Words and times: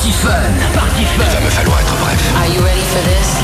Party 0.00 0.12
Fun. 0.12 0.32
Party 0.72 1.04
Fun. 1.04 1.24
Il 1.26 1.34
va 1.34 1.40
me 1.40 1.50
falloir 1.50 1.78
être 1.78 1.94
bref. 2.00 2.32
Are 2.34 2.48
you 2.48 2.64
ready 2.64 2.80
for 2.80 3.02
this? 3.04 3.36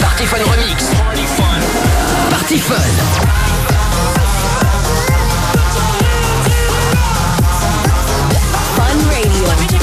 Party 0.00 0.26
Fun 0.26 0.40
Remix. 0.42 0.90
Party 0.98 2.58
Fun. 2.58 2.80
Fun 8.74 8.98
Radio. 9.08 9.46
Party 9.46 9.78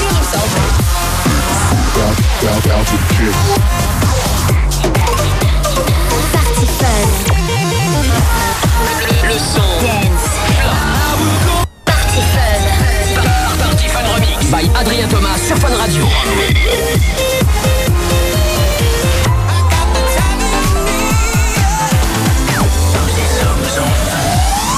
Radio. 15.86 16.04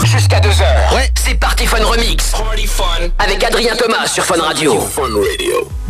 Jusqu'à 0.05 0.41
2h. 0.41 0.95
Ouais, 0.95 1.11
c'est 1.19 1.35
Party 1.35 1.65
Fun 1.65 1.83
Remix. 1.83 2.35
Avec 3.19 3.43
Adrien 3.43 3.75
Thomas 3.75 4.07
sur 4.07 4.23
Fun 4.23 4.43
Radio. 4.43 4.79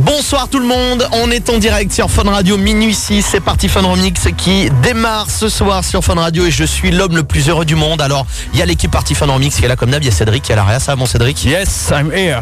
Bonsoir 0.09 0.49
tout 0.49 0.59
le 0.59 0.65
monde, 0.65 1.07
on 1.13 1.31
est 1.31 1.51
en 1.51 1.59
direct 1.59 1.93
sur 1.93 2.11
Fun 2.11 2.23
Radio 2.23 2.57
minuit 2.57 2.95
6, 2.95 3.23
c'est 3.23 3.41
parti 3.41 3.69
Fun 3.69 3.83
Remix 3.83 4.27
qui 4.39 4.71
démarre 4.83 5.31
ce 5.31 5.51
soir 5.51 5.85
sur 5.85 6.03
Fun 6.03 6.15
Radio 6.15 6.47
et 6.47 6.51
je 6.51 6.65
suis 6.65 6.91
l'homme 6.91 7.15
le 7.15 7.25
plus 7.25 7.51
heureux 7.51 7.67
du 7.67 7.75
monde. 7.75 8.01
Alors, 8.01 8.27
il 8.55 8.59
y 8.59 8.63
a 8.63 8.65
l'équipe 8.65 8.91
Party 8.91 9.15
Fun 9.15 9.27
Remix 9.27 9.57
qui 9.57 9.67
est 9.67 9.69
là 9.69 9.77
comme 9.77 9.91
d'hab, 9.91 10.03
il 10.03 10.07
y 10.07 10.09
a 10.09 10.13
Cédric 10.13 10.45
qui 10.45 10.53
est 10.53 10.55
à 10.55 10.57
l'arrière, 10.57 10.81
ça 10.81 10.93
va 10.93 10.97
mon 10.97 11.05
Cédric? 11.05 11.45
Yes, 11.45 11.91
I'm 11.93 12.11
here. 12.11 12.41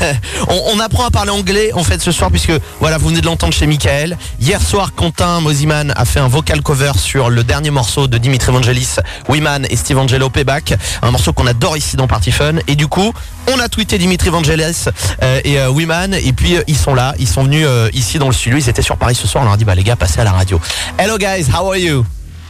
on, 0.48 0.76
on 0.76 0.78
apprend 0.78 1.06
à 1.06 1.10
parler 1.10 1.32
anglais 1.32 1.72
en 1.74 1.82
fait 1.82 2.00
ce 2.00 2.12
soir 2.12 2.30
puisque 2.30 2.52
voilà 2.78 2.98
vous 2.98 3.08
venez 3.08 3.20
de 3.20 3.26
l'entendre 3.26 3.52
chez 3.52 3.66
Michael. 3.66 4.16
Hier 4.40 4.62
soir 4.62 4.94
Quentin 4.94 5.40
Mosiman 5.40 5.92
a 5.96 6.04
fait 6.04 6.20
un 6.20 6.28
vocal 6.28 6.62
cover 6.62 6.92
sur 7.00 7.30
le 7.30 7.42
dernier 7.42 7.72
morceau 7.72 8.06
de 8.06 8.16
Dimitri 8.16 8.52
Vangelis, 8.52 8.94
Wiman 9.28 9.66
et 9.68 9.74
Steve 9.76 9.98
Angelo 9.98 10.30
Payback, 10.30 10.74
un 11.02 11.10
morceau 11.10 11.32
qu'on 11.32 11.48
adore 11.48 11.76
ici 11.76 11.96
dans 11.96 12.06
Party 12.06 12.30
Fun. 12.30 12.58
Et 12.68 12.76
du 12.76 12.86
coup 12.86 13.12
on 13.50 13.58
a 13.60 13.68
tweeté 13.68 13.98
Dimitri 13.98 14.30
Vangelis 14.30 14.84
euh, 15.22 15.40
et 15.44 15.58
euh, 15.58 15.70
Wiman 15.70 16.14
et 16.14 16.32
puis 16.32 16.56
euh, 16.56 16.62
ils 16.66 16.76
sont 16.76 16.94
là, 16.94 17.07
ils 17.18 17.28
sont 17.28 17.44
venus 17.44 17.64
euh, 17.66 17.88
ici 17.92 18.18
dans 18.18 18.28
le 18.28 18.34
studio, 18.34 18.58
ils 18.58 18.68
étaient 18.68 18.82
sur 18.82 18.96
Paris 18.96 19.14
ce 19.14 19.26
soir, 19.26 19.42
on 19.42 19.44
leur 19.46 19.54
a 19.54 19.56
dit 19.56 19.64
bah 19.64 19.74
les 19.74 19.84
gars 19.84 19.96
passez 19.96 20.20
à 20.20 20.24
la 20.24 20.32
radio. 20.32 20.60
Hello 20.98 21.16
guys, 21.18 21.46
how 21.52 21.66
are 21.66 21.76
you? 21.76 22.04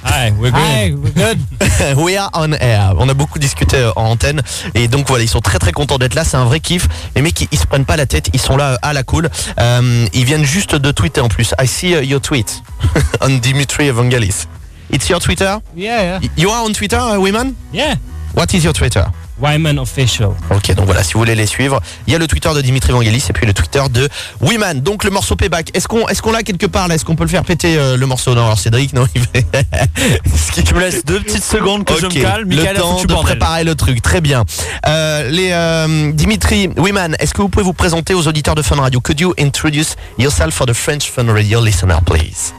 Hi, 0.04 0.30
we're 0.30 0.52
good. 0.52 0.60
Hi, 0.60 0.94
we're 0.94 1.12
good. 1.12 1.38
We 1.98 2.16
are 2.16 2.30
on 2.32 2.52
air. 2.52 2.94
On 2.98 3.08
a 3.08 3.14
beaucoup 3.14 3.38
discuté 3.40 3.76
euh, 3.76 3.90
en 3.96 4.04
antenne 4.10 4.42
et 4.74 4.86
donc 4.86 5.08
voilà, 5.08 5.24
ils 5.24 5.28
sont 5.28 5.40
très 5.40 5.58
très 5.58 5.72
contents 5.72 5.98
d'être 5.98 6.14
là. 6.14 6.24
C'est 6.24 6.36
un 6.36 6.44
vrai 6.44 6.60
kiff. 6.60 6.86
Les 7.16 7.22
mecs, 7.22 7.40
ils, 7.40 7.48
ils 7.50 7.58
se 7.58 7.66
prennent 7.66 7.84
pas 7.84 7.96
la 7.96 8.06
tête. 8.06 8.30
Ils 8.32 8.40
sont 8.40 8.56
là 8.56 8.72
euh, 8.74 8.76
à 8.82 8.92
la 8.92 9.02
cool. 9.02 9.28
Euh, 9.58 10.06
ils 10.12 10.24
viennent 10.24 10.44
juste 10.44 10.76
de 10.76 10.92
tweeter 10.92 11.20
en 11.20 11.28
plus. 11.28 11.52
I 11.60 11.66
see 11.66 11.94
uh, 11.94 12.02
your 12.04 12.20
tweet 12.20 12.62
on 13.20 13.38
Dimitri 13.38 13.88
Evangelis. 13.88 14.46
It's 14.90 15.08
your 15.08 15.20
Twitter? 15.20 15.58
Yeah, 15.76 16.20
You 16.36 16.50
are 16.50 16.64
on 16.64 16.72
Twitter, 16.72 16.96
uh, 16.96 17.18
Wiman. 17.20 17.52
Yeah. 17.72 17.96
What 18.34 18.54
is 18.54 18.64
your 18.64 18.72
Twitter? 18.72 19.04
Wyman 19.40 19.78
official. 19.78 20.30
Ok, 20.50 20.74
donc 20.74 20.86
voilà, 20.86 21.02
si 21.02 21.12
vous 21.14 21.20
voulez 21.20 21.34
les 21.34 21.46
suivre, 21.46 21.80
il 22.06 22.12
y 22.12 22.16
a 22.16 22.18
le 22.18 22.26
Twitter 22.26 22.50
de 22.54 22.60
Dimitri 22.60 22.92
Vangelis 22.92 23.24
et 23.28 23.32
puis 23.32 23.46
le 23.46 23.54
Twitter 23.54 23.82
de 23.90 24.08
Wiman. 24.40 24.80
Donc 24.80 25.04
le 25.04 25.10
morceau 25.10 25.36
Payback. 25.36 25.70
Est-ce 25.74 25.86
qu'on 25.88 26.08
est-ce 26.08 26.22
qu'on 26.22 26.32
l'a 26.32 26.42
quelque 26.42 26.66
part 26.66 26.88
là? 26.88 26.94
Est-ce 26.96 27.04
qu'on 27.04 27.16
peut 27.16 27.24
le 27.24 27.28
faire 27.30 27.44
péter 27.44 27.76
euh, 27.78 27.96
le 27.96 28.06
morceau? 28.06 28.34
Non, 28.34 28.44
alors 28.44 28.58
Cédric, 28.58 28.92
non, 28.92 29.06
il 29.14 29.22
fait. 29.22 29.46
Ce 30.36 30.52
qui- 30.52 30.64
Tu 30.64 30.74
me 30.74 30.80
laisses 30.80 31.04
deux 31.04 31.20
petites 31.20 31.44
secondes 31.44 31.84
que 31.84 31.94
je 32.00 32.06
Ok, 32.06 32.14
me 32.16 32.20
calme. 32.22 32.48
le 32.50 32.56
Michael 32.56 32.76
a 32.76 32.80
temps 32.80 33.00
de 33.02 33.06
bordel. 33.06 33.24
préparer 33.38 33.64
le 33.64 33.74
truc, 33.74 34.02
très 34.02 34.20
bien. 34.20 34.44
Euh, 34.86 35.28
les 35.30 35.50
euh, 35.52 36.12
Dimitri 36.12 36.68
Wiman, 36.76 37.14
est-ce 37.18 37.32
que 37.34 37.42
vous 37.42 37.48
pouvez 37.48 37.64
vous 37.64 37.72
présenter 37.72 38.14
aux 38.14 38.26
auditeurs 38.26 38.54
de 38.54 38.62
Fun 38.62 38.76
Radio? 38.76 39.00
Could 39.00 39.20
you 39.20 39.34
introduce 39.38 39.94
yourself 40.18 40.54
for 40.54 40.66
the 40.66 40.72
French 40.74 41.10
Fun 41.10 41.32
Radio 41.32 41.64
listener, 41.64 41.96
please? 42.04 42.52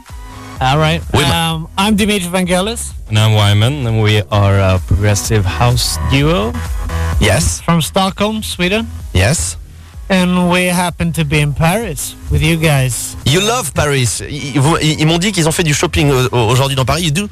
All 0.62 0.78
right. 0.78 1.02
Um, 1.16 1.70
I'm 1.78 1.96
Dimitri 1.96 2.28
Vangelis 2.30 2.92
And 3.08 3.18
I'm 3.18 3.34
Wyman, 3.34 3.88
and 3.88 4.02
we 4.02 4.22
are 4.32 4.58
a 4.60 4.80
progressive 4.88 5.46
house 5.46 5.98
duo. 6.12 6.52
Yes, 7.22 7.62
from 7.62 7.82
Stockholm, 7.82 8.44
Sweden, 8.44 8.88
yes. 9.14 9.58
and 10.10 10.50
we 10.50 10.66
happen 10.66 11.12
to 11.14 11.24
be 11.26 11.40
in 11.40 11.54
Paris 11.54 12.16
with 12.32 12.42
you 12.42 12.56
guys. 12.58 13.16
You 13.26 13.42
love 13.42 13.74
Paris. 13.74 14.22
Ils, 14.22 14.56
ils 14.56 14.60
vous- 14.62 14.78
ils- 14.82 15.00
ils 15.02 15.06
m'ont 15.08 15.18
dit 15.20 15.32
qu'ils 15.32 15.48
ont 15.48 15.52
fait 15.54 15.64
du 15.64 15.74
shopping 15.74 16.10
euh, 16.12 16.28
aujourd'hui 16.32 16.76
dans 16.76 16.86
Paris. 16.86 17.04
You 17.04 17.12
do 17.12 17.30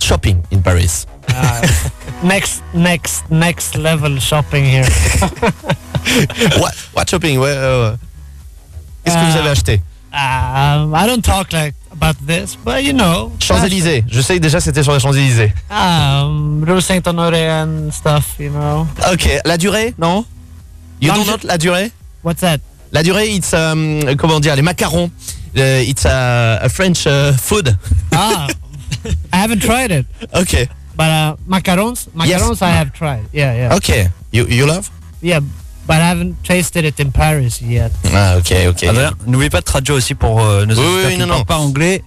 shopping 0.00 0.42
in 0.52 0.60
Paris. 0.62 1.06
Uh, 1.28 1.66
next, 2.22 2.62
next, 2.74 3.28
next 3.30 3.76
level 3.76 4.18
shopping 4.20 4.64
here. 4.64 4.84
what, 6.60 6.74
what 6.94 7.08
shopping? 7.08 7.38
Ouais, 7.38 7.54
euh, 7.56 7.96
Qu'est-ce 9.04 9.16
que 9.16 9.24
vous 9.30 9.36
Euh, 9.36 9.40
avez 9.40 9.50
acheté 9.50 9.82
Um, 10.12 10.94
I 10.94 11.06
don't 11.06 11.22
talk 11.22 11.52
like 11.52 11.74
about 11.96 12.16
this, 12.26 12.56
but 12.56 12.82
you 12.84 12.92
know. 12.92 13.32
Champs-Élysées. 13.38 14.04
Je 14.08 14.20
sais 14.20 14.34
que 14.36 14.40
déjà 14.40 14.60
c'était 14.60 14.82
sur 14.82 14.92
les 14.92 15.00
Champs-Élysées. 15.00 15.52
Um, 15.70 16.64
Rue 16.66 16.80
Saint-Honoré 16.80 17.48
and 17.50 17.90
stuff, 17.92 18.36
you 18.38 18.50
know. 18.50 18.86
Ok, 19.12 19.28
la 19.44 19.56
durée 19.56 19.94
Non? 19.98 20.24
You 21.00 21.12
don't 21.12 21.26
know 21.26 21.36
la 21.44 21.58
durée? 21.58 21.92
What's 22.22 22.40
that? 22.40 22.58
La 22.92 23.02
durée, 23.02 23.34
it's 23.34 23.52
um, 23.52 24.00
comment 24.16 24.40
dire, 24.40 24.56
les 24.56 24.62
macarons. 24.62 25.10
Euh, 25.56 25.82
it's 25.86 26.04
a, 26.04 26.58
a 26.62 26.68
French 26.68 27.06
uh, 27.06 27.32
food. 27.32 27.76
Ah, 28.12 28.46
I 29.32 29.36
haven't 29.36 29.60
tried 29.60 29.90
it, 29.90 30.06
Ok, 30.34 30.68
but 30.96 31.04
uh, 31.06 31.36
macarons, 31.46 32.08
macarons 32.14 32.62
I 32.62 32.70
have 32.70 32.92
tried. 32.92 33.24
Yeah, 33.32 33.54
yeah, 33.54 33.74
ok. 33.76 34.10
You, 34.32 34.46
you 34.46 34.66
love? 34.66 34.90
Yeah, 35.22 35.40
but 35.86 35.96
I 35.96 36.08
haven't 36.10 36.34
tasted 36.44 36.84
it 36.84 36.98
in 37.00 37.10
Paris 37.12 37.60
yet. 37.62 37.92
Ah, 38.14 38.36
ok, 38.38 38.52
ok. 38.70 38.84
N'oubliez 39.26 39.50
pas 39.50 39.60
de 39.60 39.64
traduire 39.64 39.96
aussi 39.96 40.14
pour 40.14 40.40
euh, 40.40 40.66
nos 40.66 40.74
Oui, 40.74 40.80
auditeurs 40.80 41.06
oui, 41.06 41.12
qui 41.14 41.20
non, 41.20 41.26
ne 41.26 41.30
parlent 41.30 41.44
pas 41.46 41.58
anglais. 41.58 42.02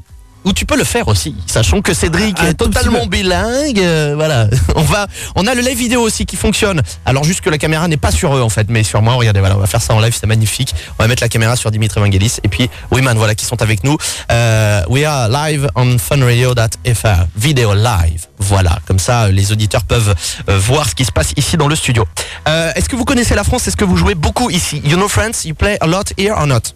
Ou 0.46 0.54
tu 0.54 0.66
peux 0.66 0.78
le 0.78 0.86
faire 0.86 1.08
aussi, 1.10 1.36
sachant 1.48 1.82
que 1.82 1.94
Cédric 1.94 2.42
est 2.42 2.54
totalement 2.54 3.06
bilingue. 3.08 3.80
euh, 3.80 4.14
voilà, 4.16 4.48
on 4.76 4.82
va, 4.84 5.08
on 5.36 5.46
a 5.48 5.54
le 5.54 5.62
live 5.62 5.78
vidéo 5.78 6.02
aussi 6.02 6.26
qui 6.26 6.38
fonctionne. 6.38 6.82
Alors 7.06 7.26
juste 7.26 7.42
que 7.42 7.50
la 7.50 7.58
caméra 7.58 7.88
n'est 7.90 7.98
pas 7.98 8.12
sur 8.12 8.36
eux 8.38 8.42
en 8.42 8.48
fait, 8.50 8.68
mais 8.70 8.84
sur 8.84 9.02
moi. 9.02 9.16
Regardez, 9.16 9.42
voilà, 9.42 9.58
on 9.58 9.60
va 9.60 9.68
faire 9.68 9.82
ça 9.82 9.94
en 9.94 10.00
live, 10.00 10.16
c'est 10.18 10.28
magnifique. 10.28 10.74
On 10.98 11.04
va 11.04 11.08
mettre 11.10 11.22
la 11.22 11.28
caméra 11.30 11.58
sur 11.58 11.72
Dimitri 11.72 12.00
Vangelis 12.00 12.38
et 12.44 12.48
puis 12.48 12.70
Wiman, 12.90 13.16
voilà, 13.18 13.36
qui 13.36 13.44
sont 13.46 13.62
avec 13.62 13.84
nous. 13.84 13.98
Euh, 14.32 14.82
we 14.88 15.04
are 15.04 15.28
live 15.28 15.70
on 15.76 15.98
funradio.fr, 15.98 17.26
vidéo 17.36 17.74
live. 17.74 18.26
Voilà, 18.40 18.80
comme 18.88 19.00
ça, 19.00 19.24
euh, 19.26 19.32
les 19.32 19.52
auditeurs 19.52 19.84
peuvent 19.84 20.16
euh, 20.48 20.58
voir 20.58 20.88
ce 20.90 20.96
qui 20.96 21.04
se 21.04 21.12
passe 21.12 21.34
ici 21.36 21.58
dans 21.58 21.68
le 21.68 21.76
studio. 21.76 22.06
Euh, 22.48 22.72
Est-ce 22.76 22.88
que 22.88 22.96
vous 22.96 23.04
connaissez 23.06 23.36
la 23.36 23.44
France? 23.44 23.68
Est-ce 23.68 23.76
que 23.78 23.84
vous 23.86 23.98
jouez 23.98 24.16
beaucoup 24.16 24.50
ici? 24.50 24.82
You 24.86 24.96
know 24.96 25.10
France? 25.10 25.44
You 25.44 25.54
play 25.54 25.78
a 25.82 25.86
lot 25.88 26.14
here 26.18 26.34
or 26.38 26.48
not? 26.48 26.74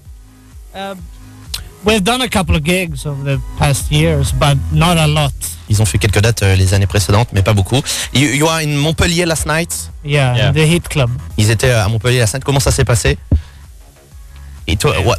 Uh, 0.76 0.96
we've 1.86 2.04
done 2.04 2.22
a 2.22 2.28
couple 2.30 2.56
of 2.56 2.64
gigs 2.64 3.06
over 3.06 3.24
the 3.24 3.40
past 3.58 3.92
years, 3.92 4.32
but 4.32 4.58
not 4.72 4.98
a 4.98 5.08
lot. 5.08 5.32
Ils 5.70 5.82
ont 5.82 5.86
fait 5.86 5.98
quelques 5.98 6.20
dates 6.22 6.44
euh, 6.44 6.56
les 6.56 6.74
années 6.74 6.88
précédentes, 6.88 7.30
mais 7.34 7.42
pas 7.42 7.54
beaucoup. 7.54 7.82
You, 8.14 8.28
you 8.34 8.48
are 8.48 8.60
in 8.62 8.76
Montpellier 8.78 9.26
last 9.26 9.46
night? 9.46 9.90
Yeah, 10.04 10.36
Yeah. 10.36 10.52
the 10.52 10.66
Heat 10.68 10.88
Club. 10.90 11.10
Ils 11.38 11.50
étaient 11.50 11.72
à 11.72 11.88
Montpellier 11.88 12.20
last 12.20 12.34
night. 12.34 12.44
Comment 12.44 12.60
ça 12.60 12.72
s'est 12.72 12.86
passé? 12.86 13.18
It, 14.68 14.84
wa- 14.84 15.00
what, 15.06 15.18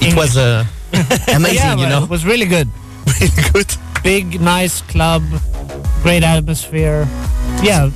it 0.00 0.14
was 0.14 0.36
uh, 0.36 0.64
amazing, 1.34 1.56
yeah, 1.56 1.74
you 1.76 1.86
know? 1.86 2.04
it 2.04 2.10
was 2.10 2.24
really 2.24 2.46
good. 2.46 2.68
Really 3.20 3.50
good. 3.52 3.66
Big, 4.02 4.40
nice 4.40 4.82
club, 4.88 5.22
great 6.02 6.22
atmosphere. 6.24 7.06
Yeah, 7.62 7.88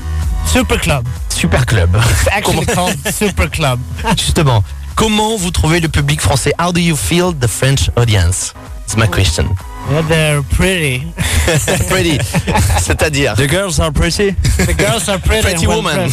super 0.47 0.79
club. 0.79 1.07
Super 1.29 1.65
club. 1.65 1.91
It's 1.95 2.29
actually 2.29 2.67
called 2.67 2.97
Super 3.13 3.49
Club. 3.49 3.81
Justement, 4.17 4.63
comment 5.01 5.35
vous 5.35 5.51
trouvez 5.51 5.81
le 5.81 5.89
public 5.89 6.21
français? 6.21 6.53
How 6.59 6.73
do 6.73 6.81
you 6.81 6.95
feel 6.95 7.33
the 7.33 7.49
French 7.49 7.89
audience? 7.97 8.53
It's 8.85 8.99
my 8.99 9.07
question. 9.07 9.49
Yeah, 9.91 10.03
they're 10.03 10.43
pretty. 10.43 11.07
Pretty. 11.89 12.19
C'est-à-dire? 12.81 13.35
The 13.35 13.49
girls 13.49 13.81
are 13.81 13.91
pretty. 13.91 14.33
The 14.59 14.75
girls 14.75 15.09
are 15.09 15.19
pretty. 15.19 15.43
Pretty 15.43 15.67
well 15.67 15.79
woman. 15.79 16.11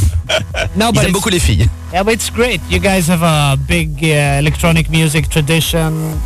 No, 0.76 0.88
Ils 0.90 0.94
but 0.94 1.04
aiment 1.04 1.12
beaucoup 1.12 1.30
les 1.30 1.40
filles. 1.40 1.68
yeah, 1.92 2.02
but 2.02 2.14
it's 2.14 2.30
great. 2.30 2.62
You 2.70 2.80
guys 2.80 3.08
have 3.08 3.24
a 3.24 3.58
big 3.68 4.02
uh, 4.04 4.40
electronic 4.40 4.90
music 4.90 5.30
tradition. 5.30 6.18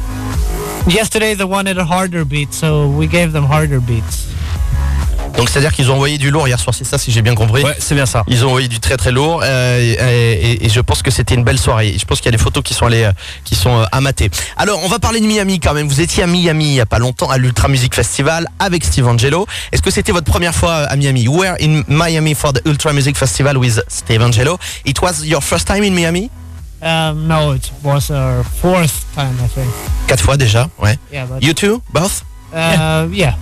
Yesterday 0.88 1.34
they 1.34 1.46
wanted 1.46 1.78
a 1.80 1.84
harder 1.84 2.24
beat, 2.26 2.54
so 2.54 2.88
we 2.88 3.08
gave 3.08 3.34
them 3.34 3.44
harder 3.46 3.82
beats. 3.82 4.31
Donc 5.38 5.50
c'est-à-dire 5.50 5.72
qu'ils 5.74 5.90
ont 5.90 5.96
envoyé 5.96 6.18
du 6.18 6.30
lourd 6.30 6.48
hier 6.48 6.60
soir, 6.60 6.76
c'est 6.76 6.84
ça 6.84 6.98
si 6.98 7.12
j'ai 7.12 7.22
bien 7.22 7.34
compris. 7.36 7.64
Ouais, 7.64 7.76
c'est 7.80 7.96
bien 7.96 8.06
ça. 8.06 8.24
Ils 8.28 8.44
ont 8.46 8.50
envoyé 8.50 8.68
du 8.68 8.80
très 8.80 8.98
très 8.98 9.12
lourd 9.12 9.42
euh, 9.44 9.80
et, 9.80 10.52
et- 10.52 10.66
et 10.66 10.70
je 10.70 10.80
pense 10.82 11.02
que 11.02 11.10
c'était 11.10 11.34
une 11.36 11.44
belle 11.44 11.58
soirée. 11.58 11.96
Je 11.98 12.06
pense 12.06 12.20
qu'il 12.20 12.26
y 12.28 12.34
a 12.34 12.38
des 12.38 12.44
photos 12.44 12.64
qui 12.64 12.74
sont 12.74 12.86
allées, 12.86 13.04
euh, 13.06 13.12
qui 13.44 13.56
sont 13.56 13.80
euh, 13.80 13.86
à 13.92 14.02
mater. 14.02 14.30
Alors 14.58 14.80
on 14.84 14.88
va 14.88 15.00
parler 15.00 15.20
de 15.20 15.26
Miami 15.26 15.60
quand 15.60 15.74
même. 15.74 15.88
Vous 15.88 16.02
étiez 16.02 16.24
à 16.24 16.28
Miami 16.28 16.66
il 16.68 16.74
y 16.74 16.82
a 16.82 16.86
pas 16.86 17.00
longtemps 17.00 17.30
à 17.30 17.38
l'Ultra 17.38 17.68
Music 17.70 17.96
Festival 17.96 18.48
avec 18.60 18.84
Steve 18.84 19.08
Angelo. 19.08 19.48
Est-ce 19.72 19.82
que 19.82 19.90
c'était 19.90 20.12
votre 20.12 20.30
première 20.30 20.54
fois 20.54 20.76
à 20.84 20.96
Miami? 20.96 21.22
You 21.24 21.34
were 21.40 21.56
in 21.62 21.84
Miami 21.88 22.36
for 22.36 22.54
the 22.54 22.62
Ultra 22.68 22.94
Music 22.94 23.18
Festival 23.18 23.58
with 23.58 23.82
Steve 23.88 24.22
Angelo? 24.22 24.60
It 24.86 25.02
was 25.02 25.24
your 25.26 25.42
first 25.42 25.66
time 25.68 25.84
in 25.84 25.92
Miami? 25.96 26.30
Um, 26.84 27.28
no, 27.28 27.54
it 27.54 27.72
was 27.84 28.10
our 28.12 28.44
fourth 28.62 29.06
time, 29.16 29.36
I 29.44 29.48
think. 29.48 29.70
Quatre 30.08 30.24
fois 30.24 30.36
déjà, 30.38 30.68
ouais. 30.80 30.98
Yeah, 31.12 31.26
but 31.26 31.42
You 31.44 31.54
too, 31.54 31.82
both? 31.94 32.24
uh, 32.54 33.08
yeah. 33.14 33.36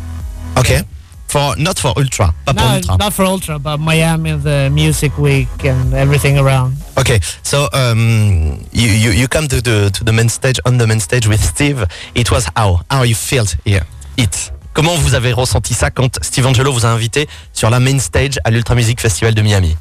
Ok. 0.57 0.83
For 1.29 1.55
not 1.57 1.77
for 1.77 1.93
Ultra, 1.95 2.33
pour 2.45 2.55
No, 2.55 2.63
Ultra. 2.75 2.97
not 2.97 3.13
for 3.13 3.23
Ultra, 3.25 3.59
but 3.59 3.77
Miami, 3.77 4.31
the 4.33 4.69
Music 4.71 5.15
Week, 5.19 5.47
and 5.63 5.93
everything 5.93 6.39
around. 6.39 6.73
Okay, 6.97 7.19
so 7.43 7.69
um, 7.71 8.65
you, 8.73 8.87
you 8.89 9.11
you 9.11 9.27
come 9.27 9.47
to 9.47 9.61
the 9.61 9.91
to 9.93 10.03
the 10.03 10.11
main 10.11 10.27
stage 10.27 10.59
on 10.65 10.79
the 10.79 10.87
main 10.87 10.99
stage 10.99 11.27
with 11.27 11.39
Steve. 11.43 11.85
It 12.15 12.31
was 12.31 12.47
how 12.55 12.81
how 12.89 13.03
you 13.03 13.13
felt 13.15 13.55
here. 13.63 13.85
It. 14.17 14.51
Comment 14.73 14.95
vous 14.97 15.13
avez 15.13 15.31
ressenti 15.33 15.73
ça 15.75 15.91
quand 15.91 16.17
Steve 16.23 16.47
Angelo 16.47 16.71
vous 16.71 16.85
a 16.85 16.89
invité 16.89 17.27
sur 17.53 17.69
la 17.69 17.79
main 17.79 17.99
stage 17.99 18.39
à 18.43 18.49
l'Ultra 18.49 18.73
Music 18.75 18.99
Festival 19.01 19.33
de 19.35 19.41
Miami 19.41 19.75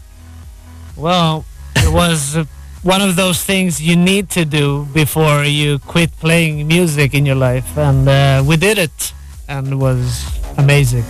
Well, 0.97 1.45
it 1.77 1.89
was 1.93 2.37
one 2.83 3.01
of 3.01 3.15
those 3.17 3.43
things 3.43 3.81
you 3.81 3.97
need 3.97 4.29
to 4.31 4.45
do 4.45 4.87
before 4.93 5.45
you 5.45 5.79
quit 5.87 6.11
playing 6.21 6.67
music 6.67 7.15
in 7.15 7.25
your 7.27 7.37
life, 7.37 7.65
and 7.79 8.07
uh, 8.09 8.43
we 8.45 8.57
did 8.57 8.77
it, 8.79 9.13
and 9.49 9.69
it 9.69 9.77
was 9.77 10.25
amazing. 10.59 11.05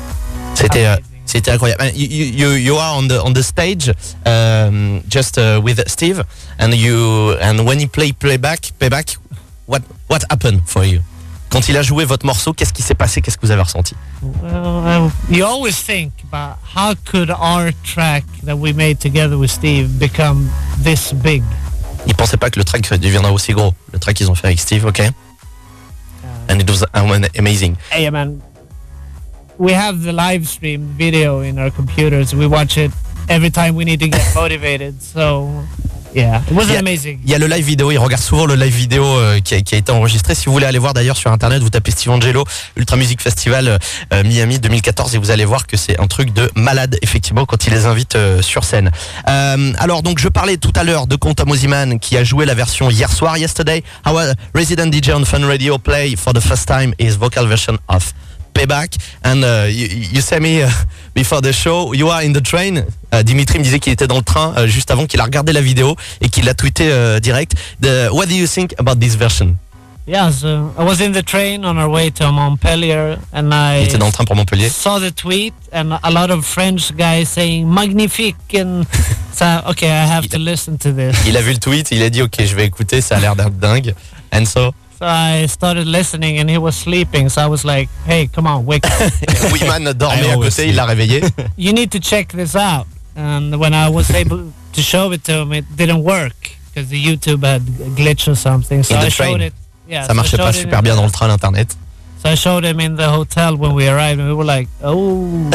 C'était 0.59 0.87
euh, 0.87 0.97
c'était 1.25 1.53
incroyable. 1.53 1.85
You, 1.95 2.07
you 2.09 2.27
you 2.27 2.57
you 2.57 2.77
are 2.79 2.97
on 2.97 3.07
the 3.07 3.21
on 3.25 3.33
the 3.33 3.43
stage 3.43 3.93
um, 4.27 5.03
just 5.09 5.39
uh, 5.39 5.61
with 5.63 5.81
Steve 5.87 6.25
and 6.59 6.73
you 6.75 7.37
and 7.41 7.61
when 7.65 7.79
he 7.79 7.87
play 7.87 8.13
playback 8.13 8.73
playback 8.79 9.17
what 9.67 9.83
what 10.09 10.21
happened 10.31 10.63
for 10.67 10.85
you? 10.85 11.01
Quand 11.51 11.67
il 11.69 11.77
a 11.79 11.83
joué 11.83 12.05
votre 12.05 12.27
morceau, 12.27 12.53
qu'est-ce 12.53 12.75
qui 12.75 12.83
s'est 12.83 12.95
passé? 12.95 13.23
Qu'est-ce 13.23 13.39
que 13.39 13.47
vous 13.47 13.53
avez 13.53 13.63
ressenti? 13.63 13.95
Well, 14.43 15.11
you 15.31 15.47
always 15.47 15.77
think 15.83 16.13
about 16.31 16.59
how 16.77 16.95
could 17.07 17.31
our 17.31 17.73
track 17.85 18.25
that 18.45 18.57
we 18.57 18.75
made 18.75 18.99
together 18.99 19.39
with 19.39 19.51
Steve 19.51 19.99
become 19.99 20.51
this 20.83 21.15
big? 21.15 21.43
Il 22.07 22.15
pensait 22.15 22.37
pas 22.37 22.51
que 22.51 22.59
le 22.59 22.65
track 22.65 22.83
deviendra 23.01 23.33
aussi 23.33 23.53
gros. 23.53 23.73
Le 23.93 23.99
track 23.99 24.17
qu'ils 24.17 24.31
ont 24.31 24.35
fait 24.35 24.49
avec 24.49 24.61
Steve, 24.61 24.85
ok? 24.85 25.01
And 26.51 26.61
it 26.61 26.69
was 26.69 26.85
um, 26.95 27.25
amazing. 27.39 27.77
Hey 27.91 28.11
man, 28.11 28.41
we 29.59 29.73
have 29.73 30.03
the 30.03 30.13
live 30.13 30.47
stream 30.47 30.89
video 30.97 31.41
in 31.43 31.59
our 31.59 31.71
computers. 31.71 32.35
We 32.35 32.47
watch 32.47 32.77
it 32.77 32.91
every 33.29 33.51
time 33.51 33.75
we 33.75 33.85
need 33.85 34.01
to 34.01 34.09
get 34.09 34.23
motivated. 34.35 35.03
So, 35.03 35.51
yeah, 36.15 36.41
it 36.49 36.53
was 36.55 36.69
Yeah. 36.69 36.79
amazing. 36.81 37.19
Il 37.25 37.31
y 37.31 37.35
a 37.35 37.39
le 37.39 37.47
live 37.47 37.65
vidéo, 37.65 37.91
il 37.91 37.99
regarde 37.99 38.23
souvent 38.23 38.47
le 38.47 38.55
live 38.55 38.75
vidéo 38.75 39.05
euh, 39.05 39.41
qui, 39.41 39.55
a, 39.55 39.61
qui 39.61 39.75
a 39.75 39.79
été 39.79 39.93
enregistré. 39.93 40.35
Si 40.35 40.47
vous 40.47 40.53
voulez 40.53 40.65
aller 40.67 40.79
voir 40.79 40.95
d'ailleurs 40.95 41.17
sur 41.17 41.31
internet, 41.33 41.61
vous 41.61 41.71
tapez 41.71 41.91
Steve 41.91 42.13
Angelo, 42.13 42.45
Ultra 42.77 42.97
Music 42.97 43.21
Festival 43.21 43.69
euh, 43.69 43.79
euh, 44.15 44.23
Miami 44.25 44.59
2014 44.59 45.15
et 45.15 45.19
vous 45.19 45.31
allez 45.31 45.45
voir 45.45 45.67
que 45.67 45.77
c'est 45.77 45.99
un 46.01 46.07
truc 46.07 46.33
de 46.33 46.51
malade 46.55 46.97
effectivement 47.03 47.45
quand 47.45 47.67
il 47.67 47.73
les 47.75 47.85
invite 47.85 48.15
euh, 48.17 48.41
sur 48.43 48.65
scène. 48.65 48.91
Alors 49.25 50.03
donc 50.03 50.19
je 50.19 50.29
parlais 50.29 50.57
tout 50.57 50.73
à 50.77 50.85
l'heure 50.85 51.07
de 51.07 51.17
Conta 51.17 51.45
Mosiman 51.45 51.99
qui 51.99 52.17
a 52.17 52.25
joué 52.25 52.47
la 52.47 52.55
version 52.55 52.91
hier 52.91 53.13
soir, 53.13 53.37
yesterday. 53.37 53.83
Our 54.07 54.33
resident 54.55 54.93
DJ 54.93 55.11
on 55.11 55.25
Fun 55.25 55.47
Radio 55.47 55.79
play 55.79 56.15
for 56.17 56.33
the 56.33 56.41
first 56.41 56.67
time 56.69 56.95
his 56.99 57.17
vocal 57.19 57.47
version 57.47 57.77
of 57.89 58.15
Payback. 58.55 58.97
And 59.25 59.43
uh, 59.45 59.67
you, 59.69 59.87
you 60.13 60.21
say 60.21 60.41
me 60.41 60.63
uh, 60.63 60.69
before 61.15 61.41
the 61.41 61.53
show 61.53 61.93
you 61.95 62.09
are 62.11 62.23
in 62.23 62.33
the 62.33 62.41
train. 62.43 62.85
Uh, 63.13 63.23
Dimitri 63.23 63.59
me 63.59 63.65
disait 63.65 63.79
qu'il 63.79 63.93
était 63.93 64.07
dans 64.07 64.17
le 64.19 64.23
train 64.23 64.55
juste 64.67 64.91
avant 64.91 65.07
qu'il 65.07 65.21
a 65.21 65.25
regardé 65.25 65.53
la 65.53 65.61
vidéo 65.61 65.97
et 66.21 66.29
qu'il 66.29 66.45
l'a 66.45 66.55
tweeté 66.55 66.91
direct. 67.21 67.55
The- 67.83 68.11
what 68.13 68.27
do 68.27 68.35
you 68.35 68.47
think 68.47 68.75
about 68.79 68.97
this 69.01 69.15
version? 69.17 69.57
Yeah, 70.07 70.31
so 70.31 70.73
I 70.79 70.85
was 70.85 71.03
in 71.03 71.13
the 71.13 71.23
train 71.23 71.67
on 71.67 71.77
our 71.77 71.89
way 71.91 72.11
to 72.13 72.33
Montpellier, 72.33 73.19
and 73.31 73.51
il 73.53 73.83
I 73.83 73.85
était 73.85 73.99
dans 73.99 74.07
le 74.07 74.13
train 74.13 74.25
pour 74.25 74.37
Montpellier. 74.37 74.71
saw 74.71 74.99
the 74.99 75.11
tweet 75.15 75.53
and 75.71 75.99
a 76.03 76.11
lot 76.11 76.31
of 76.31 76.47
French 76.47 76.95
guys 76.97 77.27
saying 77.29 77.67
magnifique, 77.69 78.37
and 78.55 78.85
so 79.35 79.45
okay, 79.69 79.89
I 79.91 80.07
have 80.07 80.27
to 80.31 80.39
listen 80.39 80.79
to 80.79 80.93
this. 80.93 81.15
il 81.27 81.37
a 81.37 81.43
vu 81.43 81.53
le 81.53 81.59
tweet 81.59 81.91
il 81.91 82.03
a 82.03 82.09
dit 82.09 82.23
ok 82.23 82.37
je 82.43 82.55
vais 82.55 82.65
écouter 82.65 83.03
ça 83.03 83.17
a 83.17 83.21
l'air 83.21 83.37
d'être 83.37 83.59
dingue. 83.59 83.95
And 84.33 84.47
so 84.47 84.73
So 84.99 85.07
I 85.07 85.47
started 85.47 85.87
listening, 85.87 86.39
and 86.39 86.51
he 86.51 86.59
was 86.59 86.75
sleeping. 86.75 87.29
So 87.29 87.41
I 87.41 87.47
was 87.47 87.65
like, 87.65 87.89
"Hey, 88.05 88.27
come 88.27 88.49
on, 88.49 88.67
wake 88.67 88.85
up! 88.85 89.13
Dormait 89.97 90.31
à 90.33 90.37
côté 90.37 90.67
il 90.69 90.75
l'a 90.75 90.87
réveillé 90.87 91.23
you 91.57 91.73
need 91.73 91.91
to 91.91 92.01
check 92.01 92.33
this 92.33 92.57
out." 92.57 92.87
And 93.17 93.55
when 93.61 93.75
I 93.75 93.89
was 93.89 94.11
able 94.11 94.53
to 94.73 94.83
show 94.83 95.13
it 95.13 95.23
to 95.25 95.43
him, 95.43 95.53
it 95.53 95.65
didn't 95.77 96.03
work 96.03 96.51
because 96.67 96.89
the 96.89 96.99
YouTube 97.01 97.45
had 97.45 97.63
a 97.81 97.91
glitch 97.91 98.27
or 98.27 98.35
something. 98.35 98.83
So 98.83 98.95
In 98.95 99.01
the 99.01 99.07
I 99.07 99.11
showed 99.11 99.39
train. 99.39 99.41
it. 99.43 99.55
Yeah, 99.89 100.03
ça 100.03 100.09
so 100.09 100.13
I 100.13 100.17
marchait 100.17 100.37
pas 100.37 100.53
showed 100.53 100.57
it 100.57 100.61
super 100.63 100.83
bien 100.83 100.97
dans 100.97 101.05
le 101.05 101.11
train 101.13 101.29
l'internet 101.29 101.77
So 102.23 102.29
I 102.29 102.35
showed 102.35 102.65
him 102.65 102.81
in 102.81 102.97
the 102.97 103.09
hotel 103.09 103.57
when 103.57 103.75
we 103.75 103.89
arrived, 103.89 104.19
and 104.21 104.29
we 104.29 104.35
were 104.35 104.45
like, 104.45 104.69
"Oh." 104.83 105.49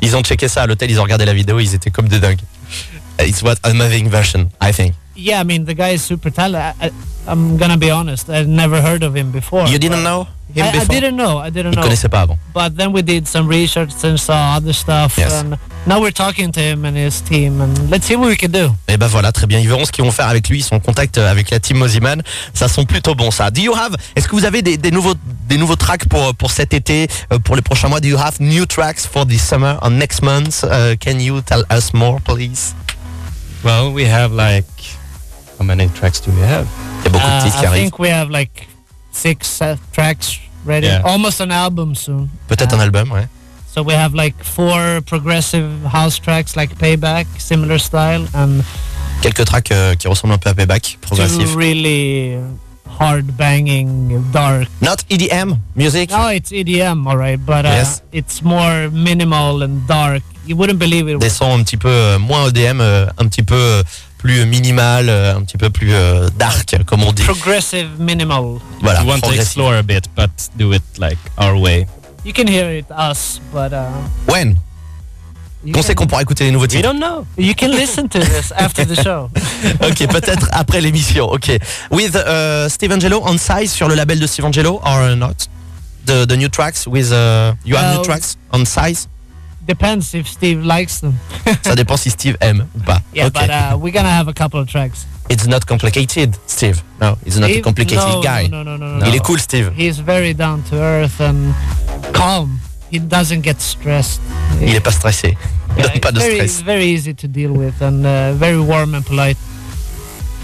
ils 0.00 0.14
ont 0.14 0.22
checké 0.22 0.46
ça 0.46 0.62
à 0.62 0.66
l'hôtel 0.66 0.88
ils 0.90 1.00
ont 1.00 1.02
regardé 1.02 1.24
la 1.24 1.34
vidéo 1.34 1.58
ils 1.58 1.74
étaient 1.74 1.90
comme 1.90 2.06
des 2.08 2.20
dingues 2.20 2.40
it's 3.18 3.42
what 3.42 3.56
amazing 3.64 4.08
version 4.08 4.48
I 4.60 4.72
think 4.72 4.94
Yeah, 5.16 5.40
I 5.40 5.44
mean 5.44 5.64
the 5.64 5.74
guy 5.74 5.94
is 5.94 6.02
super 6.04 6.30
talented. 6.30 6.74
I, 6.80 6.86
I, 6.86 6.90
I'm 7.26 7.56
gonna 7.56 7.76
be 7.78 7.90
honest. 7.90 8.28
I'd 8.28 8.48
never 8.48 8.80
heard 8.80 9.02
of 9.02 9.14
him 9.16 9.30
before. 9.32 9.66
you 9.66 9.78
didn't 9.78 10.02
know 10.04 10.28
him 10.54 10.64
I, 10.64 10.68
I 10.68 10.72
before? 10.72 10.94
didn't 10.94 11.16
know. 11.16 11.38
I 11.38 11.50
didn't 11.50 11.72
il 11.72 11.76
know. 11.76 11.82
connaissait 11.82 12.08
pas 12.08 12.20
avant 12.20 12.38
But 12.54 12.76
then 12.76 12.92
we 12.92 13.02
did 13.02 13.26
some 13.26 13.48
research 13.48 13.90
and 14.04 14.16
saw 14.18 14.54
other 14.56 14.72
stuff, 14.72 15.16
Yes. 15.18 15.32
and 15.32 15.56
now 15.86 16.00
we're 16.00 16.12
talking 16.12 16.52
to 16.52 16.60
him 16.60 16.84
and 16.84 16.96
his 16.96 17.20
team, 17.22 17.60
and 17.60 17.90
let's 17.90 18.06
see 18.06 18.14
what 18.14 18.28
we 18.28 18.36
can 18.36 18.50
do. 18.52 18.72
Et 18.88 18.96
ben 18.96 19.06
voilà, 19.08 19.32
très 19.32 19.46
bien. 19.48 19.58
Ils 19.58 19.66
verront 19.68 19.84
ce 19.86 19.90
qu'ils 19.90 20.04
vont 20.04 20.12
faire 20.12 20.28
avec 20.28 20.48
lui. 20.48 20.58
Ils 20.58 20.62
sont 20.62 20.76
en 20.76 20.80
contact 20.80 21.18
avec 21.18 21.50
la 21.50 21.58
team 21.60 21.78
Moziman. 21.78 22.22
Ça 22.54 22.68
sont 22.68 22.84
plutôt 22.84 23.14
bon 23.14 23.30
ça. 23.32 23.50
Do 23.50 23.60
you 23.60 23.74
have 23.74 23.96
Est-ce 24.14 24.28
que 24.28 24.36
vous 24.36 24.44
avez 24.44 24.62
des, 24.62 24.76
des 24.76 24.90
nouveaux 24.90 25.14
des 25.48 25.56
nouveaux 25.56 25.76
tracks 25.76 26.06
pour 26.08 26.34
pour 26.34 26.50
cet 26.52 26.74
été, 26.74 27.08
euh, 27.32 27.38
pour 27.38 27.56
les 27.56 27.62
prochains 27.62 27.88
mois? 27.88 28.00
Do 28.00 28.08
you 28.08 28.18
have 28.18 28.38
new 28.38 28.66
tracks 28.66 29.00
for 29.10 29.26
this 29.26 29.42
summer 29.42 29.78
or 29.82 29.90
next 29.90 30.22
month? 30.22 30.62
Uh, 30.64 30.94
can 31.00 31.18
you 31.18 31.40
tell 31.40 31.64
us 31.72 31.92
more, 31.94 32.20
please? 32.20 32.74
Well, 33.64 33.90
we 33.92 34.04
have 34.04 34.32
like 34.32 34.64
how 35.58 35.64
many 35.64 35.88
tracks 35.94 36.20
do 36.20 36.30
we 36.32 36.42
have? 36.42 36.66
Il 37.00 37.04
y 37.04 37.06
a 37.08 37.10
beaucoup 37.10 37.26
de 37.26 37.32
Uh, 37.32 37.42
titres 37.44 37.56
qui 37.58 37.64
I 37.64 37.68
arrivent. 37.68 37.82
think 37.90 37.98
we 37.98 38.08
have 38.10 38.30
like 38.30 38.68
six 39.12 39.60
uh, 39.60 39.76
tracks 39.92 40.38
ready, 40.64 40.86
Yeah. 40.86 41.02
almost 41.04 41.40
an 41.40 41.50
album 41.50 41.94
soon. 41.94 42.28
Peut-être 42.48 42.74
un 42.74 42.78
Uh, 42.78 42.82
album, 42.82 43.10
ouais. 43.12 43.26
So 43.74 43.82
we 43.82 43.94
have 43.94 44.14
like 44.14 44.34
four 44.42 45.00
progressive 45.06 45.68
house 45.92 46.18
tracks, 46.18 46.56
like 46.56 46.76
Payback, 46.78 47.26
similar 47.38 47.78
style, 47.78 48.26
and 48.34 48.62
Quelques 49.22 49.44
tracks 49.46 49.70
euh, 49.70 49.94
qui 49.94 50.08
ressemblent 50.08 50.34
un 50.34 50.38
peu 50.38 50.50
à 50.50 50.54
Payback, 50.54 50.98
progressif. 51.00 51.38
two 51.52 51.58
really 51.58 52.36
hard 52.98 53.24
banging, 53.36 54.22
dark. 54.32 54.68
Not 54.80 55.04
EDM 55.10 55.56
music. 55.74 56.10
No, 56.10 56.28
it's 56.30 56.52
EDM, 56.52 57.06
alright, 57.06 57.38
but 57.44 57.64
uh, 57.64 57.68
Yes. 57.68 58.02
it's 58.12 58.42
more 58.42 58.88
minimal 58.90 59.62
and 59.62 59.86
dark. 59.88 60.22
You 60.46 60.56
wouldn't 60.56 60.78
believe 60.78 61.08
it. 61.08 61.18
Des 61.18 61.28
sons 61.30 61.52
un 61.58 61.62
petit 61.64 61.76
peu 61.76 61.88
euh, 61.88 62.18
moins 62.18 62.48
EDM, 62.48 62.80
euh, 62.80 63.06
un 63.18 63.26
petit 63.26 63.42
peu 63.42 63.54
euh, 63.56 63.82
plus 64.18 64.44
minimal, 64.46 65.08
euh, 65.08 65.36
un 65.36 65.42
petit 65.42 65.56
peu 65.58 65.70
plus 65.70 65.92
euh, 65.92 66.28
dark, 66.38 66.74
comme 66.86 67.02
on 67.04 67.12
dit. 67.12 67.22
progressive 67.22 67.88
minimal. 67.98 68.58
Voilà, 68.80 69.02
we 69.02 69.08
want 69.08 69.20
to 69.20 69.32
explore 69.32 69.74
a 69.74 69.82
bit, 69.82 70.08
but 70.16 70.30
do 70.56 70.72
it 70.72 70.82
like 70.98 71.18
our 71.38 71.54
way. 71.56 71.86
You 72.24 72.32
can 72.32 72.46
hear 72.48 72.70
it 72.76 72.86
us, 72.90 73.40
but 73.52 73.72
uh, 73.72 73.86
When? 74.28 74.56
you, 75.64 75.72
Quand 75.72 75.82
c'est 75.82 75.94
qu'on 75.94 76.06
pourra 76.06 76.22
écouter 76.22 76.44
les 76.44 76.50
nouveaux 76.50 76.64
We 76.66 76.70
titres? 76.76 76.92
don't 76.92 76.98
know. 77.00 77.24
you 77.38 77.54
can 77.54 77.68
listen 77.68 78.08
to 78.08 78.18
this 78.18 78.52
after 78.56 78.84
the 78.84 78.94
show. 79.00 79.30
Ok, 79.82 80.06
peut-être 80.08 80.48
après 80.52 80.80
l'émission. 80.80 81.26
Ok. 81.30 81.50
With 81.90 82.16
uh, 82.16 82.68
Steve 82.68 82.92
Angelo 82.92 83.22
on 83.24 83.36
size 83.38 83.70
sur 83.72 83.88
le 83.88 83.94
label 83.94 84.18
de 84.18 84.26
Steve 84.26 84.44
Angelo 84.44 84.80
or 84.84 85.14
not? 85.16 85.48
The, 86.06 86.24
the 86.26 86.36
new 86.36 86.48
tracks 86.48 86.86
with 86.86 87.10
uh, 87.12 87.54
you 87.64 87.76
have 87.76 87.96
new 87.96 88.02
tracks 88.04 88.36
on 88.52 88.64
size? 88.64 89.08
Depends 89.66 90.14
if 90.14 90.26
Steve 90.28 90.64
likes 90.64 91.00
them. 91.00 91.14
Ça 91.62 91.74
dépend 91.74 91.96
si 91.96 92.10
Steve 92.10 92.36
aime 92.40 92.66
ou 92.76 92.78
pas. 92.84 93.00
Yeah, 93.14 93.26
Ok. 93.26 93.32
but 93.34 93.50
uh, 93.50 93.76
we're 93.78 93.92
gonna 93.92 94.08
have 94.10 94.28
a 94.28 94.32
couple 94.32 94.60
of 94.60 94.68
tracks. 94.68 95.06
It's 95.28 95.46
not 95.46 95.66
complicated, 95.66 96.36
Steve. 96.46 96.82
No, 97.00 97.18
he's 97.24 97.38
not 97.40 97.50
a 97.50 97.54
Steve- 97.54 97.64
complicated 97.64 97.98
no, 97.98 98.22
guy. 98.22 98.46
No, 98.48 98.62
no, 98.62 98.76
no, 98.76 98.86
no, 98.86 98.98
no. 99.00 99.06
Il 99.06 99.14
est 99.14 99.24
cool, 99.24 99.38
Steve. 99.40 99.72
He's 99.76 99.98
very 99.98 100.32
down 100.34 100.62
to 100.70 100.76
earth 100.76 101.20
and 101.20 101.52
calm. 102.12 102.60
He 102.92 103.00
doesn't 103.00 103.42
get 103.42 103.60
stressed. 103.60 104.20
Il 104.62 104.72
est 104.74 104.80
pas 104.80 104.92
stressé. 104.92 105.36
Il 105.76 105.82
Yeah, 105.82 105.88
donne 105.88 106.00
pas 106.00 106.12
de 106.12 106.20
very, 106.20 106.34
stress. 106.48 106.62
very 106.62 106.86
easy 106.86 107.12
to 107.14 107.26
deal 107.26 107.50
with 107.50 107.82
and 107.82 108.06
uh, 108.06 108.32
very 108.34 108.56
warm 108.58 108.94
and 108.94 109.04
polite. 109.04 109.36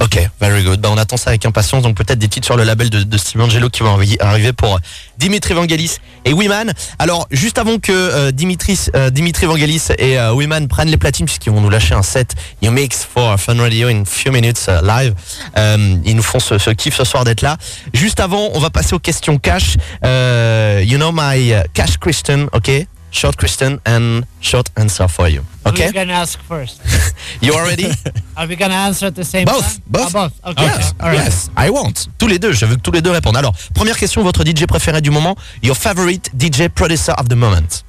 Ok, 0.03 0.19
very 0.41 0.65
good. 0.65 0.81
Bah, 0.81 0.89
on 0.91 0.99
attend 0.99 1.17
ça 1.17 1.31
avec 1.31 1.47
impatience. 1.47 1.85
Donc 1.85 1.97
peut-être 1.97 2.19
des 2.19 2.27
titres 2.27 2.47
sur 2.47 2.57
le 2.57 2.65
label 2.65 2.91
de, 2.91 3.05
de 3.05 3.17
Steve 3.17 3.41
Angelo 3.41 3.71
qui 3.71 3.85
vont 3.85 3.97
arri- 3.97 4.17
arriver 4.21 4.53
pour 4.53 4.81
Dimitri 5.17 5.55
Vangelis 5.55 5.99
et 6.25 6.33
Wiman. 6.33 6.73
Alors 6.99 7.29
juste 7.31 7.57
avant 7.57 7.79
que 7.79 7.93
euh, 7.93 8.33
Dimitri, 8.33 8.77
euh, 8.97 9.11
Dimitri 9.11 9.47
Vangelis 9.47 9.85
et 9.99 10.19
euh, 10.19 10.33
Wiman 10.33 10.67
prennent 10.67 10.89
les 10.89 10.97
platines 10.97 11.27
puisqu'ils 11.27 11.53
vont 11.53 11.61
nous 11.61 11.71
lâcher 11.71 11.95
un 11.95 12.03
set 12.03 12.35
You 12.63 12.73
Mix 12.73 13.05
for 13.05 13.39
Fun 13.39 13.57
Radio 13.61 13.89
in 13.89 14.05
few 14.05 14.33
minutes 14.33 14.67
euh, 14.69 14.81
live. 14.83 15.15
Euh, 15.57 15.97
ils 16.05 16.17
nous 16.17 16.23
font 16.25 16.41
ce, 16.41 16.59
ce 16.59 16.71
kiff 16.71 16.97
ce 16.97 17.05
soir 17.05 17.23
d'être 17.23 17.43
là. 17.43 17.57
Juste 17.95 18.19
avant, 18.19 18.51
on 18.55 18.59
va 18.59 18.71
passer 18.71 18.95
aux 18.95 18.99
questions 18.99 19.39
cash. 19.39 19.77
Euh, 20.05 20.83
you 20.85 20.99
know 20.99 21.13
my 21.13 21.55
cash 21.75 21.97
question, 21.99 22.49
ok? 22.53 22.87
Short 23.13 23.37
question 23.37 23.79
and 23.85 24.25
short 24.41 24.71
answer 24.77 25.07
for 25.07 25.29
you. 25.29 25.43
Okay? 25.67 25.85
Who's 25.85 25.93
gonna 25.93 26.15
ask 26.15 26.41
first? 26.49 26.81
You 27.43 27.53
are 27.55 27.65
ready? 27.67 27.87
Are 28.37 28.47
we 28.49 28.57
gonna 28.57 28.75
answer 28.75 29.07
at 29.07 29.15
the 29.15 29.25
same 29.25 29.45
Both, 29.45 29.75
time? 29.75 29.83
both? 29.87 30.15
Ah, 30.15 30.29
both. 30.29 30.33
Okay. 30.53 30.65
Yes, 30.65 30.95
All 30.99 31.09
right. 31.11 31.19
yes, 31.25 31.51
I 31.57 31.71
want. 31.71 32.09
Tous 32.19 32.27
les 32.27 32.39
deux, 32.39 32.53
je 32.53 32.65
veux 32.67 32.77
que 32.77 32.81
tous 32.81 32.91
les 32.93 33.03
deux 33.03 33.11
répondent. 33.11 33.37
Alors, 33.37 33.55
première 33.75 33.97
question, 33.99 34.23
votre 34.23 34.45
DJ 34.45 34.67
préféré 34.67 35.01
du 35.03 35.11
moment, 35.11 35.37
your 35.63 35.77
favorite 35.77 36.31
DJ 36.39 36.69
producer 36.69 37.13
of 37.19 37.29
the 37.29 37.35
moment? 37.37 37.85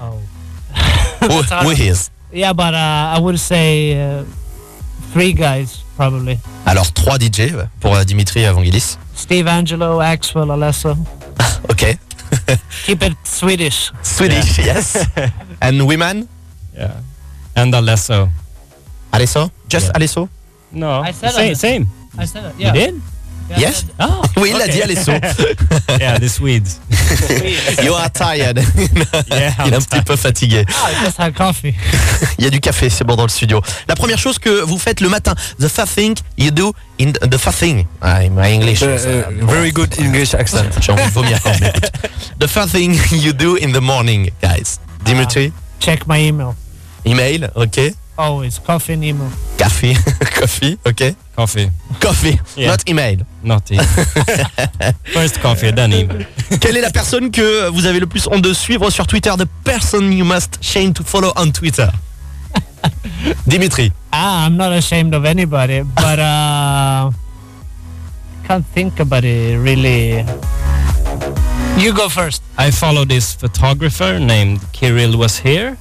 Oh. 0.00 0.18
Who, 1.20 1.42
who 1.42 1.70
is? 1.70 2.10
Yeah, 2.32 2.52
but 2.52 2.74
uh, 2.74 3.14
I 3.16 3.18
would 3.20 3.38
say 3.38 3.94
uh, 3.94 4.24
three 5.12 5.32
guys 5.32 5.84
probably. 5.96 6.38
Alors, 6.66 6.92
trois 6.92 7.18
DJ 7.18 7.52
pour 7.80 7.94
euh, 7.94 8.04
Dimitri 8.04 8.44
Vangelis. 8.44 8.96
Steve 9.14 9.46
Angelo, 9.48 10.00
Axwell, 10.00 10.50
Alesso. 10.50 10.96
Ok. 11.68 11.96
Keep 12.86 13.02
it 13.02 13.16
Swedish. 13.24 13.90
Swedish, 14.02 14.58
yes. 14.58 14.96
And 15.62 15.86
women? 15.86 16.28
Yeah. 16.74 17.00
And 17.56 17.74
Alesso. 17.74 18.30
Alesso? 19.12 19.50
Just 19.68 19.86
Yeah. 19.90 19.98
Alesso? 19.98 20.28
No. 20.72 21.00
I 21.02 21.10
said 21.12 21.32
same. 21.32 21.50
Alesso. 21.50 21.58
Same. 21.60 21.84
I 22.18 22.24
said 22.26 22.44
it. 22.44 22.54
You 22.58 22.66
Yeah. 22.66 22.72
did? 22.72 22.94
Yes? 23.58 23.84
Oh. 23.98 24.22
Oui, 24.36 24.52
il 24.54 24.60
a 24.60 24.64
okay. 24.64 24.72
dit 24.72 24.82
Alesso. 24.82 25.12
yeah, 26.00 26.18
the 26.18 26.28
Swedes. 26.28 26.80
You 27.82 27.94
are 27.94 28.10
tired. 28.10 28.58
Yeah, 29.30 29.52
il 29.66 29.72
est 29.72 29.76
un 29.76 29.78
I'm 29.78 29.84
petit 29.84 30.02
peu 30.02 30.16
fatigué. 30.16 30.64
Ah, 30.68 30.90
I 30.90 31.04
just 31.04 31.18
had 31.18 31.34
coffee. 31.34 31.74
Il 32.38 32.44
y 32.44 32.46
a 32.46 32.50
du 32.50 32.60
café, 32.60 32.90
c'est 32.90 33.04
bon 33.04 33.16
dans 33.16 33.24
le 33.24 33.28
studio. 33.28 33.60
La 33.88 33.94
première 33.94 34.18
chose 34.18 34.38
que 34.38 34.62
vous 34.62 34.78
faites 34.78 35.00
le 35.00 35.08
matin, 35.08 35.34
the 35.58 35.68
first 35.68 35.94
thing 35.94 36.14
you 36.38 36.50
do 36.50 36.72
in 37.00 37.12
the 37.12 37.38
first 37.38 37.58
thing. 37.58 37.86
Ah, 38.02 38.20
my 38.30 38.52
English. 38.52 38.82
is, 38.82 39.06
uh, 39.06 39.24
very 39.46 39.72
good 39.72 39.98
English 39.98 40.34
accent. 40.34 40.70
J'ai 40.80 40.92
envie 40.92 41.04
de 41.06 41.10
vomir. 41.10 41.38
mais 41.44 41.68
écoute. 41.68 41.90
the 42.38 42.46
first 42.46 42.70
thing 42.72 42.98
you 43.12 43.32
do 43.32 43.56
in 43.56 43.72
the 43.72 43.80
morning, 43.80 44.30
guys. 44.42 44.78
Dimitri, 45.04 45.52
Check 45.80 46.06
my 46.06 46.18
email. 46.18 46.54
email, 47.06 47.50
ok. 47.54 47.92
Always 48.20 48.58
coffee 48.58 48.92
and 48.92 49.02
email. 49.04 49.30
Café, 49.56 49.94
coffee, 50.38 50.78
ok. 50.84 51.14
Coffee. 51.34 51.70
Coffee, 52.00 52.38
Yeah. 52.54 52.68
not 52.68 52.86
email. 52.86 53.16
Not 53.42 53.70
email. 53.70 53.86
First 55.14 55.40
coffee, 55.40 55.70
then 55.72 55.92
email. 55.94 56.26
Quelle 56.60 56.76
est 56.76 56.82
la 56.82 56.90
personne 56.90 57.30
que 57.30 57.70
vous 57.70 57.86
avez 57.86 57.98
le 57.98 58.06
plus 58.06 58.26
honte 58.30 58.42
de 58.42 58.52
suivre 58.52 58.90
sur 58.90 59.06
Twitter? 59.06 59.30
The 59.38 59.46
person 59.64 60.12
you 60.12 60.24
must 60.26 60.58
shame 60.62 60.92
to 60.92 61.02
follow 61.02 61.32
on 61.36 61.50
Twitter. 61.52 61.90
Dimitri. 63.46 63.90
Ah, 64.12 64.44
I'm 64.46 64.58
not 64.58 64.72
ashamed 64.72 65.14
of 65.14 65.24
anybody, 65.24 65.82
but 65.82 66.18
uh, 66.18 67.10
can't 68.46 68.66
think 68.74 69.00
about 69.00 69.24
it 69.24 69.56
really. 69.58 70.26
You 71.78 71.94
go 71.94 72.10
first. 72.10 72.42
I 72.58 72.70
follow 72.70 73.06
this 73.06 73.32
photographer 73.34 74.18
named 74.18 74.60
Kirill 74.72 75.16
was 75.16 75.38
here. 75.38 75.78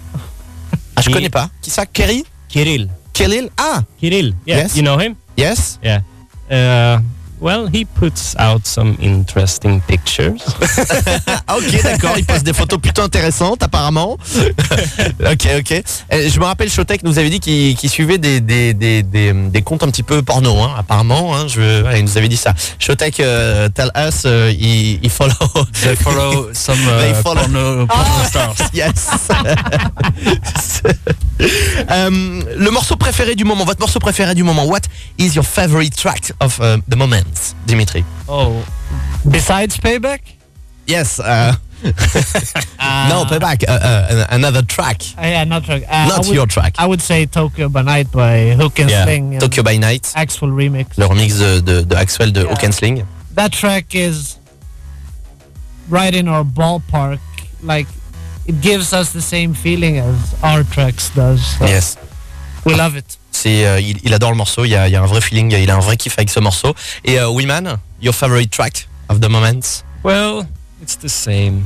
Ah, 0.99 1.01
je 1.01 1.09
connais 1.11 1.29
pas. 1.29 1.49
Qui 1.61 1.69
ça? 1.69 1.85
Kerry? 1.85 2.25
Kirill. 2.49 2.89
Kirill? 3.13 3.49
Ah, 3.57 3.83
Kirill. 3.99 4.35
Yeah. 4.45 4.63
Yes. 4.63 4.75
You 4.75 4.83
know 4.83 4.99
him? 4.99 5.15
yes. 5.37 5.79
Yeah. 5.83 6.01
Uh, 6.51 6.99
well, 7.41 7.67
he 7.71 7.85
puts 7.85 8.35
out 8.39 8.65
some 8.65 8.95
interesting 9.01 9.81
pictures. 9.87 10.41
Ah, 11.47 11.55
ok, 11.57 11.81
d'accord, 11.83 12.17
il 12.17 12.25
poste 12.25 12.43
des 12.43 12.53
photos 12.53 12.79
plutôt 12.79 13.01
intéressantes 13.01 13.63
apparemment. 13.63 14.17
ok, 15.19 15.47
ok. 15.59 15.71
Euh, 16.13 16.29
Je 16.29 16.39
me 16.39 16.45
rappelle, 16.45 16.69
Showtech 16.69 17.03
nous 17.03 17.17
avait 17.19 17.29
dit 17.29 17.39
qu'il 17.39 17.89
suivait 17.89 18.17
des, 18.17 18.41
des, 18.41 18.73
des, 18.73 19.03
des, 19.03 19.33
des 19.33 19.61
comptes 19.61 19.83
un 19.83 19.89
petit 19.89 20.03
peu 20.03 20.21
porno, 20.21 20.57
hein, 20.61 20.73
apparemment. 20.77 21.35
Hein, 21.35 21.47
je, 21.47 21.83
ouais, 21.83 21.99
il 21.99 22.05
nous 22.05 22.17
avait 22.17 22.27
dit 22.29 22.37
ça. 22.37 22.53
Showtech, 22.79 23.19
euh, 23.19 23.69
tell 23.69 23.91
us, 23.97 24.23
il, 24.25 24.99
il 25.03 25.09
follow. 25.09 25.33
They 25.81 25.95
follow 25.95 26.49
some 26.53 26.77
They 26.99 27.11
uh, 27.11 27.15
follow- 27.23 27.41
porno, 27.41 27.87
porno 27.87 28.23
stars. 28.27 28.55
yes. 28.73 29.09
Euh, 31.91 32.41
le 32.57 32.69
morceau 32.71 32.95
préféré 32.97 33.35
du 33.35 33.45
moment, 33.45 33.63
votre 33.65 33.79
morceau 33.79 33.99
préféré 33.99 34.35
du 34.35 34.43
moment. 34.43 34.65
What 34.65 34.81
is 35.17 35.35
your 35.35 35.45
favorite 35.45 35.95
track 35.95 36.33
of 36.41 36.59
uh, 36.59 36.77
the 36.89 36.95
moment, 36.95 37.23
Dimitri? 37.65 38.03
Oh, 38.27 38.65
besides 39.29 39.77
payback? 39.77 40.21
Yes. 40.87 41.19
Uh, 41.19 41.55
no, 41.83 43.23
payback. 43.29 43.63
Uh, 43.67 43.71
uh, 43.71 44.25
another 44.31 44.61
track. 44.63 45.01
Uh, 45.17 45.21
yeah, 45.21 45.43
not 45.45 45.63
track. 45.63 45.83
Uh, 45.87 46.07
Not 46.09 46.25
would, 46.25 46.35
your 46.35 46.45
track. 46.47 46.75
I 46.77 46.85
would 46.87 47.01
say 47.01 47.25
Tokyo 47.25 47.69
by 47.69 47.83
Night 47.83 48.11
by 48.11 48.51
Hook 48.51 48.79
and 48.79 48.89
Yeah, 48.89 49.03
Sling. 49.05 49.33
and 49.35 49.41
Tokyo 49.41 49.63
by 49.63 49.77
Night. 49.77 50.11
Axel 50.15 50.49
remix. 50.49 50.97
Le 50.97 51.07
remix 51.07 51.37
de, 51.39 51.61
de, 51.61 51.85
de 51.85 51.95
Axwell 51.95 52.33
de 52.33 52.41
Yeah. 52.41 52.49
Hook 52.49 52.63
and 52.63 52.73
Sling. 52.75 53.07
That 53.35 53.53
track 53.53 53.95
is 53.95 54.37
right 55.89 56.13
in 56.13 56.27
our 56.27 56.43
ballpark. 56.43 57.19
Like 57.63 57.87
it 58.45 58.59
gives 58.61 58.91
us 58.93 59.13
the 59.13 59.21
same 59.21 59.53
feeling 59.53 59.97
as 59.99 60.35
our 60.43 60.63
tracks 60.63 61.09
does. 61.15 61.45
So 61.57 61.65
Yes. 61.65 61.95
We 62.65 62.75
love 62.75 62.95
it. 62.97 63.17
C'est, 63.41 63.65
euh, 63.65 63.79
il, 63.79 63.97
il 64.03 64.13
adore 64.13 64.31
le 64.31 64.37
morceau, 64.37 64.65
il 64.65 64.69
y, 64.71 64.75
a, 64.75 64.87
il 64.87 64.91
y 64.91 64.95
a 64.97 65.01
un 65.01 65.05
vrai 65.05 65.21
feeling, 65.21 65.53
il 65.53 65.69
a 65.71 65.75
un 65.75 65.79
vrai 65.79 65.95
kiff 65.95 66.15
avec 66.17 66.29
ce 66.29 66.39
morceau. 66.41 66.73
Et 67.05 67.17
euh, 67.19 67.29
Wiman, 67.29 67.77
your 68.01 68.13
favorite 68.13 68.51
track 68.51 68.87
of 69.07 69.21
the 69.21 69.29
moment? 69.29 69.83
Well, 70.03 70.45
it's 70.81 70.97
the 70.97 71.07
same. 71.07 71.63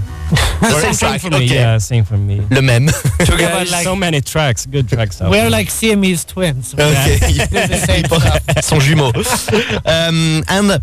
The 0.61 0.69
same 0.69 0.93
same 0.93 0.95
track, 0.95 1.21
for 1.21 1.29
me. 1.31 1.37
okay. 1.37 1.55
Yeah, 1.55 1.79
same 1.79 2.03
for 2.05 2.17
me. 2.17 2.41
Le 2.51 2.61
même. 2.61 2.91
Yeah, 3.19 3.47
there's 3.57 3.71
like- 3.71 3.83
so 3.83 3.95
many 3.95 4.21
tracks, 4.21 4.67
good 4.67 4.87
tracks 4.87 5.19
out 5.21 5.31
We're 5.31 5.41
there. 5.41 5.49
like 5.49 5.71
Siamese 5.71 6.25
twins. 6.25 6.75
Okay. 6.77 7.17
sont 8.61 8.79
jumeaux. 8.79 9.11
Um, 9.85 10.43
and 10.47 10.79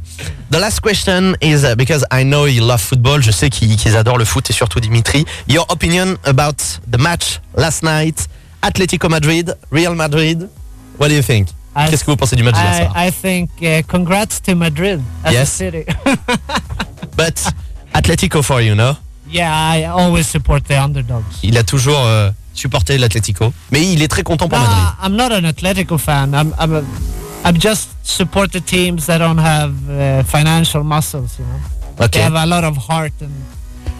the 0.50 0.58
last 0.58 0.80
question 0.80 1.36
is 1.40 1.64
uh, 1.64 1.74
because 1.76 2.04
I 2.10 2.24
know 2.24 2.46
you 2.46 2.62
love 2.62 2.80
football, 2.80 3.20
je 3.20 3.30
sais 3.30 3.48
qu'ils 3.50 3.76
qu'ils 3.76 3.96
adorent 3.96 4.18
le 4.18 4.24
foot 4.24 4.50
et 4.50 4.52
surtout 4.52 4.80
Dimitri. 4.80 5.24
Your 5.48 5.64
opinion 5.68 6.16
about 6.24 6.56
the 6.90 6.98
match 6.98 7.40
last 7.56 7.82
night, 7.84 8.26
Atletico 8.62 9.08
Madrid, 9.08 9.54
Real 9.70 9.94
Madrid. 9.94 10.48
What 11.00 11.08
do 11.08 11.14
you 11.14 11.22
think? 11.22 11.48
I- 11.74 11.88
Qu'est-ce 11.88 12.04
que 12.04 12.10
vous 12.10 12.16
pensez 12.16 12.36
du 12.36 12.42
match 12.42 12.56
d'hier 12.56 12.74
soir 12.90 12.92
I, 12.96 13.10
think 13.10 13.48
uh, 13.62 13.82
congrats 13.88 14.40
to 14.44 14.54
Madrid 14.54 15.00
as 15.24 15.32
Yes. 15.32 15.42
a 15.42 15.46
city. 15.46 15.84
But 17.16 17.42
Atletico 17.94 18.42
for 18.42 18.60
you, 18.60 18.74
no? 18.74 18.96
yeah, 19.30 19.50
I 19.50 19.84
always 19.84 20.26
support 20.28 20.64
the 20.68 20.74
underdogs. 20.78 21.38
Il 21.42 21.56
a 21.56 21.62
toujours 21.62 22.00
euh, 22.04 22.30
supporté 22.54 22.98
l'Atletico, 22.98 23.52
mais 23.70 23.84
il 23.92 24.02
est 24.02 24.08
très 24.08 24.22
content 24.24 24.48
pour 24.48 24.58
Madrid. 24.58 24.76
Nah, 24.76 25.06
I'm 25.06 25.16
not 25.16 25.32
an 25.32 25.44
Atletico 25.44 25.96
fan. 25.98 26.34
I'm 26.34 26.52
I'm 26.60 26.74
a, 26.74 26.82
I'm 27.48 27.56
just 27.58 27.90
support 28.02 28.50
the 28.52 28.60
teams 28.60 29.06
that 29.06 29.18
don't 29.18 29.38
have 29.38 29.72
uh, 29.88 30.22
financial 30.24 30.82
muscles. 30.82 31.38
You 31.38 31.44
know, 31.46 32.04
Ok. 32.04 32.10
they 32.12 32.20
have 32.22 32.34
a 32.34 32.44
lot 32.46 32.64
of 32.64 32.76
heart 32.76 33.12
and. 33.22 33.30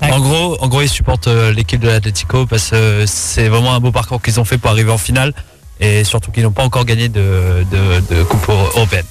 En 0.02 0.18
gros, 0.20 0.56
en 0.60 0.68
gros, 0.68 0.80
ils 0.82 0.88
supportent 0.88 1.28
euh, 1.28 1.52
l'équipe 1.52 1.80
de 1.80 1.88
l'Atletico 1.88 2.46
parce 2.46 2.70
que 2.70 3.04
c'est 3.06 3.48
vraiment 3.48 3.72
un 3.74 3.80
beau 3.80 3.92
parcours 3.92 4.20
qu'ils 4.22 4.40
ont 4.40 4.44
fait 4.44 4.58
pour 4.58 4.70
arriver 4.70 4.90
en 4.90 4.98
finale 4.98 5.32
et 5.80 6.04
surtout 6.04 6.30
qu'ils 6.30 6.42
n'ont 6.42 6.52
pas 6.52 6.64
encore 6.64 6.84
gagné 6.84 7.08
de, 7.08 7.64
de, 7.70 8.14
de 8.14 8.22
coupe 8.22 8.48
européenne. 8.48 9.06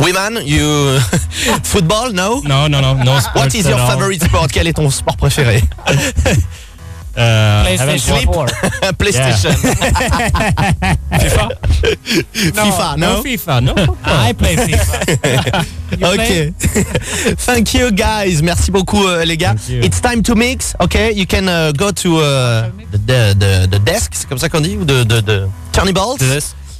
Wiman, 0.00 0.40
you 0.44 0.98
football, 1.62 2.12
no? 2.12 2.42
No, 2.42 2.68
no, 2.68 2.80
no, 2.80 2.94
no 2.94 3.20
sports 3.20 3.36
What 3.36 3.54
is 3.54 3.68
your 3.68 3.78
favorite 3.78 4.24
sport? 4.24 4.48
Quel 4.52 4.66
est 4.66 4.72
ton 4.72 4.90
sport 4.90 5.16
préféré? 5.16 5.62
Uh, 7.16 7.64
haven't 7.78 8.00
PlayStation 8.00 8.32
4. 8.32 8.46
PlayStation. 8.98 9.54
FIFA? 11.14 11.48
FIFA, 12.52 12.96
no? 12.98 13.16
No 13.16 13.22
FIFA, 13.22 13.60
no. 13.62 13.74
I 14.04 14.32
play 14.32 14.56
FIFA. 14.56 15.64
Ok. 16.02 16.52
Thank 17.46 17.74
you 17.74 17.92
guys. 17.92 18.42
Merci 18.42 18.72
beaucoup 18.72 19.06
euh, 19.06 19.24
les 19.24 19.36
gars. 19.36 19.54
It's 19.68 20.00
time 20.00 20.22
to 20.22 20.34
mix. 20.34 20.74
Ok, 20.80 20.96
you 21.14 21.24
can 21.24 21.46
uh, 21.46 21.72
go 21.72 21.92
to 21.92 22.18
uh, 22.18 22.68
the, 22.90 22.98
the, 22.98 23.34
the, 23.38 23.66
the 23.70 23.78
desk. 23.84 24.12
C'est 24.14 24.28
comme 24.28 24.38
ça 24.38 24.48
qu'on 24.48 24.60
dit 24.60 24.76
ou 24.76 24.84
de 24.84 25.04
de 25.04 25.20
de. 25.20 25.46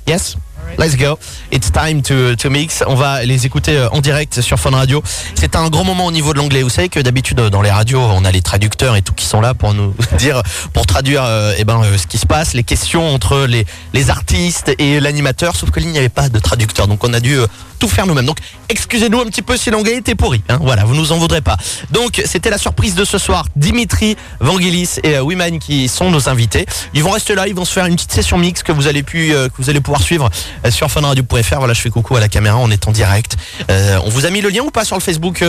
Yes. 0.08 0.36
Let's 0.78 0.97
go. 0.97 1.18
It's 1.52 1.71
time 1.71 2.02
to, 2.02 2.50
mix. 2.50 2.83
On 2.87 2.94
va 2.94 3.25
les 3.25 3.47
écouter 3.47 3.76
euh, 3.76 3.88
en 3.90 4.00
direct 4.00 4.40
sur 4.40 4.59
Fun 4.59 4.71
Radio. 4.71 5.02
C'est 5.35 5.56
un 5.56 5.68
gros 5.68 5.85
moment 5.85 6.06
au 6.06 6.12
niveau 6.12 6.33
de 6.33 6.38
l'anglais. 6.38 6.62
Vous 6.62 6.68
savez 6.68 6.88
que 6.88 7.00
d'habitude 7.00 7.38
euh, 7.40 7.50
dans 7.50 7.62
les 7.62 7.71
radios, 7.71 8.00
on 8.00 8.25
a 8.25 8.33
les 8.33 8.42
traducteurs 8.42 8.97
et 8.97 9.02
tout 9.02 9.14
qui 9.14 9.25
sont 9.25 9.40
là 9.40 9.54
pour 9.54 9.73
nous 9.75 9.94
dire, 10.18 10.42
pour 10.73 10.87
traduire 10.87 11.23
euh, 11.25 11.54
eh 11.56 11.64
ben, 11.64 11.80
ce 11.97 12.06
qui 12.06 12.18
se 12.18 12.26
passe, 12.26 12.54
les 12.54 12.64
questions 12.64 13.09
entre 13.14 13.47
les, 13.47 14.11
artistes 14.11 14.75
et 14.78 15.00
l'animateur. 15.00 15.56
Sauf 15.56 15.71
que 15.71 15.80
là, 15.80 15.87
il 15.87 15.92
n'y 15.92 15.99
avait 15.99 16.09
pas 16.09 16.28
de 16.28 16.38
traducteur. 16.38 16.88
Donc 16.88 17.04
on 17.04 17.12
a 17.14 17.21
dû 17.21 17.38
faire 17.88 18.06
nous-mêmes. 18.06 18.26
Donc 18.26 18.38
excusez-nous 18.68 19.20
un 19.20 19.26
petit 19.26 19.42
peu 19.42 19.56
si 19.56 19.70
l'anglais 19.70 19.96
était 19.96 20.14
pourri. 20.14 20.42
hein. 20.48 20.58
Voilà, 20.60 20.84
vous 20.84 20.94
nous 20.94 21.12
en 21.12 21.18
voudrez 21.18 21.40
pas. 21.40 21.56
Donc 21.90 22.22
c'était 22.24 22.50
la 22.50 22.58
surprise 22.58 22.94
de 22.94 23.04
ce 23.04 23.18
soir. 23.18 23.46
Dimitri, 23.56 24.16
Vangelis 24.40 24.96
et 25.02 25.16
euh, 25.16 25.22
Wiman 25.22 25.58
qui 25.58 25.88
sont 25.88 26.10
nos 26.10 26.28
invités. 26.28 26.66
Ils 26.94 27.02
vont 27.02 27.10
rester 27.10 27.34
là, 27.34 27.46
ils 27.48 27.54
vont 27.54 27.64
se 27.64 27.72
faire 27.72 27.86
une 27.86 27.94
petite 27.94 28.12
session 28.12 28.38
mix 28.38 28.62
que 28.62 28.72
vous 28.72 28.86
allez 28.86 29.02
pu, 29.02 29.32
euh, 29.34 29.48
que 29.48 29.54
vous 29.58 29.70
allez 29.70 29.80
pouvoir 29.80 30.02
suivre 30.02 30.30
euh, 30.64 30.70
sur 30.70 30.90
funradio.fr. 30.90 31.58
Voilà, 31.58 31.74
je 31.74 31.80
fais 31.80 31.90
coucou 31.90 32.16
à 32.16 32.20
la 32.20 32.28
caméra, 32.28 32.56
on 32.58 32.70
est 32.70 32.86
en 32.88 32.92
direct. 32.92 33.36
On 33.68 34.08
vous 34.08 34.26
a 34.26 34.30
mis 34.30 34.40
le 34.40 34.48
lien 34.48 34.62
ou 34.62 34.70
pas 34.70 34.84
sur 34.84 34.96
le 34.96 35.00
Facebook 35.02 35.42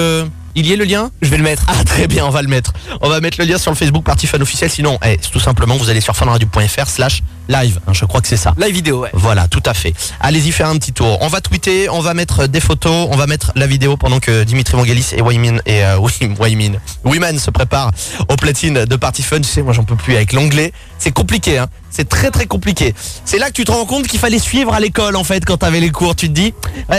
Il 0.57 0.65
y 0.65 0.73
est 0.73 0.77
le 0.77 0.85
lien 0.85 1.11
Je 1.21 1.29
vais 1.29 1.37
le 1.37 1.43
mettre. 1.43 1.63
Ah 1.67 1.83
très 1.83 2.07
bien, 2.07 2.25
on 2.25 2.29
va 2.29 2.41
le 2.41 2.47
mettre. 2.47 2.71
On 3.01 3.09
va 3.09 3.19
mettre 3.19 3.37
le 3.39 3.45
lien 3.45 3.57
sur 3.57 3.71
le 3.71 3.75
Facebook 3.75 4.05
Party 4.05 4.25
Fun 4.25 4.39
officiel. 4.39 4.69
Sinon, 4.69 4.97
eh, 5.05 5.17
tout 5.17 5.39
simplement, 5.39 5.75
vous 5.75 5.89
allez 5.89 5.99
sur 6.01 6.15
funradio.fr 6.15 6.87
slash 6.87 7.23
live. 7.49 7.79
hein, 7.87 7.93
je 7.93 8.05
crois 8.05 8.21
que 8.21 8.27
c'est 8.27 8.37
ça. 8.37 8.53
La 8.57 8.69
vidéo, 8.69 9.01
ouais. 9.01 9.09
Voilà, 9.13 9.47
tout 9.49 9.61
à 9.65 9.73
fait. 9.73 9.93
Allez-y 10.21 10.51
faire 10.51 10.67
un 10.67 10.77
petit 10.77 10.93
tour. 10.93 11.17
On 11.21 11.27
va 11.27 11.41
tweeter, 11.41 11.89
on 11.89 11.99
va 11.99 12.13
mettre 12.13 12.47
des 12.47 12.61
photos, 12.61 13.07
on 13.11 13.17
va 13.17 13.27
mettre 13.27 13.51
la 13.55 13.67
vidéo 13.67 13.97
pendant 13.97 14.19
que 14.19 14.43
Dimitri 14.43 14.77
Vangelis 14.77 15.09
et 15.15 15.21
Waymin 15.21 15.57
et 15.65 15.83
euh, 15.83 15.97
Waymin, 16.39 16.73
Wiman 17.03 17.37
se 17.37 17.51
préparent 17.51 17.91
aux 18.29 18.35
platines 18.37 18.85
de 18.85 18.95
Party 18.95 19.23
Fun. 19.23 19.37
Tu 19.41 19.43
sais, 19.49 19.61
moi 19.61 19.73
j'en 19.73 19.83
peux 19.83 19.95
plus 19.97 20.15
avec 20.15 20.31
l'anglais. 20.33 20.71
C'est 20.99 21.11
compliqué, 21.11 21.57
hein. 21.57 21.67
C'est 21.95 22.09
très 22.09 22.29
très 22.29 22.45
compliqué. 22.45 22.93
C'est 23.23 23.37
là 23.37 23.47
que 23.47 23.53
tu 23.53 23.63
te 23.63 23.71
rends 23.71 23.85
compte 23.85 24.05
qu'il 24.07 24.19
fallait 24.19 24.37
suivre 24.37 24.73
à 24.73 24.81
l'école 24.81 25.15
en 25.15 25.23
fait 25.23 25.45
quand 25.45 25.55
t'avais 25.55 25.79
les 25.79 25.91
cours. 25.91 26.13
Tu 26.13 26.27
te 26.27 26.33
dis, 26.33 26.53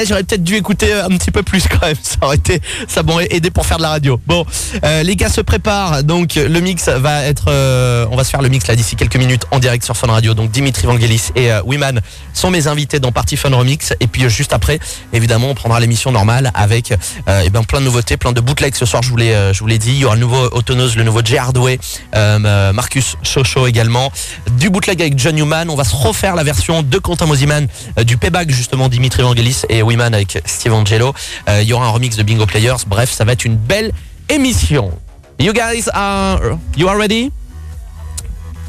j'aurais 0.08 0.24
peut-être 0.24 0.42
dû 0.42 0.54
écouter 0.54 0.90
un 0.94 1.08
petit 1.08 1.30
peu 1.30 1.42
plus 1.42 1.64
quand 1.68 1.86
même. 1.86 1.96
Ça 2.02 2.16
aurait 2.22 2.36
été, 2.36 2.62
ça 2.88 3.02
m'aurait 3.02 3.28
aidé 3.30 3.50
pour 3.50 3.66
faire 3.66 3.76
de 3.76 3.82
la 3.82 3.90
radio. 3.90 4.18
Bon, 4.26 4.46
euh, 4.84 5.02
les 5.02 5.16
gars 5.16 5.28
se 5.28 5.42
préparent. 5.42 6.02
Donc 6.02 6.36
le 6.36 6.60
mix 6.60 6.88
va 6.88 7.24
être, 7.24 7.46
euh, 7.48 8.06
on 8.10 8.16
va 8.16 8.24
se 8.24 8.30
faire 8.30 8.40
le 8.40 8.48
mix 8.48 8.66
là 8.68 8.74
d'ici 8.74 8.96
quelques 8.96 9.16
minutes 9.16 9.44
en 9.50 9.58
direct 9.58 9.84
sur 9.84 9.96
Fun 9.96 10.06
Radio. 10.06 10.32
Donc 10.32 10.50
Dimitri 10.50 10.86
Vangelis 10.86 11.30
et 11.34 11.52
euh, 11.52 11.62
Wiman 11.64 12.00
sont 12.32 12.50
mes 12.50 12.66
invités 12.66 13.00
dans 13.00 13.12
Party 13.12 13.36
Fun 13.36 13.54
Remix. 13.54 13.92
Et 14.00 14.06
puis 14.06 14.24
euh, 14.24 14.28
juste 14.28 14.52
après, 14.52 14.78
évidemment, 15.12 15.48
on 15.50 15.54
prendra 15.54 15.80
l'émission 15.80 16.12
normale 16.12 16.50
avec 16.54 16.92
euh, 16.92 17.42
eh 17.44 17.50
ben, 17.50 17.64
plein 17.64 17.80
de 17.80 17.84
nouveautés, 17.84 18.16
plein 18.16 18.32
de 18.32 18.40
bootlegs 18.40 18.74
ce 18.74 18.86
soir. 18.86 19.02
Je 19.02 19.10
vous 19.10 19.16
l'ai, 19.16 19.32
euh, 19.32 19.52
je 19.52 19.60
vous 19.60 19.66
l'ai 19.66 19.78
dit. 19.78 19.90
Il 19.90 19.98
y 19.98 20.04
aura 20.04 20.14
le 20.14 20.20
nouveau 20.20 20.44
Autonose, 20.52 20.96
le 20.96 21.04
nouveau 21.04 21.20
Jay 21.24 21.38
Hardway, 21.38 21.78
euh, 22.14 22.38
euh, 22.44 22.72
Marcus 22.72 23.16
Socho 23.22 23.66
également, 23.66 24.12
du 24.58 24.70
bootleg 24.70 24.85
avec 24.88 25.18
John 25.18 25.34
Newman. 25.34 25.68
On 25.70 25.76
va 25.76 25.84
se 25.84 25.94
refaire 25.94 26.34
la 26.34 26.44
version 26.44 26.82
de 26.82 26.98
Quentin 26.98 27.26
Mosiman 27.26 27.66
euh, 27.98 28.04
du 28.04 28.16
payback 28.16 28.50
justement 28.50 28.88
Dimitri 28.88 29.22
Vangelis 29.22 29.62
et 29.68 29.82
Wiman 29.82 30.14
avec 30.14 30.40
Steve 30.44 30.72
Angelo. 30.72 31.14
Euh, 31.48 31.62
il 31.62 31.68
y 31.68 31.72
aura 31.72 31.86
un 31.86 31.90
remix 31.90 32.16
de 32.16 32.22
Bingo 32.22 32.46
Players. 32.46 32.76
Bref, 32.86 33.10
ça 33.12 33.24
va 33.24 33.32
être 33.32 33.44
une 33.44 33.56
belle 33.56 33.92
émission. 34.28 34.90
You 35.38 35.52
guys 35.52 35.88
are, 35.92 36.40
you 36.76 36.88
are 36.88 36.96
ready? 36.96 37.30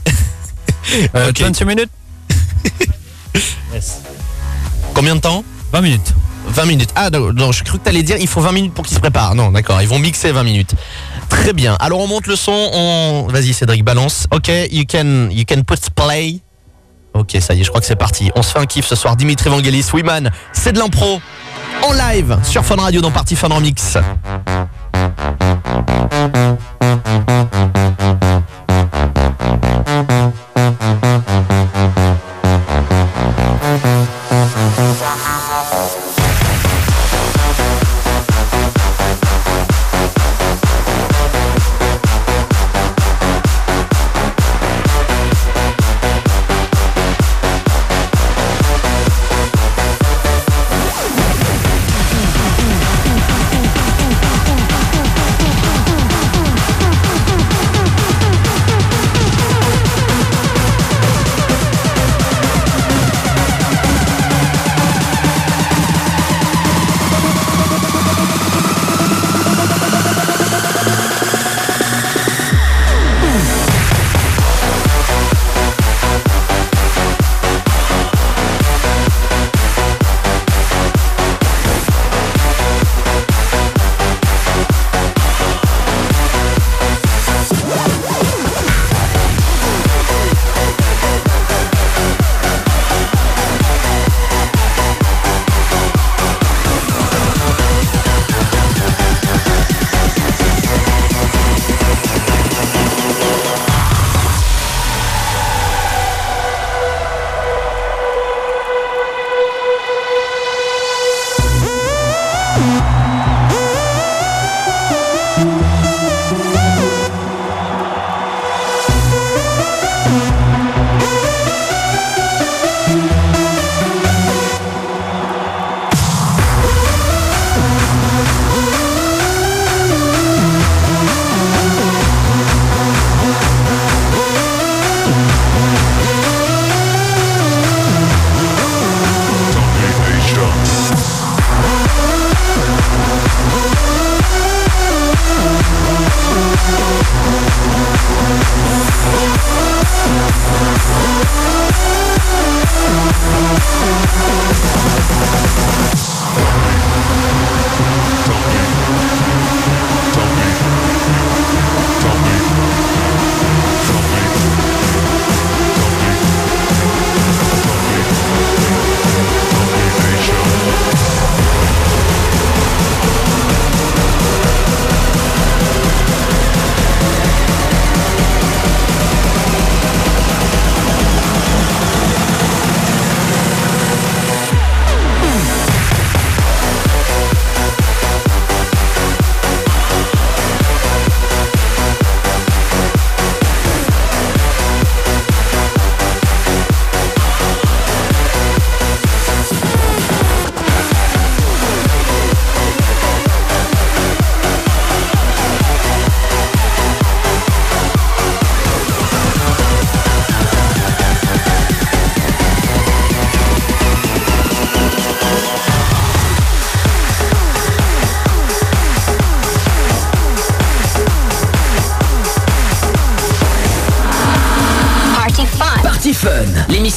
Euh, 1.15 1.29
Ok. 1.29 1.41
20 1.41 1.65
minutes? 1.65 1.89
Yes. 3.74 4.01
Combien 4.93 5.15
de 5.15 5.19
temps? 5.21 5.43
20 5.74 5.81
minutes. 5.81 6.13
20 6.47 6.65
minutes. 6.65 6.89
Ah 6.95 7.09
non, 7.09 7.33
non 7.33 7.51
je 7.51 7.63
cru 7.63 7.77
que 7.77 7.83
t'allais 7.83 8.03
dire 8.03 8.15
il 8.19 8.27
faut 8.27 8.39
20 8.41 8.51
minutes 8.53 8.74
pour 8.74 8.86
qu'ils 8.86 8.95
se 8.95 9.01
préparent. 9.01 9.36
Non, 9.36 9.51
d'accord, 9.51 9.81
ils 9.81 9.88
vont 9.88 10.00
mixer 10.00 10.31
20 10.31 10.43
minutes. 10.43 10.74
Très 11.29 11.53
bien. 11.53 11.75
Alors 11.79 12.00
on 12.00 12.07
monte 12.07 12.27
le 12.27 12.36
son, 12.36 12.51
on 12.51 13.27
vas-y 13.29 13.53
Cédric 13.53 13.84
balance. 13.84 14.27
OK, 14.31 14.50
you 14.72 14.84
can 14.89 15.29
you 15.29 15.43
can 15.48 15.62
put 15.62 15.89
play. 15.96 16.39
OK, 17.13 17.38
ça 17.39 17.53
y 17.53 17.62
est, 17.62 17.63
je 17.63 17.69
crois 17.69 17.81
que 17.81 17.88
c'est 17.88 17.96
parti. 17.96 18.31
On 18.36 18.43
se 18.43 18.51
fait 18.51 18.60
un 18.60 18.65
kiff 18.65 18.86
ce 18.86 18.96
soir 18.96 19.15
Dimitri 19.15 19.50
Vangelis, 19.50 19.88
Wiman, 19.93 20.29
c'est 20.53 20.74
de 20.74 20.79
l'impro 20.79 21.19
en 21.84 21.93
live 21.93 22.38
sur 22.43 22.63
Fun 22.63 22.75
Radio 22.75 23.01
dans 23.01 23.12
Party 23.12 23.36
Fun 23.36 23.48
Remix. 23.48 23.98
Party 35.07 35.37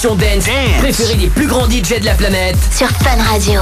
l'émission 0.03 0.15
dance, 0.15 0.49
préférée 0.79 1.17
des 1.17 1.27
plus 1.27 1.47
grands 1.47 1.69
DJ 1.69 2.01
de 2.01 2.07
la 2.07 2.15
planète. 2.15 2.57
sur 2.73 2.89
Fun 2.89 3.23
Radio. 3.23 3.61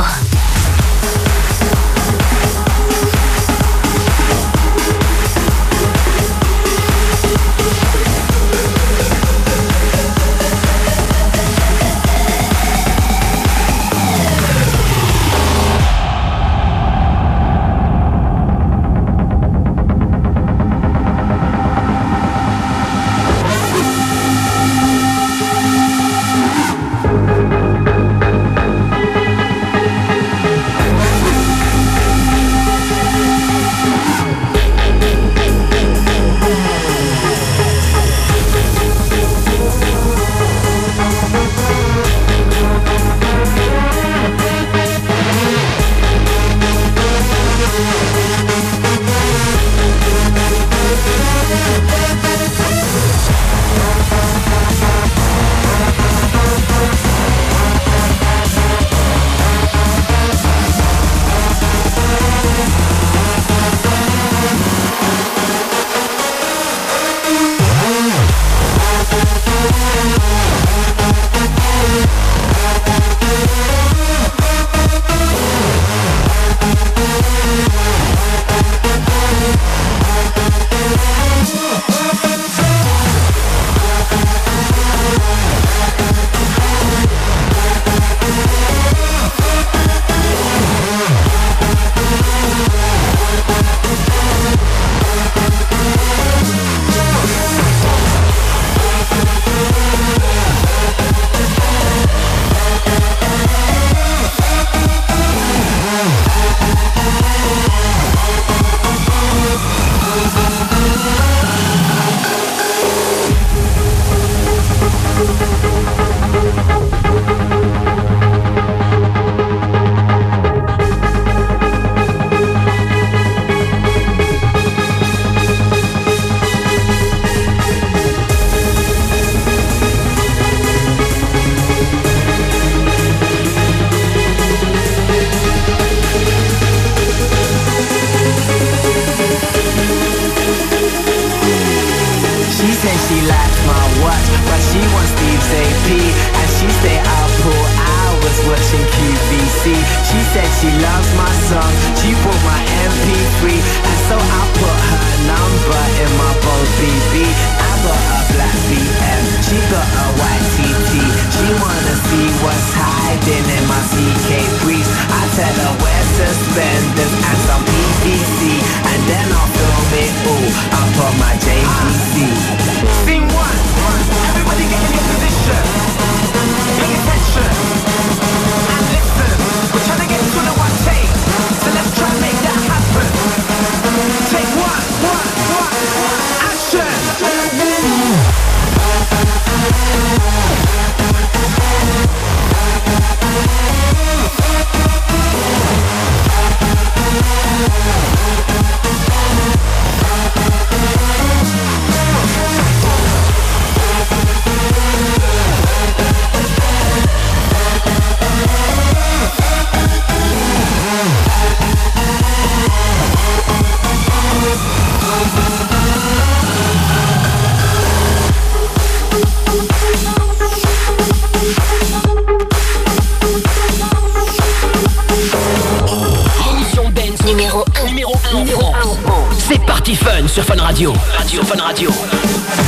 Sur 230.38 230.44
Fun 230.44 230.62
Radio. 230.62 230.92
Radio 231.16 231.42
Fun 231.42 231.61
Radio. 231.61 232.68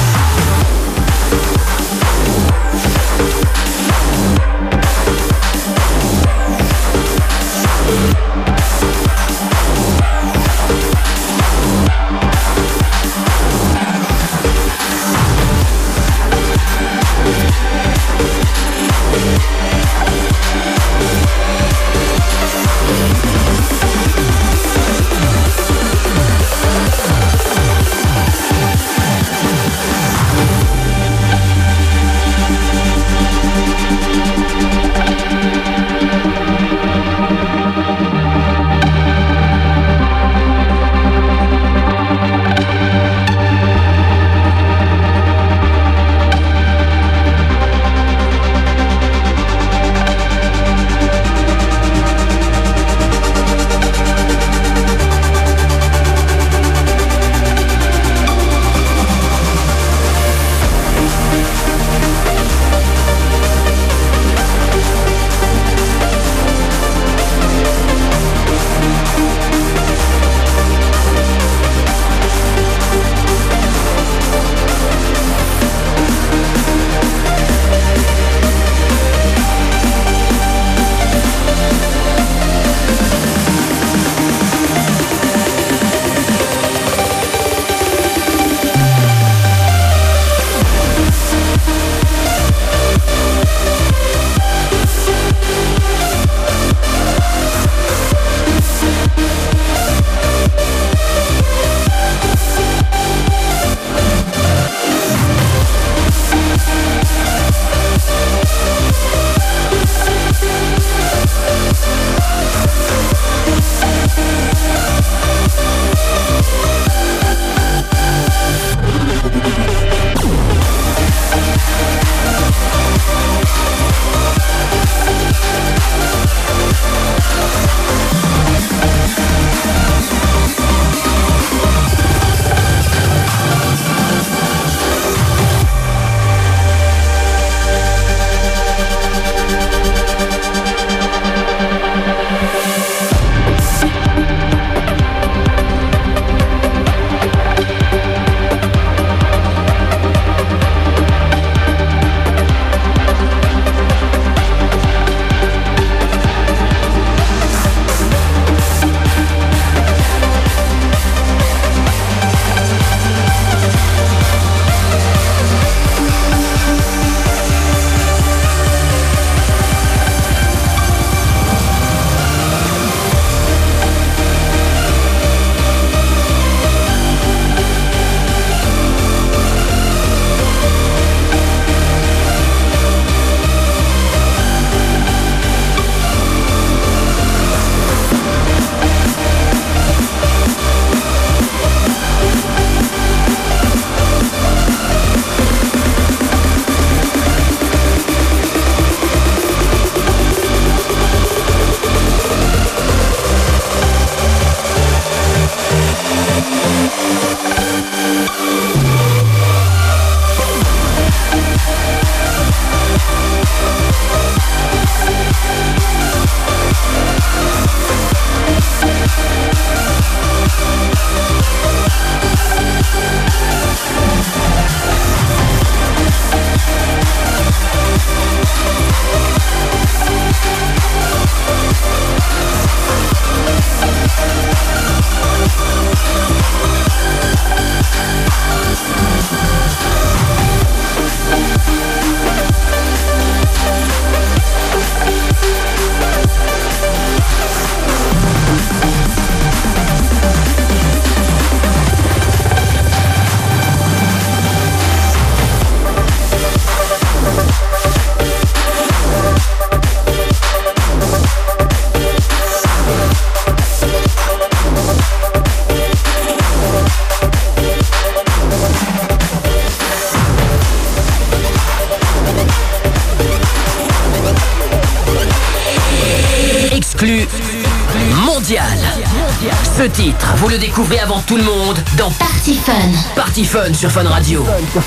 Ce 279.80 279.86
titre, 279.86 280.34
vous 280.36 280.50
le 280.50 280.58
découvrez 280.58 280.98
avant 280.98 281.20
tout 281.20 281.38
le 281.38 281.42
monde 281.42 281.78
dans 281.96 282.10
Party 282.10 282.56
Fun. 282.56 282.72
Party 283.16 283.46
Fun 283.46 283.72
sur 283.72 283.90
Fun 283.90 284.06
Radio. 284.06 284.44
Ça, 284.44 284.80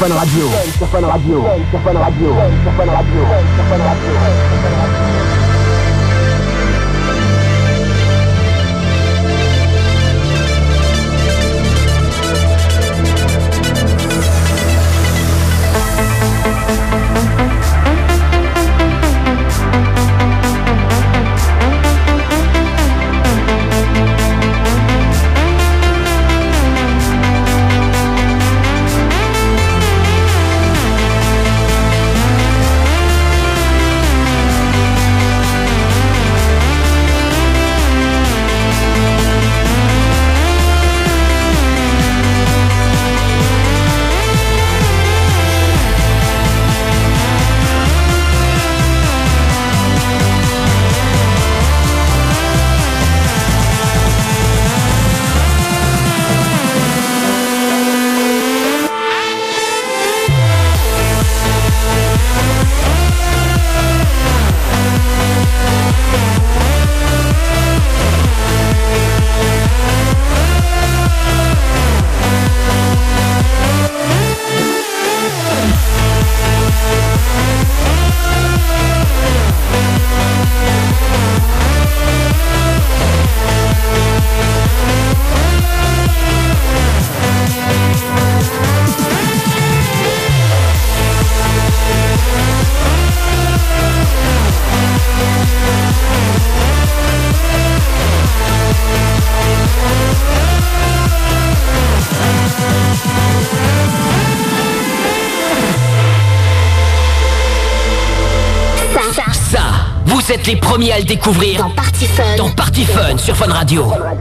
êtes 110.43 110.47
les 110.47 110.55
premiers 110.57 110.91
à 110.91 110.99
le 110.99 111.05
découvrir 111.05 111.59
dans 111.59 111.69
Party 111.69 112.05
Fun. 112.05 112.35
dans 112.37 112.49
Party 112.49 112.83
Fun 112.83 113.17
sur 113.17 113.35
Fun 113.35 113.51
Radio. 113.51 113.89
Fun 113.89 114.03
Radio. 114.03 114.12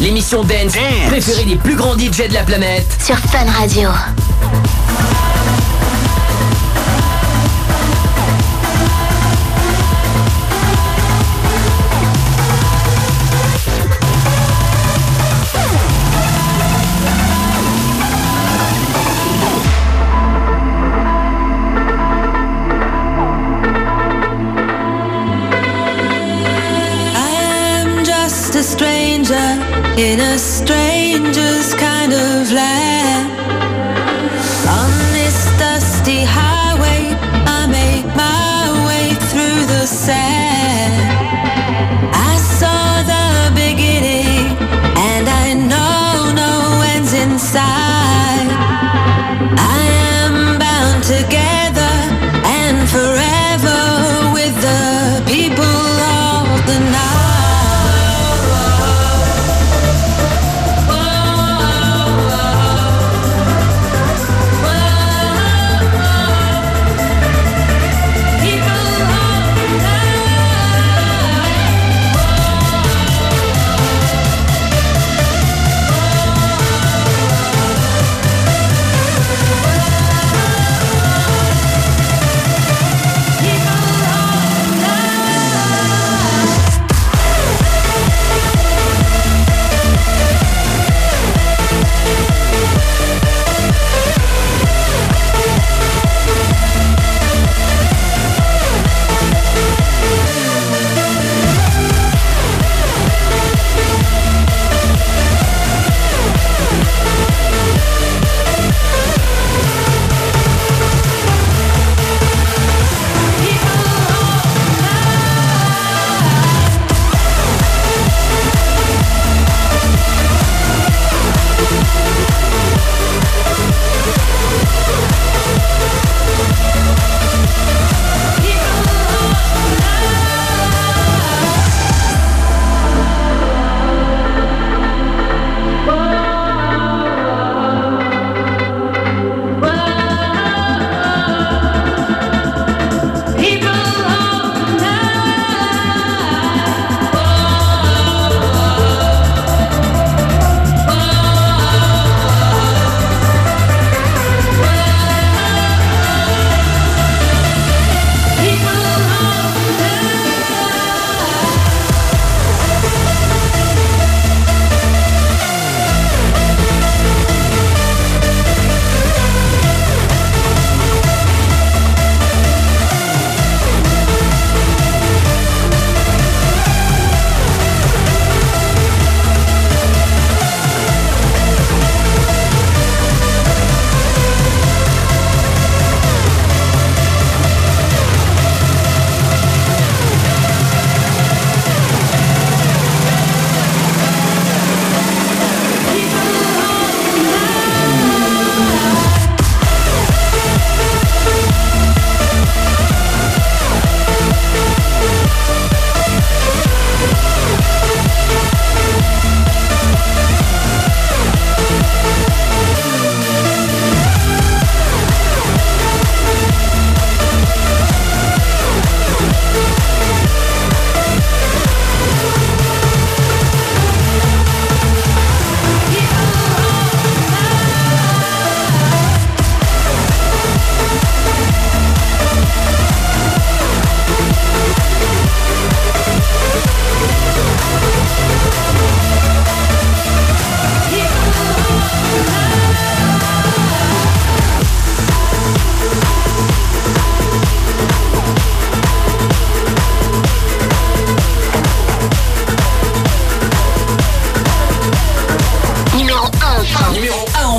L'émission 0.00 0.42
dance, 0.42 0.74
préférée 1.06 1.44
des 1.44 1.56
plus 1.56 1.74
grands 1.74 1.96
DJ 1.96 2.28
de 2.28 2.34
la 2.34 2.42
planète. 2.42 2.86
Sur 3.04 3.16
Fun 3.16 3.46
Radio. 3.58 3.88
In 29.98 30.20
a 30.20 30.38
stranger's 30.38 31.74
kind 31.74 31.87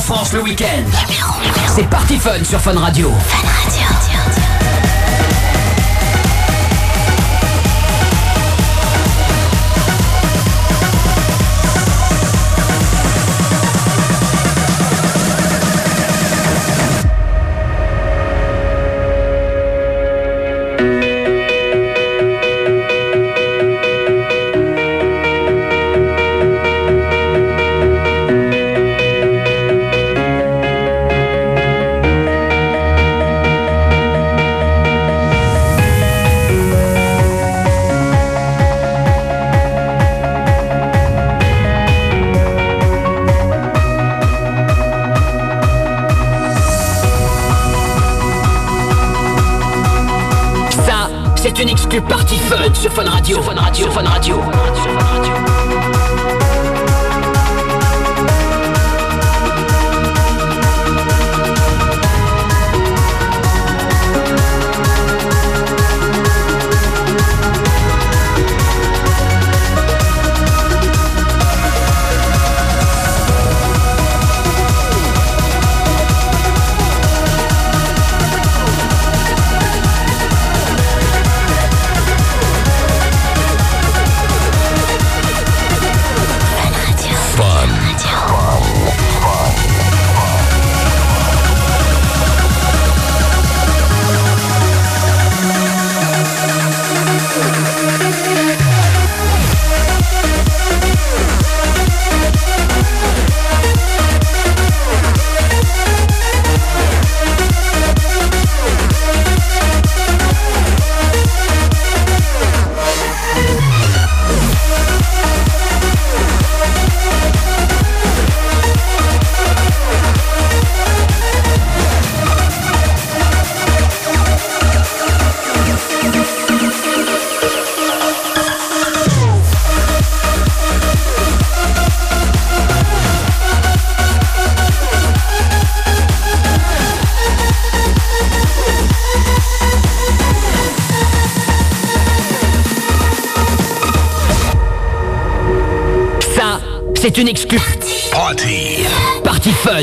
France 0.10 0.34
le 0.34 0.42
week-end. 0.42 0.66
C'est 1.68 1.88
Party 1.88 2.18
Fun 2.18 2.44
sur 2.44 2.60
Fun 2.60 2.74
Radio. 2.74 3.12
Fun 3.12 3.48
Radio. 3.48 4.79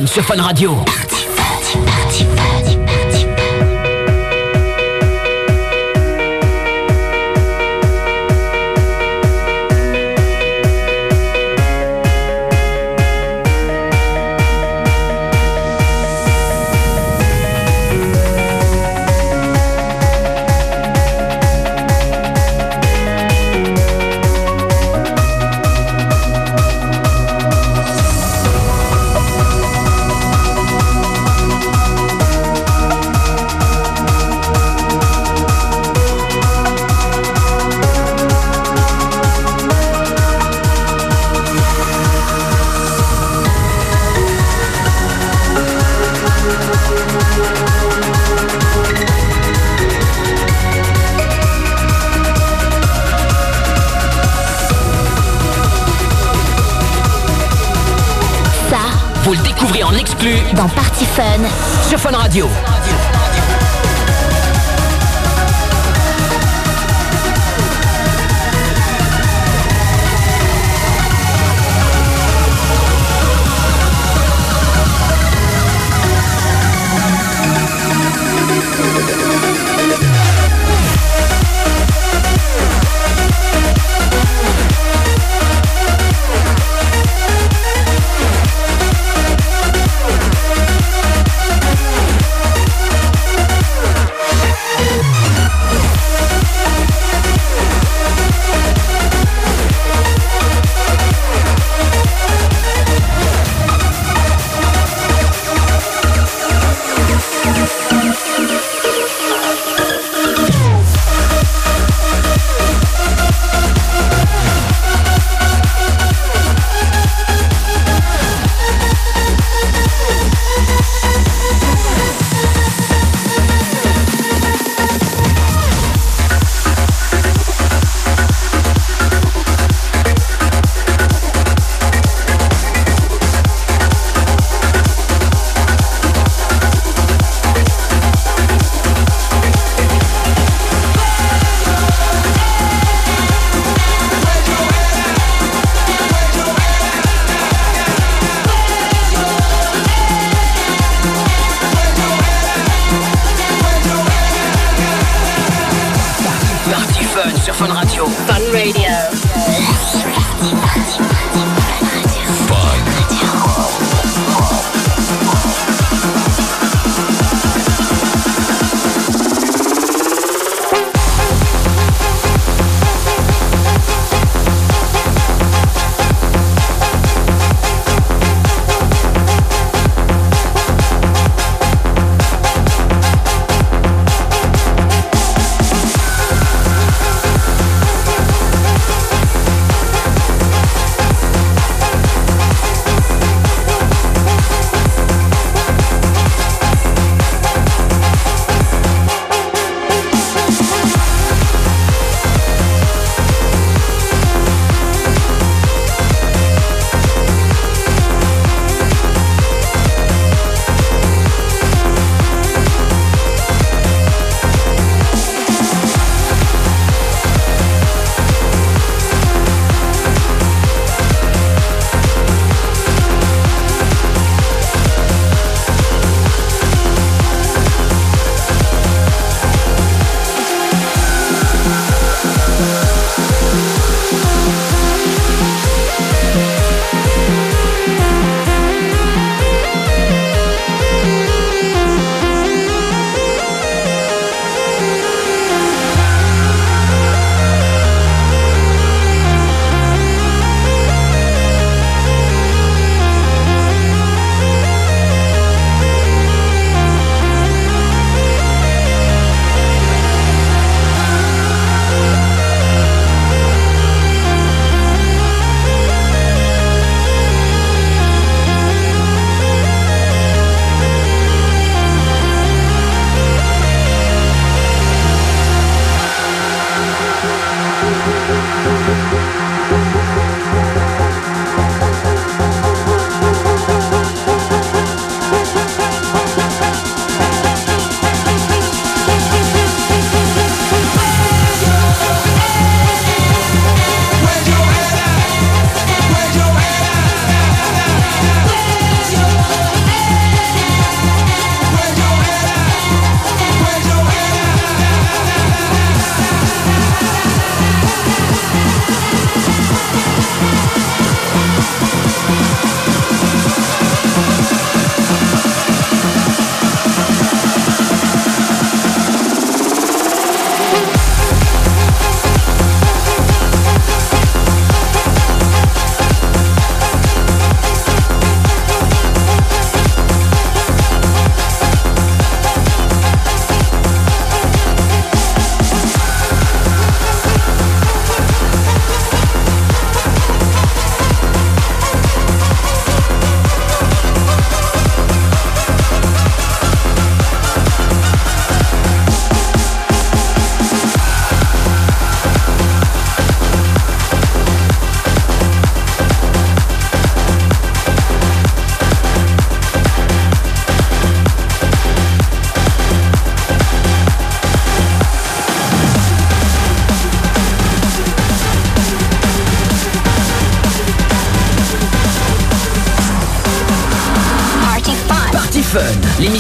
Sur 0.05 0.22
Fun 0.22 0.42
Radio. 0.42 0.84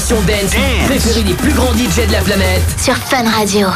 L'émission 0.08 0.20
dance 0.22 0.86
préférée 0.86 1.22
des 1.22 1.34
plus 1.34 1.52
grands 1.52 1.72
DJ 1.72 2.06
de 2.06 2.12
la 2.12 2.20
planète. 2.20 2.62
Sur 2.80 2.96
Fun 2.96 3.24
Radio. 3.28 3.68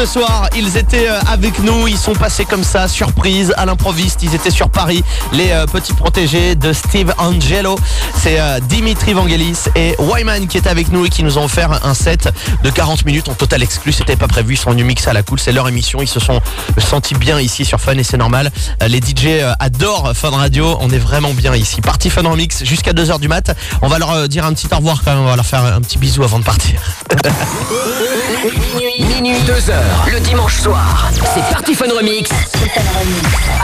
Ce 0.00 0.06
soir. 0.06 0.48
Ils 0.56 0.78
étaient 0.78 1.08
euh, 1.08 1.20
avec 1.30 1.58
nous, 1.58 1.86
ils 1.86 1.98
sont 1.98 2.14
passés 2.14 2.46
comme 2.46 2.64
ça, 2.64 2.88
surprise, 2.88 3.52
à 3.58 3.66
l'improviste. 3.66 4.22
Ils 4.22 4.34
étaient 4.34 4.50
sur 4.50 4.70
Paris, 4.70 5.04
les 5.32 5.50
euh, 5.50 5.66
petits 5.66 5.92
protégés 5.92 6.54
de 6.54 6.72
Steve 6.72 7.12
Angelo. 7.18 7.76
C'est 8.16 8.40
euh, 8.40 8.60
Dimitri 8.60 9.12
Vangelis 9.12 9.64
et 9.74 9.96
Wyman 9.98 10.46
qui 10.46 10.56
est 10.56 10.66
avec 10.66 10.90
nous 10.90 11.04
et 11.04 11.10
qui 11.10 11.22
nous 11.22 11.36
ont 11.36 11.44
offert 11.44 11.84
un 11.84 11.92
set 11.92 12.30
de 12.62 12.70
40 12.70 13.04
minutes 13.04 13.28
en 13.28 13.34
total 13.34 13.62
exclu. 13.62 13.92
C'était 13.92 14.16
pas 14.16 14.26
prévu, 14.26 14.54
ils 14.54 14.56
sont 14.56 14.70
venus 14.70 14.86
mixer 14.86 15.10
à 15.10 15.12
la 15.12 15.22
cool, 15.22 15.38
c'est 15.38 15.52
leur 15.52 15.68
émission. 15.68 16.00
Ils 16.00 16.08
se 16.08 16.20
sont 16.20 16.40
sentis 16.78 17.14
bien 17.14 17.38
ici 17.38 17.66
sur 17.66 17.78
Fun 17.78 17.98
et 17.98 18.04
c'est 18.04 18.16
normal. 18.16 18.50
Les 18.86 19.00
DJ 19.00 19.44
adorent 19.58 20.12
Fun 20.14 20.30
Radio, 20.30 20.78
on 20.80 20.88
est 20.88 20.98
vraiment 20.98 21.34
bien 21.34 21.54
ici. 21.54 21.82
Party 21.82 22.08
Fun 22.08 22.24
en 22.24 22.36
mix 22.36 22.64
jusqu'à 22.64 22.92
2h 22.92 23.20
du 23.20 23.28
mat. 23.28 23.54
On 23.82 23.88
va 23.88 23.98
leur 23.98 24.28
dire 24.28 24.46
un 24.46 24.54
petit 24.54 24.68
au 24.72 24.76
revoir 24.76 25.02
quand 25.04 25.12
même, 25.12 25.20
on 25.20 25.28
va 25.28 25.36
leur 25.36 25.46
faire 25.46 25.64
un 25.64 25.80
petit 25.82 25.98
bisou 25.98 26.22
avant 26.22 26.38
de 26.38 26.44
partir. 26.44 26.80
Minuit, 28.30 29.04
minuit, 29.04 29.42
2 29.44 29.70
heures, 29.70 30.06
le 30.12 30.20
dimanche 30.20 30.60
soir. 30.60 31.10
C'est 31.34 31.42
Party 31.52 31.74
Fun 31.74 31.86
Remix. 31.92 32.30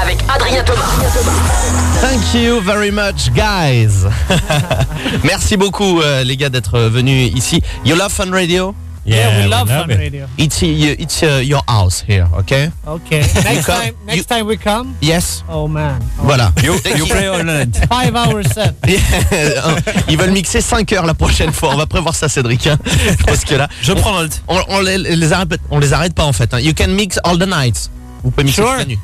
Avec 0.03 0.19
Adrien 0.29 0.65
Thomas. 0.65 0.83
Thank 2.01 2.35
you 2.35 2.61
very 2.61 2.91
much, 2.91 3.31
guys. 3.33 4.09
Merci 5.23 5.57
beaucoup, 5.57 6.01
euh, 6.01 6.25
les 6.25 6.37
gars, 6.37 6.49
d'être 6.49 6.81
venus 6.81 7.33
ici. 7.33 7.63
You 7.85 7.95
love 7.95 8.11
Fun 8.11 8.33
Radio? 8.33 8.75
Yeah, 9.07 9.37
we 9.39 9.45
we 9.45 9.49
love 9.49 9.69
love 9.69 9.83
Fun 9.87 9.91
it. 9.93 9.99
Radio. 9.99 10.27
It's, 10.37 10.63
uh, 10.63 10.67
it's 10.99 11.23
uh, 11.23 11.41
your 11.45 11.63
house 11.69 12.01
here, 12.07 12.27
okay? 12.41 12.71
Okay. 12.87 13.21
Next 13.45 13.67
come- 13.67 13.81
time, 13.81 13.95
next 14.05 14.17
you- 14.19 14.25
time 14.25 14.47
we 14.47 14.57
come? 14.57 14.95
Yes. 15.01 15.45
Oh 15.49 15.69
man. 15.69 16.01
Oh, 16.19 16.25
Voilà. 16.25 16.53
You, 16.63 16.75
you 16.97 17.07
play 17.07 17.29
all 17.29 17.45
night. 17.45 17.77
Five 17.89 18.17
hour 18.17 18.43
set. 18.43 18.75
Ils 20.09 20.17
veulent 20.19 20.33
mixer 20.33 20.61
5 20.61 20.93
heures 20.93 21.07
la 21.07 21.15
prochaine 21.15 21.53
fois. 21.53 21.71
On 21.73 21.77
va 21.77 21.87
prévoir 21.87 22.15
ça, 22.15 22.29
Cédric. 22.29 22.67
hein. 22.67 22.79
Parce 23.27 23.45
que 23.45 23.55
là, 23.55 23.69
Je 23.81 23.93
prends 23.93 24.23
note. 24.23 24.43
on, 24.49 24.61
on 24.69 24.81
les, 24.81 24.99
les 24.99 25.33
arrête, 25.33 25.61
on 25.71 25.79
les 25.79 25.93
arrête 25.93 26.15
pas 26.15 26.25
en 26.25 26.33
fait. 26.33 26.53
hein. 26.53 26.59
You 26.61 26.73
can 26.77 26.89
mix 26.89 27.19
all 27.25 27.39
the 27.39 27.47
nights. 27.49 27.91
Vous 28.25 28.31
pouvez 28.33 28.45
mixer 28.45 28.63
Sure. 28.63 28.71
toute 28.71 28.79
la 28.79 28.85
nuit. 28.87 28.99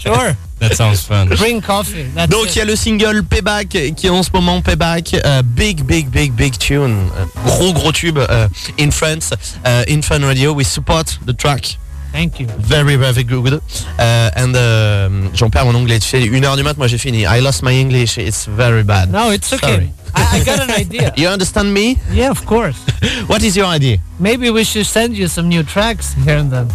Sure. 0.00 0.32
That 0.68 0.74
sounds 0.76 1.00
fun. 1.02 1.26
Bring 1.36 1.60
coffee. 1.60 2.06
That's 2.14 2.28
Donc 2.30 2.54
il 2.54 2.58
y 2.58 2.60
a 2.60 2.64
le 2.64 2.76
single 2.76 3.22
Payback 3.22 3.68
qui 3.68 4.06
est 4.06 4.10
en 4.10 4.22
ce 4.22 4.30
moment 4.32 4.60
Payback, 4.62 5.14
euh, 5.14 5.42
big 5.42 5.82
big 5.84 6.08
big 6.08 6.32
big 6.32 6.56
tune, 6.58 7.10
Euh, 7.16 7.24
gros 7.46 7.72
gros 7.72 7.92
tube 7.92 8.18
euh, 8.18 8.48
in 8.80 8.90
France, 8.90 9.30
in 9.64 10.02
Fun 10.02 10.20
Radio. 10.24 10.52
We 10.54 10.66
support 10.66 11.18
the 11.26 11.36
track. 11.36 11.78
Thank 12.12 12.38
you. 12.38 12.46
Very 12.60 12.96
very 12.96 13.24
good. 13.24 13.60
And 13.98 14.54
euh, 14.54 15.08
j'en 15.34 15.50
perds 15.50 15.64
mon 15.66 15.74
anglais. 15.74 15.98
Tu 15.98 16.08
sais, 16.08 16.22
une 16.22 16.44
heure 16.44 16.56
du 16.56 16.62
mat, 16.62 16.74
moi 16.78 16.86
j'ai 16.86 16.98
fini. 16.98 17.22
I 17.22 17.40
lost 17.40 17.62
my 17.62 17.72
English. 17.72 18.18
It's 18.18 18.46
very 18.48 18.84
bad. 18.84 19.10
No, 19.10 19.32
it's 19.32 19.52
okay. 19.52 19.66
Sorry. 19.66 19.90
I, 20.14 20.38
I 20.38 20.44
got 20.44 20.60
an 20.60 20.70
idea. 20.70 21.12
You 21.16 21.26
understand 21.28 21.72
me? 21.74 21.98
Yeah, 22.12 22.30
of 22.30 22.44
course. 22.46 22.76
What 23.26 23.42
is 23.42 23.56
your 23.56 23.66
idea? 23.66 23.98
Maybe 24.20 24.48
we 24.50 24.62
should 24.62 24.86
send 24.86 25.16
you 25.16 25.26
some 25.26 25.48
new 25.48 25.64
tracks 25.64 26.14
here 26.24 26.36
and 26.38 26.52
then. 26.52 26.68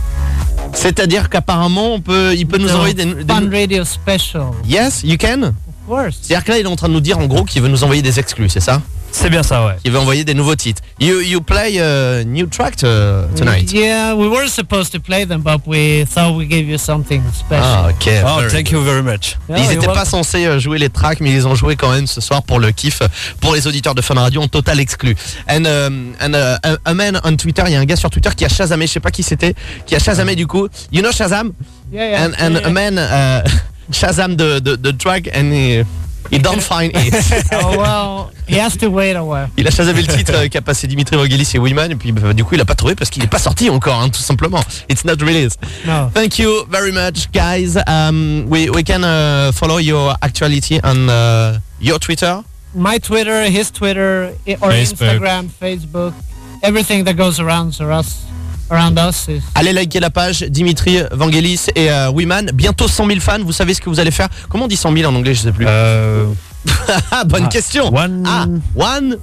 C'est-à-dire 0.73 1.29
qu'apparemment 1.29 1.93
on 1.95 2.01
peut, 2.01 2.33
il 2.35 2.45
peut 2.47 2.57
nous 2.57 2.67
No, 2.67 2.75
envoyer 2.75 2.93
des, 2.93 3.05
des- 3.05 3.33
Fun 3.33 3.49
Radio 3.51 3.83
special. 3.83 4.47
Yes, 4.65 5.01
you 5.03 5.17
can. 5.19 5.43
Of 5.43 5.53
course. 5.87 6.17
C'est-à-dire 6.21 6.43
que 6.45 6.51
là 6.51 6.57
il 6.59 6.65
est 6.65 6.69
en 6.69 6.75
train 6.75 6.87
de 6.89 6.93
nous 6.93 6.99
dire 7.01 7.17
en 7.19 7.25
gros 7.27 7.43
qu'il 7.43 7.61
veut 7.61 7.67
nous 7.67 7.83
envoyer 7.83 8.01
des 8.01 8.19
exclus, 8.19 8.49
c'est 8.49 8.59
ça? 8.59 8.81
C'est 9.11 9.29
bien 9.29 9.43
ça, 9.43 9.65
ouais. 9.65 9.73
Il 9.83 9.91
veut 9.91 9.99
envoyer 9.99 10.23
des 10.23 10.33
nouveaux 10.33 10.55
titres. 10.55 10.81
You 10.99 11.21
you 11.21 11.41
play 11.41 11.79
a 11.79 12.23
new 12.23 12.47
track 12.47 12.75
uh, 12.83 13.27
tonight? 13.35 13.71
Yeah, 13.71 14.13
we 14.13 14.27
were 14.27 14.47
supposed 14.47 14.91
to 14.93 14.99
play 14.99 15.25
them, 15.25 15.41
but 15.41 15.61
we 15.65 16.05
thought 16.05 16.35
we 16.35 16.45
gave 16.45 16.69
you 16.69 16.77
something 16.77 17.21
special. 17.33 17.63
Ah 17.63 17.89
ok. 17.89 18.09
Oh, 18.23 18.39
very 18.39 18.49
thank 18.51 18.71
you 18.71 18.81
very 18.81 19.01
much. 19.01 19.37
Yeah, 19.49 19.59
Ils 19.59 19.69
n'étaient 19.69 19.87
pas 19.87 20.05
censés 20.05 20.45
euh, 20.45 20.59
jouer 20.59 20.77
les 20.77 20.89
tracks, 20.89 21.19
mais 21.21 21.31
ils 21.31 21.47
ont 21.47 21.55
joué 21.55 21.75
quand 21.75 21.91
même 21.91 22.07
ce 22.07 22.21
soir 22.21 22.43
pour 22.43 22.59
le 22.59 22.71
kiff, 22.71 23.01
pour 23.41 23.53
les 23.53 23.67
auditeurs 23.67 23.95
de 23.95 24.01
Fun 24.01 24.15
Radio 24.15 24.41
en 24.41 24.47
total 24.47 24.79
exclu. 24.79 25.15
And, 25.49 25.65
um, 25.65 26.13
and 26.21 26.33
uh, 26.33 26.77
a, 26.85 26.93
man 26.93 27.19
on 27.23 27.35
Twitter, 27.35 27.63
il 27.67 27.73
y 27.73 27.75
a 27.75 27.79
un 27.79 27.85
gars 27.85 27.95
sur 27.95 28.09
Twitter 28.09 28.29
qui 28.35 28.45
a 28.45 28.49
Shazamé, 28.49 28.87
je 28.87 28.93
sais 28.93 28.99
pas 28.99 29.11
qui 29.11 29.23
c'était, 29.23 29.53
qui 29.85 29.95
a 29.95 29.99
Shazamé 29.99 30.35
du 30.35 30.47
coup. 30.47 30.67
You 30.91 31.01
know 31.01 31.11
Shazam? 31.11 31.53
Yeah, 31.91 32.09
yeah. 32.09 32.25
And, 32.25 32.33
and 32.39 32.53
yeah, 32.53 32.67
a 32.67 32.69
man 32.69 32.97
uh, 32.97 33.43
Shazam 33.91 34.37
the, 34.37 34.59
the, 34.61 34.77
the 34.77 34.93
track 34.97 35.27
and 35.33 35.51
he, 35.51 35.83
he 36.31 36.39
don't 36.39 36.61
find 36.61 36.91
it. 36.95 37.13
Oh 37.51 37.77
well, 37.77 38.31
he 38.47 38.59
has 38.59 38.77
to 38.77 38.89
wait 38.89 39.15
a 39.15 39.23
while. 39.23 39.49
Il 39.57 39.67
a 39.67 39.71
chasamé 39.71 40.01
le 40.01 40.07
titre 40.07 40.33
euh, 40.35 40.47
qu'a 40.47 40.61
passé 40.61 40.87
Dimitri 40.87 41.15
Vangelis 41.15 41.51
et 41.55 41.59
Wiman 41.59 41.91
et 41.91 41.95
puis 41.95 42.11
bah, 42.11 42.33
du 42.33 42.43
coup 42.43 42.55
il 42.55 42.61
a 42.61 42.65
pas 42.65 42.75
trouvé 42.75 42.95
parce 42.95 43.09
qu'il 43.09 43.23
est 43.23 43.27
pas 43.27 43.39
sorti 43.39 43.69
encore 43.69 43.99
hein, 44.01 44.09
tout 44.09 44.21
simplement. 44.21 44.61
It's 44.89 45.03
not 45.05 45.15
released. 45.21 45.59
No. 45.85 46.09
Thank 46.13 46.39
you 46.39 46.65
very 46.69 46.91
much 46.91 47.31
guys. 47.31 47.77
Um, 47.87 48.45
we, 48.49 48.69
we 48.69 48.83
can 48.83 49.03
uh, 49.03 49.51
follow 49.51 49.77
your 49.79 50.15
actuality 50.21 50.79
on 50.83 51.09
uh, 51.09 51.59
your 51.81 51.99
Twitter. 51.99 52.43
My 52.75 52.99
Twitter, 52.99 53.45
his 53.49 53.71
Twitter, 53.71 54.35
or 54.61 54.69
Facebook. 54.69 55.19
Instagram, 55.19 55.47
Facebook, 55.49 56.13
everything 56.61 57.03
that 57.05 57.15
goes 57.17 57.39
around 57.39 57.75
for 57.75 57.91
us, 57.91 58.23
Us. 58.71 59.27
Allez 59.55 59.73
liker 59.73 59.99
la 59.99 60.09
page 60.09 60.43
Dimitri 60.43 60.99
Vangelis 61.11 61.67
et 61.75 61.91
euh, 61.91 62.11
Wiman. 62.11 62.51
Bientôt 62.53 62.87
100 62.87 63.07
000 63.07 63.19
fans, 63.19 63.39
vous 63.43 63.51
savez 63.51 63.73
ce 63.73 63.81
que 63.81 63.89
vous 63.89 63.99
allez 63.99 64.11
faire? 64.11 64.29
Comment 64.49 64.65
on 64.65 64.67
dit 64.67 64.77
100 64.77 64.93
000 64.95 65.11
en 65.11 65.15
anglais? 65.15 65.33
Je 65.33 65.41
sais 65.41 65.51
plus. 65.51 65.65
Euh... 65.67 66.25
Ah, 67.11 67.23
bonne 67.23 67.45
ah, 67.45 67.49
question. 67.49 67.93
One. 67.95 68.23
Ah, 68.27 68.45
one. 68.75 69.17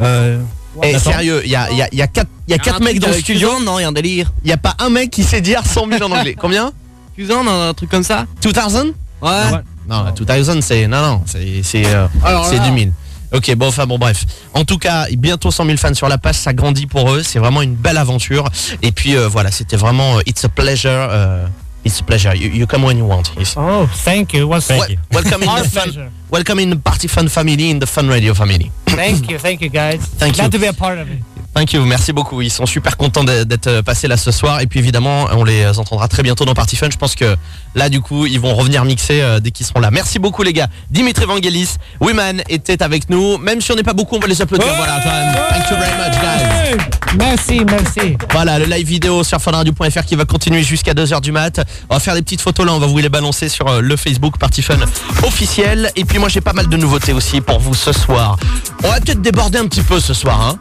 Euh... 0.00 0.40
Eh, 0.82 0.98
sérieux, 0.98 1.42
il 1.44 1.50
y 1.50 1.56
a, 1.56 1.70
y, 1.70 1.96
y 1.96 2.02
a 2.02 2.06
quatre, 2.08 2.30
y 2.48 2.52
a 2.52 2.58
quatre 2.58 2.80
mecs 2.80 2.98
dans 2.98 3.08
le 3.08 3.14
studio. 3.14 3.60
Non, 3.60 3.78
il 3.78 3.82
y 3.82 3.84
a 3.84 3.88
un 3.88 3.92
délire. 3.92 4.32
Il 4.42 4.48
n'y 4.48 4.52
a 4.52 4.56
pas 4.56 4.74
un 4.80 4.90
mec 4.90 5.10
qui 5.10 5.22
sait 5.22 5.40
dire 5.40 5.64
100 5.64 5.88
000 5.88 6.02
en 6.02 6.10
anglais. 6.16 6.34
Combien? 6.38 6.72
2000, 7.16 7.48
un 7.48 7.74
truc 7.74 7.90
comme 7.90 8.02
ça 8.02 8.26
2000 8.42 8.92
Ouais. 9.22 9.30
Non, 9.88 10.04
non, 10.04 10.10
2000, 10.18 10.62
c'est. 10.62 10.88
Non, 10.88 11.00
non, 11.00 11.22
c'est. 11.26 11.62
C'est 11.62 11.86
euh, 11.86 12.06
Ok, 13.34 13.54
bon, 13.56 13.68
enfin 13.68 13.86
bon, 13.86 13.98
bref. 13.98 14.24
En 14.54 14.64
tout 14.64 14.78
cas, 14.78 15.06
bientôt 15.18 15.50
100 15.50 15.64
000 15.66 15.76
fans 15.76 15.94
sur 15.94 16.08
la 16.08 16.18
page, 16.18 16.36
ça 16.36 16.52
grandit 16.52 16.86
pour 16.86 17.10
eux. 17.12 17.22
C'est 17.22 17.38
vraiment 17.38 17.62
une 17.62 17.74
belle 17.74 17.98
aventure. 17.98 18.48
Et 18.82 18.92
puis 18.92 19.16
euh, 19.16 19.28
voilà, 19.28 19.50
c'était 19.50 19.76
vraiment 19.76 20.18
euh, 20.18 20.22
it's 20.26 20.44
a 20.44 20.48
pleasure. 20.48 20.88
euh, 21.10 21.46
it's 21.84 22.00
a 22.00 22.04
pleasure. 22.04 22.34
You, 22.34 22.48
you 22.50 22.66
come 22.66 22.84
when 22.84 22.96
you 22.98 23.04
want. 23.06 23.24
Yes. 23.36 23.54
Oh, 23.56 23.86
thank 24.04 24.32
you. 24.34 24.46
Welcome 24.48 25.42
in 25.42 25.48
our 25.48 25.62
the 25.62 25.68
fun. 25.68 25.82
pleasure. 25.82 26.10
Welcome 26.30 26.58
in 26.60 26.70
the 26.70 26.78
Party 26.78 27.08
Fun 27.08 27.28
family, 27.28 27.70
in 27.70 27.78
the 27.80 27.86
Fun 27.86 28.08
Radio 28.08 28.34
family. 28.34 28.70
Thank 28.86 29.28
you, 29.28 29.38
thank 29.38 29.60
you, 29.60 29.68
guys. 29.68 30.00
Thank 30.18 30.36
Glad 30.36 30.52
you. 30.52 30.58
to 30.58 30.58
be 30.60 30.66
a 30.68 30.72
part 30.72 30.98
of 30.98 31.08
it. 31.10 31.18
Thank 31.54 31.72
you, 31.72 31.84
merci 31.84 32.12
beaucoup. 32.12 32.42
Ils 32.42 32.50
sont 32.50 32.66
super 32.66 32.96
contents 32.96 33.22
d'être- 33.24 33.66
euh, 33.68 33.82
passés 33.82 34.08
là 34.08 34.16
ce 34.16 34.30
soir. 34.32 34.60
Et 34.60 34.66
puis 34.66 34.80
évidemment, 34.80 35.26
on 35.32 35.44
les 35.44 35.78
entendra 35.78 36.08
très 36.08 36.22
bientôt 36.22 36.44
dans 36.44 36.54
Party 36.54 36.74
Fun. 36.76 36.88
Je 36.90 36.96
pense 36.96 37.14
que 37.14 37.36
là, 37.76 37.88
du 37.88 38.00
coup, 38.00 38.26
ils 38.26 38.40
vont 38.40 38.54
revenir 38.54 38.84
mixer 38.84 39.20
euh, 39.22 39.38
dès 39.40 39.50
qu'ils 39.52 39.64
seront 39.64 39.78
là. 39.80 39.90
Merci 39.92 40.18
beaucoup, 40.18 40.42
les 40.42 40.52
gars. 40.52 40.66
Dimitri 40.90 41.26
Vangelis, 41.26 41.76
Women 42.00 42.42
était 42.48 42.82
avec 42.82 43.08
nous. 43.08 43.38
Même 43.38 43.60
si 43.60 43.70
on 43.70 43.76
n'est 43.76 43.82
pas 43.84 43.92
beaucoup, 43.92 44.16
on 44.16 44.20
va 44.20 44.26
les 44.26 44.42
applaudir. 44.42 44.66
Voilà, 44.76 45.00
quand 45.02 45.10
même. 45.10 45.34
Thank 45.50 45.70
you 45.70 45.76
very 45.76 45.96
much, 45.96 46.20
guys. 46.20 46.84
Merci, 47.16 47.60
merci. 47.64 48.16
Voilà, 48.32 48.58
le 48.58 48.64
live 48.64 48.86
vidéo 48.88 49.22
sur 49.22 49.40
funradio.fr 49.40 50.04
qui 50.04 50.16
va 50.16 50.24
continuer 50.24 50.64
jusqu'à 50.64 50.92
2h 50.94 51.20
du 51.20 51.30
mat. 51.30 51.60
On 51.88 51.94
va 51.94 52.00
faire 52.00 52.14
des 52.14 52.22
petites 52.22 52.40
photos 52.40 52.66
là, 52.66 52.72
on 52.72 52.80
va 52.80 52.88
vous 52.88 52.98
les 52.98 53.08
balancer 53.08 53.48
sur 53.48 53.68
euh, 53.68 53.80
le 53.80 53.94
Facebook 53.96 54.38
Party 54.38 54.62
Fun 54.62 54.78
officiel. 55.22 55.90
Et 55.94 56.04
puis 56.04 56.18
moi 56.18 56.28
j'ai 56.28 56.40
pas 56.40 56.52
mal 56.52 56.66
de 56.68 56.76
nouveautés 56.76 57.12
aussi 57.12 57.40
pour 57.40 57.60
vous 57.60 57.74
ce 57.74 57.92
soir. 57.92 58.36
On 58.82 58.88
va 58.88 58.98
peut-être 59.00 59.22
déborder 59.22 59.58
un 59.58 59.66
petit 59.68 59.82
peu 59.82 60.00
ce 60.00 60.12
soir. 60.12 60.40
Hein. 60.40 60.58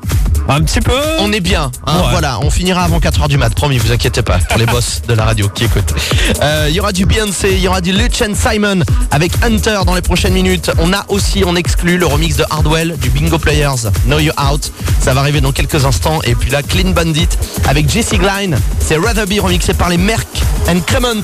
un 0.47 0.61
petit 0.61 0.79
peu. 0.83 0.99
On 1.19 1.31
est 1.31 1.39
bien, 1.39 1.71
hein, 1.87 1.97
Ouais. 1.99 2.07
voilà, 2.11 2.39
on 2.41 2.49
finira 2.49 2.83
avant 2.83 2.99
4h 2.99 3.27
du 3.27 3.37
mat, 3.37 3.53
promis, 3.55 3.77
vous 3.77 3.91
inquiétez 3.91 4.21
pas, 4.21 4.37
pour 4.37 4.57
les 4.57 4.65
boss 4.65 5.01
de 5.07 5.13
la 5.13 5.25
radio 5.25 5.49
qui 5.49 5.65
écoutent. 5.65 5.93
Euh, 6.41 6.67
Il 6.69 6.75
y 6.75 6.79
aura 6.79 6.91
du 6.91 7.05
Beyoncé, 7.05 7.51
il 7.53 7.59
y 7.59 7.67
aura 7.67 7.81
du 7.81 7.91
Luchen 7.91 8.35
Simon 8.35 8.81
avec 9.11 9.31
Hunter 9.43 9.79
dans 9.85 9.95
les 9.95 10.01
prochaines 10.01 10.33
minutes. 10.33 10.71
On 10.79 10.93
a 10.93 11.05
aussi, 11.09 11.43
on 11.45 11.55
exclut 11.55 11.97
le 11.97 12.05
remix 12.05 12.35
de 12.37 12.45
Hardwell 12.49 12.95
du 13.01 13.09
Bingo 13.09 13.37
Players, 13.37 13.89
Know 14.05 14.19
You 14.19 14.31
Out. 14.51 14.71
Ça 14.99 15.13
va 15.13 15.21
arriver 15.21 15.41
dans 15.41 15.51
quelques 15.51 15.85
instants. 15.85 16.19
Et 16.23 16.35
puis 16.35 16.49
là, 16.51 16.61
Clean 16.63 16.89
Bandit 16.91 17.27
avec 17.67 17.89
Jesse 17.89 18.13
Gline, 18.13 18.57
c'est 18.79 18.97
Rather 18.97 19.25
Be 19.25 19.39
remixé 19.41 19.73
par 19.73 19.89
les 19.89 19.97
Merck 19.97 20.27
and 20.67 20.79
Clement. 20.85 21.21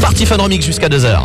Party 0.00 0.26
Fun 0.26 0.36
Remix 0.36 0.64
jusqu'à 0.64 0.88
2h. 0.88 1.18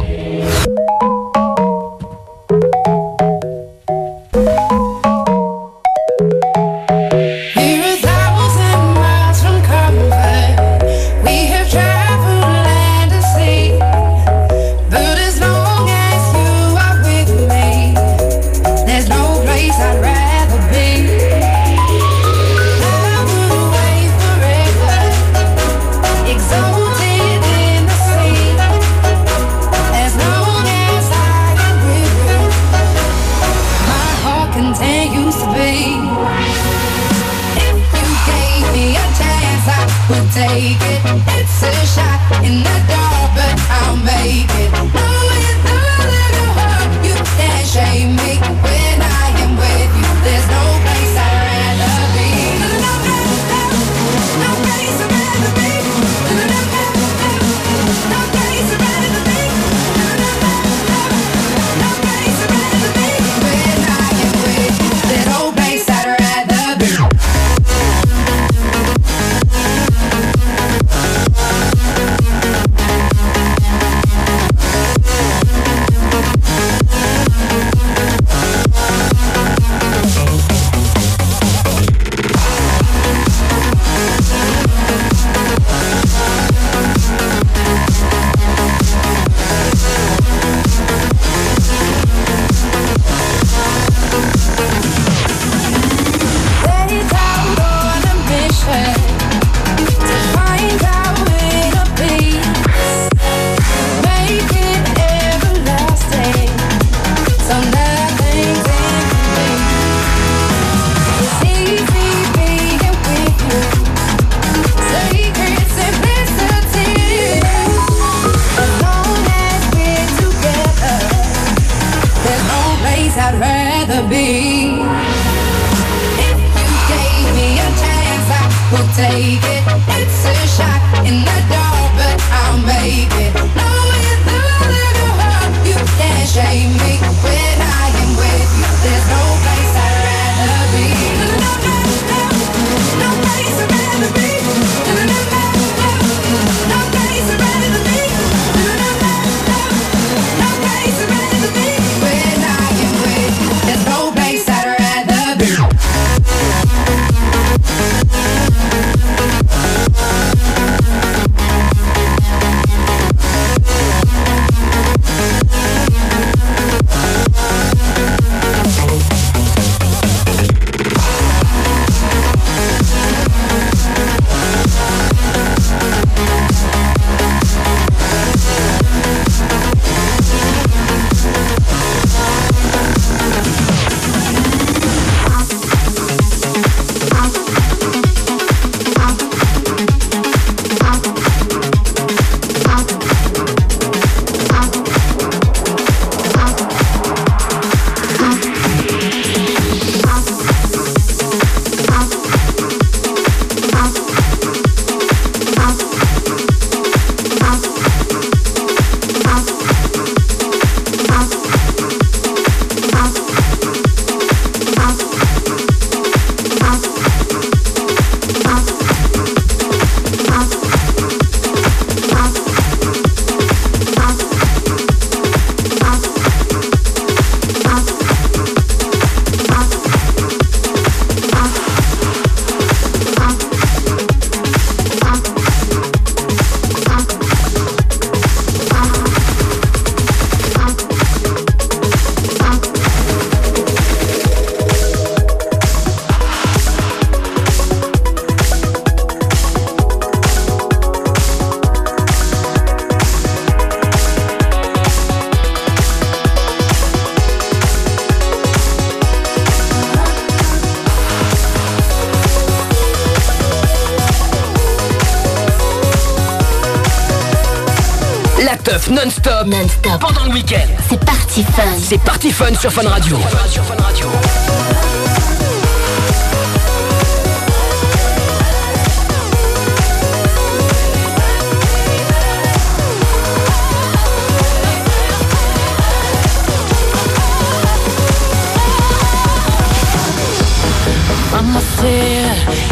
Pendant 269.83 270.25
le 270.25 270.31
week-end. 270.31 270.67
C'est 270.89 271.03
Party 271.03 271.43
Fun. 271.43 271.61
C'est 271.77 271.97
Party 271.99 272.31
Fun 272.31 272.53
sur 272.59 272.71
Fun 272.71 272.87
Radio. 272.87 273.17
Sur 273.49 273.63
Fun 273.63 273.75
Radio. 273.81 274.07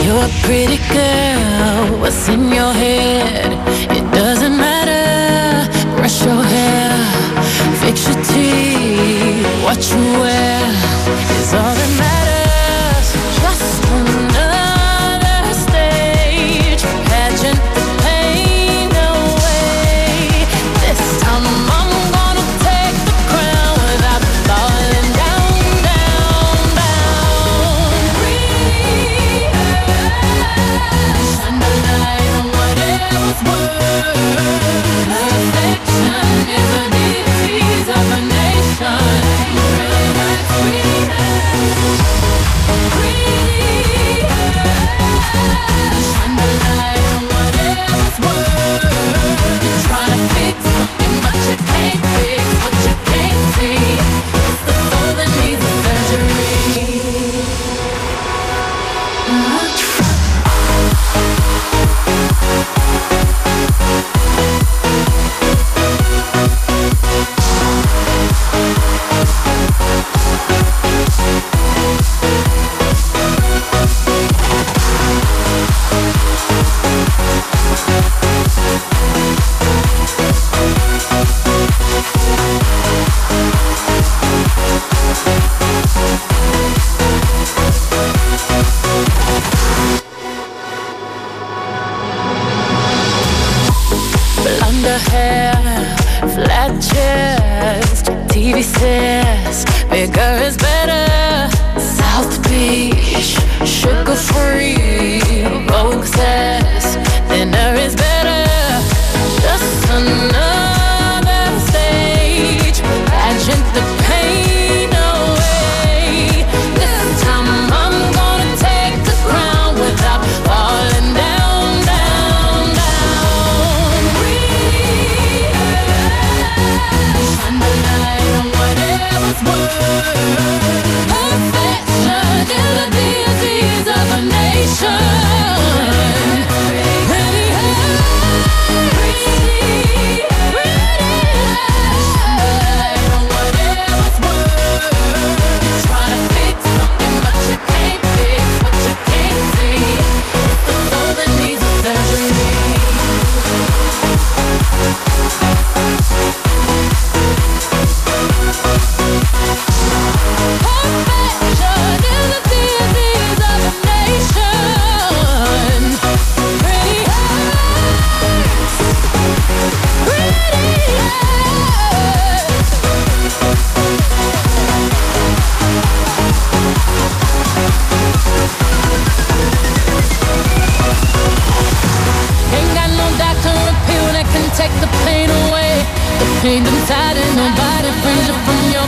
You're 0.04 0.24
a 0.24 0.30
pretty 0.44 0.78
girl, 0.92 2.00
what's 2.00 2.28
in 2.28 2.52
your 2.52 2.71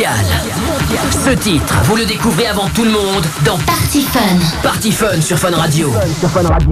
mondial. 0.00 0.14
Ce 1.24 1.30
titre, 1.30 1.74
vous 1.84 1.96
le 1.96 2.04
découvrez 2.06 2.46
avant 2.46 2.68
tout 2.68 2.84
le 2.84 2.90
monde 2.90 3.24
dans 3.44 3.58
Party 3.58 4.02
Fun. 4.02 4.20
Party 4.62 4.92
Fun 4.92 5.20
sur 5.20 5.38
Fun 5.38 5.54
Radio. 5.54 5.92
Party 5.92 6.70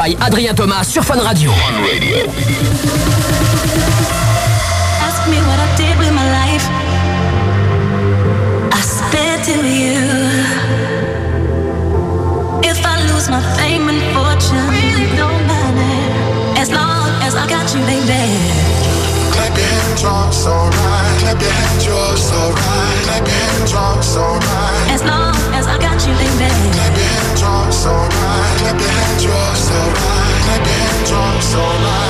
by 0.00 0.16
Adrien 0.26 0.54
Thomas 0.54 0.88
sur 0.88 1.02
Fun 1.04 1.20
Radio. 1.20 1.52
Ask 5.02 5.28
me 5.28 5.36
what 5.44 5.58
I 5.60 5.68
did 5.76 5.94
with 5.98 6.12
my 6.14 6.24
life. 6.40 6.66
I 8.72 8.80
spare 8.80 9.38
to 9.44 9.56
you. 9.68 10.00
If 12.64 12.80
I 12.82 12.96
lose 13.12 13.28
my 13.28 13.42
fame 13.58 13.90
and 13.90 14.00
fortune, 14.16 14.64
really 14.72 15.04
don't 15.18 15.46
matter. 15.46 15.92
As 16.56 16.70
long 16.70 17.10
as 17.20 17.34
I 17.36 17.46
got 17.46 17.68
you, 17.74 17.84
baby. 17.84 18.80
Clap 19.32 19.52
drops, 20.00 20.46
alright. 20.46 21.18
Clap 21.20 21.40
your 21.42 21.50
hands, 21.50 21.84
yours, 21.84 22.32
alright. 22.32 23.04
Clap 23.04 23.26
your 23.26 23.36
hands, 23.36 23.70
drops, 23.70 24.16
alright. 24.16 24.90
As 24.96 25.02
long 25.04 25.36
as 25.52 25.66
I 25.66 25.76
got 25.76 26.00
you, 26.06 26.14
baby. 26.16 26.48
Clap 26.72 26.96
your 26.96 27.04
hands, 27.04 27.40
drops, 27.40 27.84
alright. 27.84 28.58
Clap 28.60 28.80
your 28.80 28.88
hands, 28.88 29.24
yours, 29.24 29.30
your 29.30 29.49
hands, 30.66 31.08
drops, 31.08 31.54
alright. 31.54 32.00
As 32.00 32.09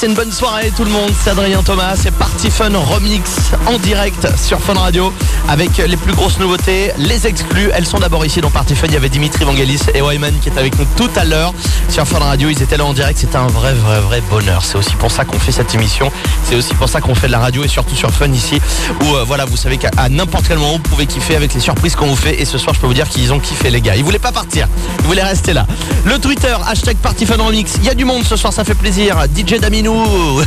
Passez 0.00 0.12
une 0.12 0.16
bonne 0.16 0.32
soirée 0.32 0.72
tout 0.74 0.84
le 0.84 0.90
monde, 0.90 1.10
c'est 1.22 1.28
Adrien 1.28 1.62
Thomas, 1.62 1.94
c'est 1.94 2.10
Party 2.10 2.50
Fun 2.50 2.70
Remix 2.74 3.52
en 3.66 3.76
direct 3.76 4.26
sur 4.38 4.58
Fun 4.58 4.72
Radio 4.72 5.12
avec 5.46 5.76
les 5.76 5.96
plus 5.98 6.14
grosses 6.14 6.38
nouveautés, 6.38 6.90
les 6.96 7.26
exclus, 7.26 7.70
elles 7.74 7.84
sont 7.84 7.98
d'abord 7.98 8.24
ici 8.24 8.40
dans 8.40 8.48
Party 8.48 8.74
Fun, 8.74 8.86
il 8.86 8.94
y 8.94 8.96
avait 8.96 9.10
Dimitri 9.10 9.44
Vangelis 9.44 9.82
et 9.92 10.00
Wyman 10.00 10.32
qui 10.40 10.48
étaient 10.48 10.58
avec 10.60 10.78
nous 10.78 10.86
tout 10.96 11.10
à 11.16 11.26
l'heure 11.26 11.52
sur 11.90 12.08
Fun 12.08 12.20
Radio, 12.20 12.48
ils 12.48 12.62
étaient 12.62 12.78
là 12.78 12.86
en 12.86 12.94
direct, 12.94 13.18
c'était 13.18 13.36
un 13.36 13.48
vrai 13.48 13.74
vrai 13.74 14.00
vrai 14.00 14.22
bonheur, 14.30 14.64
c'est 14.64 14.78
aussi 14.78 14.94
pour 14.94 15.10
ça 15.10 15.26
qu'on 15.26 15.38
fait 15.38 15.52
cette 15.52 15.74
émission, 15.74 16.10
c'est 16.44 16.54
aussi 16.54 16.72
pour 16.72 16.88
ça 16.88 17.02
qu'on 17.02 17.14
fait 17.14 17.26
de 17.26 17.32
la 17.32 17.40
radio 17.40 17.62
et 17.62 17.68
surtout 17.68 17.94
sur 17.94 18.10
Fun 18.10 18.28
ici 18.28 18.58
où 19.02 19.16
euh, 19.16 19.24
voilà 19.24 19.44
vous 19.44 19.58
savez 19.58 19.76
qu'à 19.76 19.90
n'importe 20.08 20.46
quel 20.48 20.56
moment 20.56 20.74
vous 20.74 20.78
pouvez 20.78 21.04
kiffer 21.04 21.36
avec 21.36 21.52
les 21.52 21.60
surprises 21.60 21.94
qu'on 21.94 22.06
vous 22.06 22.16
fait. 22.16 22.40
Et 22.40 22.46
ce 22.46 22.56
soir 22.56 22.74
je 22.74 22.80
peux 22.80 22.86
vous 22.86 22.94
dire 22.94 23.08
qu'ils 23.08 23.34
ont 23.34 23.40
kiffé 23.40 23.68
les 23.68 23.82
gars, 23.82 23.96
ils 23.96 24.04
voulaient 24.04 24.18
pas 24.18 24.32
partir, 24.32 24.66
ils 25.00 25.04
voulaient 25.04 25.24
rester 25.24 25.52
là. 25.52 25.66
Le 26.06 26.18
Twitter, 26.18 26.54
hashtag 26.66 26.96
Party 26.96 27.26
Fun 27.26 27.36
Remix, 27.36 27.74
il 27.82 27.84
y 27.84 27.90
a 27.90 27.94
du 27.94 28.06
monde 28.06 28.24
ce 28.24 28.36
soir, 28.36 28.50
ça 28.50 28.64
fait 28.64 28.74
plaisir, 28.74 29.26
DJ 29.36 29.60
Daminou, 29.90 30.42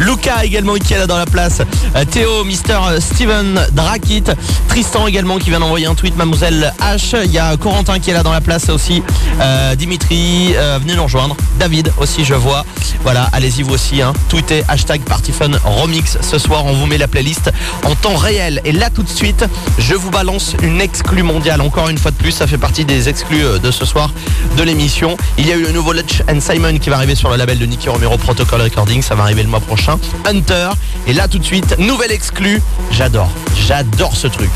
Luca 0.00 0.44
également 0.44 0.74
qui 0.74 0.94
est 0.94 0.98
là 0.98 1.06
dans 1.06 1.18
la 1.18 1.26
place, 1.26 1.60
Euh, 1.94 2.04
Théo, 2.04 2.44
Mister 2.44 2.78
Steven 2.98 3.60
Drakit, 3.72 4.30
Tristan 4.68 5.06
également 5.06 5.38
qui 5.38 5.50
vient 5.50 5.60
d'envoyer 5.60 5.86
un 5.86 5.94
tweet, 5.94 6.16
Mademoiselle 6.16 6.72
H, 6.80 7.16
il 7.24 7.30
y 7.32 7.38
a 7.38 7.56
Corentin 7.56 7.98
qui 7.98 8.10
est 8.10 8.14
là 8.14 8.22
dans 8.22 8.32
la 8.32 8.40
place 8.40 8.68
aussi, 8.70 9.02
Euh, 9.40 9.74
Dimitri, 9.76 10.54
euh, 10.56 10.78
venez 10.80 10.94
nous 10.96 11.04
rejoindre, 11.04 11.36
David 11.58 11.92
aussi 11.98 12.24
je 12.24 12.34
vois, 12.34 12.64
voilà, 13.02 13.28
allez-y 13.32 13.62
vous 13.62 13.74
aussi, 13.74 14.02
hein. 14.02 14.12
tweetez 14.28 14.62
hashtag 14.68 15.02
PartyFun 15.02 15.52
Remix, 15.64 16.18
ce 16.20 16.38
soir 16.38 16.64
on 16.66 16.72
vous 16.72 16.86
met 16.86 16.98
la 16.98 17.08
playlist 17.08 17.50
en 17.84 17.94
temps 17.94 18.16
réel, 18.16 18.60
et 18.64 18.72
là 18.72 18.90
tout 18.90 19.02
de 19.02 19.08
suite, 19.08 19.44
je 19.78 19.94
vous 19.94 20.10
balance 20.10 20.54
une 20.62 20.80
exclue 20.80 21.22
mondiale, 21.22 21.60
encore 21.60 21.88
une 21.88 21.98
fois 21.98 22.10
de 22.10 22.16
plus, 22.16 22.32
ça 22.32 22.46
fait 22.46 22.58
partie 22.58 22.84
des 22.84 23.08
exclus 23.08 23.44
euh, 23.44 23.58
de 23.58 23.70
ce 23.70 23.84
soir 23.84 24.12
de 24.56 24.62
l'émission, 24.62 25.16
il 25.38 25.46
y 25.46 25.52
a 25.52 25.56
eu 25.56 25.62
le 25.62 25.72
nouveau 25.72 25.92
Lutch 25.92 26.22
and 26.28 26.40
Simon 26.40 26.78
qui 26.78 26.90
va 26.90 26.96
arriver 26.96 27.14
sur 27.14 27.30
le 27.30 27.36
label 27.36 27.58
de 27.58 27.66
Nicky 27.66 27.88
Romero 27.88 28.16
Protocol 28.16 28.60
Recording, 28.60 29.02
ça 29.02 29.14
va 29.14 29.24
arriver 29.24 29.42
le 29.42 29.48
mois 29.48 29.60
prochain, 29.60 29.98
Hunter, 30.26 30.70
et 31.06 31.12
là 31.12 31.28
tout 31.28 31.38
de 31.38 31.44
suite, 31.44 31.78
nouvelle 31.78 32.12
exclue, 32.12 32.62
j'adore, 32.90 33.30
j'adore 33.66 34.16
ce 34.16 34.26
truc. 34.26 34.50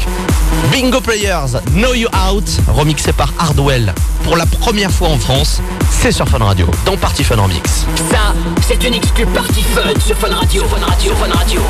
Bingo 0.70 1.00
Players, 1.00 1.60
Know 1.72 1.94
You 1.94 2.08
Out, 2.28 2.44
remixé 2.68 3.12
par 3.12 3.32
Hardwell, 3.38 3.94
pour 4.24 4.36
la 4.36 4.46
première 4.46 4.90
fois 4.90 5.08
en 5.08 5.18
France, 5.18 5.60
c'est 5.90 6.12
sur 6.12 6.28
Fun 6.28 6.38
Radio, 6.38 6.66
dans 6.84 6.96
Party 6.96 7.24
Fun 7.24 7.36
Remix. 7.36 7.86
Ça, 8.10 8.34
c'est 8.66 8.82
une 8.84 8.94
exclue 8.94 9.26
Party 9.26 9.62
Fun 9.62 9.98
sur 10.00 10.16
Fun 10.16 10.34
Radio. 10.34 10.64
Fun 10.64 10.84
Radio, 10.84 11.12
Fun 11.14 11.32
Radio. 11.32 11.60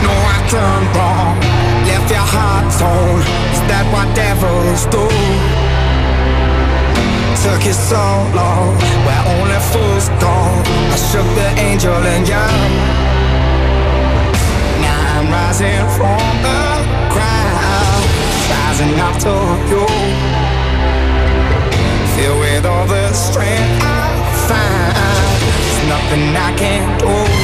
No, 0.02 0.10
I 0.10 0.50
turned 0.50 0.96
wrong, 0.96 1.40
left 1.86 2.10
your 2.10 2.20
heart 2.20 2.72
torn. 2.78 3.22
Is 3.54 3.62
that 3.68 3.86
what 3.92 4.08
devils 4.16 4.86
do? 4.92 5.08
Took 7.44 7.66
you 7.66 7.74
so 7.74 7.98
long, 8.36 8.78
where 9.06 9.24
only 9.40 9.60
fools 9.72 10.10
gone. 10.20 10.64
I 10.92 10.96
shook 10.96 11.28
the 11.36 11.50
angel 11.60 12.06
in 12.06 12.26
you. 12.26 12.48
Now 14.82 15.20
I'm 15.20 15.28
rising 15.32 15.88
from 15.98 16.42
the 16.42 16.62
crowd, 17.12 18.04
rising 18.50 19.00
up 19.00 19.18
to 19.26 19.36
you. 19.70 19.86
Filled 22.16 22.40
with 22.40 22.66
all 22.66 22.86
the 22.86 23.12
strength 23.14 23.73
nothing 25.94 26.36
I 26.36 26.52
can't 26.58 27.00
do. 27.00 27.43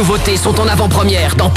Nouveautés 0.00 0.38
sont 0.38 0.58
en 0.58 0.66
avant-première 0.66 1.36
dans 1.36 1.49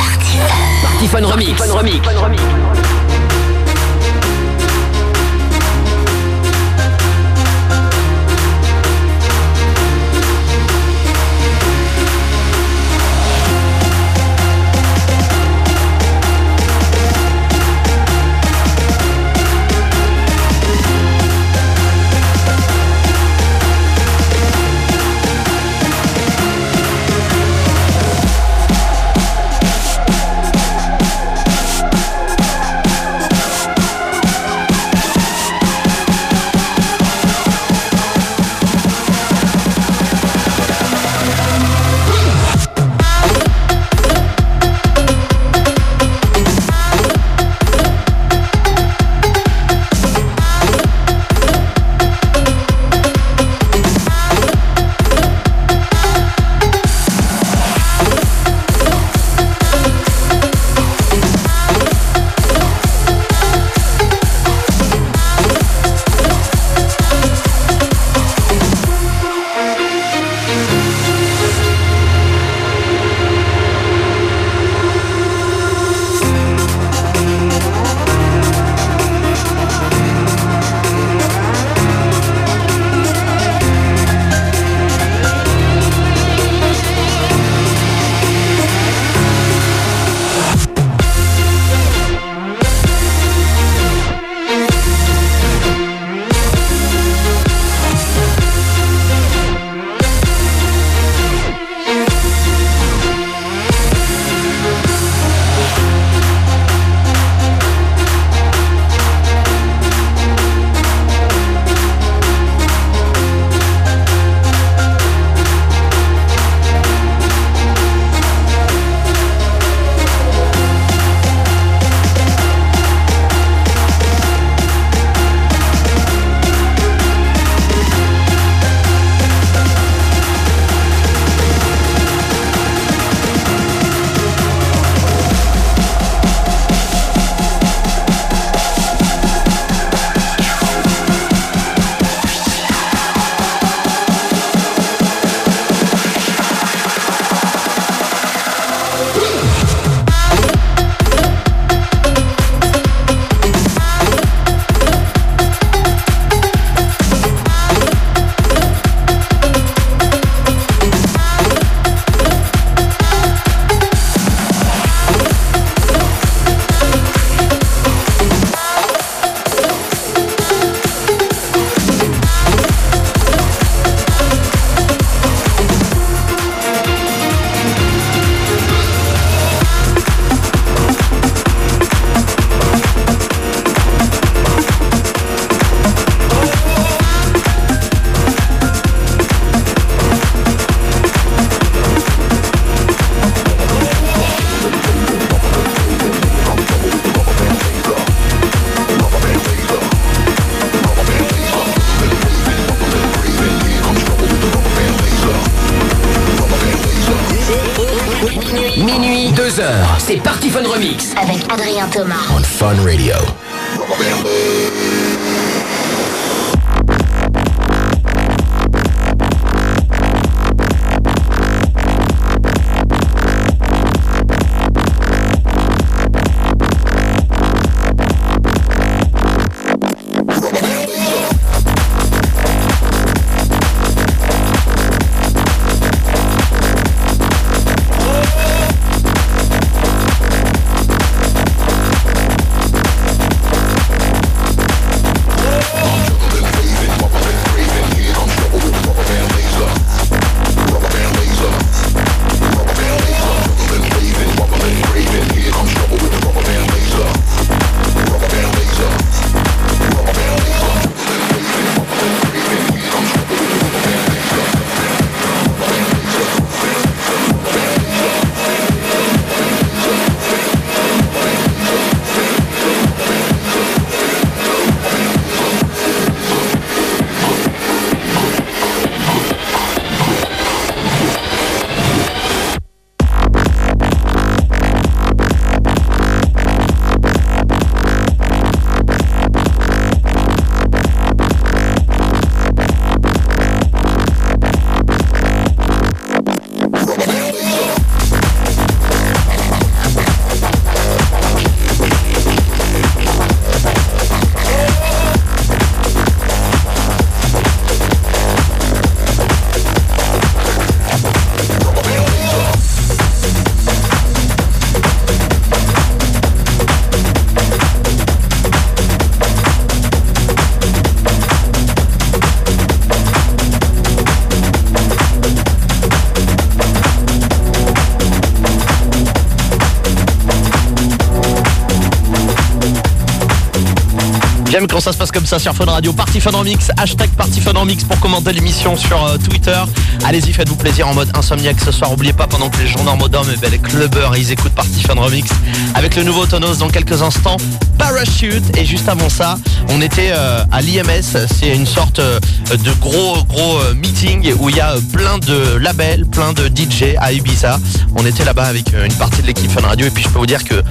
J'aime 334.54 334.68
quand 334.68 334.82
ça 334.82 334.92
se 334.92 335.00
passe 335.00 335.12
comme 335.12 335.26
ça 335.26 335.40
sur 335.40 335.52
Fun 335.56 335.66
Radio. 335.66 335.94
Party 335.94 336.22
Fun 336.22 336.30
Remix, 336.30 336.70
hashtag 336.78 337.10
Party 337.18 337.42
Fun 337.42 337.54
Remix 337.54 337.84
pour 337.86 338.00
commenter 338.00 338.34
l'émission 338.34 338.78
sur 338.78 339.04
euh, 339.04 339.18
Twitter. 339.18 339.60
Allez-y, 340.06 340.32
faites-vous 340.32 340.58
plaisir 340.58 340.88
en 340.88 340.94
mode 340.94 341.10
insomniaque 341.18 341.60
ce 341.60 341.72
soir. 341.72 341.92
Oubliez 341.92 342.14
pas, 342.14 342.28
pendant 342.28 342.52
que 342.52 342.60
les 342.60 342.68
gens 342.68 342.84
normaux 342.84 343.08
dorment, 343.08 343.32
eh 343.34 343.38
ben, 343.38 343.50
les 343.50 343.58
clubbers, 343.58 344.16
ils 344.16 344.32
écoutent 344.32 344.54
Party 344.54 344.84
Fun 344.84 344.94
Remix 344.94 345.28
avec 345.74 345.96
le 345.96 346.04
nouveau 346.04 346.28
Tonos 346.28 346.60
dans 346.60 346.68
quelques 346.68 347.02
instants. 347.02 347.38
Parachute. 347.80 348.56
Et 348.56 348.64
juste 348.64 348.88
avant 348.88 349.10
ça, 349.10 349.40
on 349.70 349.82
était 349.82 350.12
euh, 350.14 350.44
à 350.52 350.62
l'IMS. 350.62 351.02
C'est 351.36 351.56
une 351.56 351.66
sorte 351.66 351.98
euh, 351.98 352.20
de 352.52 352.72
gros, 352.80 353.24
gros 353.24 353.58
meeting 353.74 354.36
où 354.38 354.50
il 354.50 354.58
y 354.58 354.62
a 354.62 354.76
plein 354.92 355.18
de 355.18 355.58
labels, 355.58 356.06
plein 356.06 356.32
de 356.32 356.46
DJ 356.46 356.96
à 357.00 357.12
Ibiza. 357.12 357.58
On 357.96 358.06
était 358.06 358.24
là-bas 358.24 358.46
avec 358.46 358.72
une 358.72 358.94
partie 358.94 359.24
de 359.24 359.28
l'équipe 359.28 359.50
Fun 359.50 359.66
Radio. 359.66 359.88
Et 359.88 359.90
puis 359.90 360.04
je 360.04 360.10
peux 360.10 360.20
vous 360.20 360.28
dire 360.28 360.44
que 360.44 360.62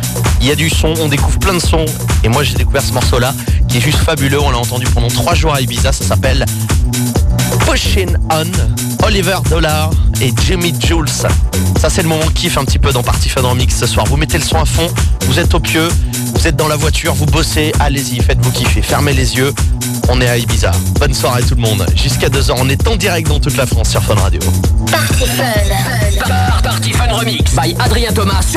il 0.40 0.46
y 0.46 0.52
a 0.52 0.54
du 0.54 0.70
son, 0.70 0.94
on 1.00 1.08
découvre 1.08 1.40
plein 1.40 1.54
de 1.54 1.58
sons. 1.58 1.86
Et 2.22 2.28
moi, 2.28 2.44
j'ai 2.44 2.54
découvert 2.54 2.82
ce 2.82 2.92
morceau-là 2.92 3.34
qui 3.72 3.78
est 3.78 3.80
juste 3.80 3.98
fabuleux. 3.98 4.38
On 4.38 4.50
l'a 4.50 4.58
entendu 4.58 4.84
pendant 4.92 5.08
trois 5.08 5.34
jours 5.34 5.54
à 5.54 5.60
Ibiza. 5.62 5.92
Ça 5.92 6.04
s'appelle 6.04 6.44
Pushing 7.66 8.14
On, 8.30 9.06
Oliver 9.06 9.38
Dollar 9.48 9.90
et 10.20 10.32
Jimmy 10.46 10.74
Jules. 10.78 11.08
Ça, 11.08 11.88
c'est 11.88 12.02
le 12.02 12.08
moment 12.08 12.26
kiff 12.34 12.58
un 12.58 12.64
petit 12.64 12.78
peu 12.78 12.92
dans 12.92 13.02
Party 13.02 13.30
Fun 13.30 13.40
Remix 13.40 13.74
ce 13.74 13.86
soir. 13.86 14.06
Vous 14.06 14.18
mettez 14.18 14.36
le 14.36 14.44
son 14.44 14.58
à 14.58 14.66
fond, 14.66 14.86
vous 15.26 15.38
êtes 15.38 15.54
au 15.54 15.60
pieu, 15.60 15.88
vous 16.34 16.46
êtes 16.46 16.56
dans 16.56 16.68
la 16.68 16.76
voiture, 16.76 17.14
vous 17.14 17.24
bossez, 17.24 17.72
allez-y, 17.80 18.20
faites-vous 18.20 18.50
kiffer. 18.50 18.82
Fermez 18.82 19.14
les 19.14 19.36
yeux, 19.36 19.54
on 20.10 20.20
est 20.20 20.28
à 20.28 20.36
Ibiza. 20.36 20.70
Bonne 21.00 21.14
soirée 21.14 21.42
tout 21.42 21.54
le 21.54 21.62
monde. 21.62 21.86
Jusqu'à 21.96 22.28
2h, 22.28 22.52
on 22.58 22.68
est 22.68 22.86
en 22.86 22.96
direct 22.96 23.28
dans 23.28 23.40
toute 23.40 23.56
la 23.56 23.64
France 23.64 23.88
sur 23.88 24.02
Fun 24.02 24.16
Radio. 24.16 24.40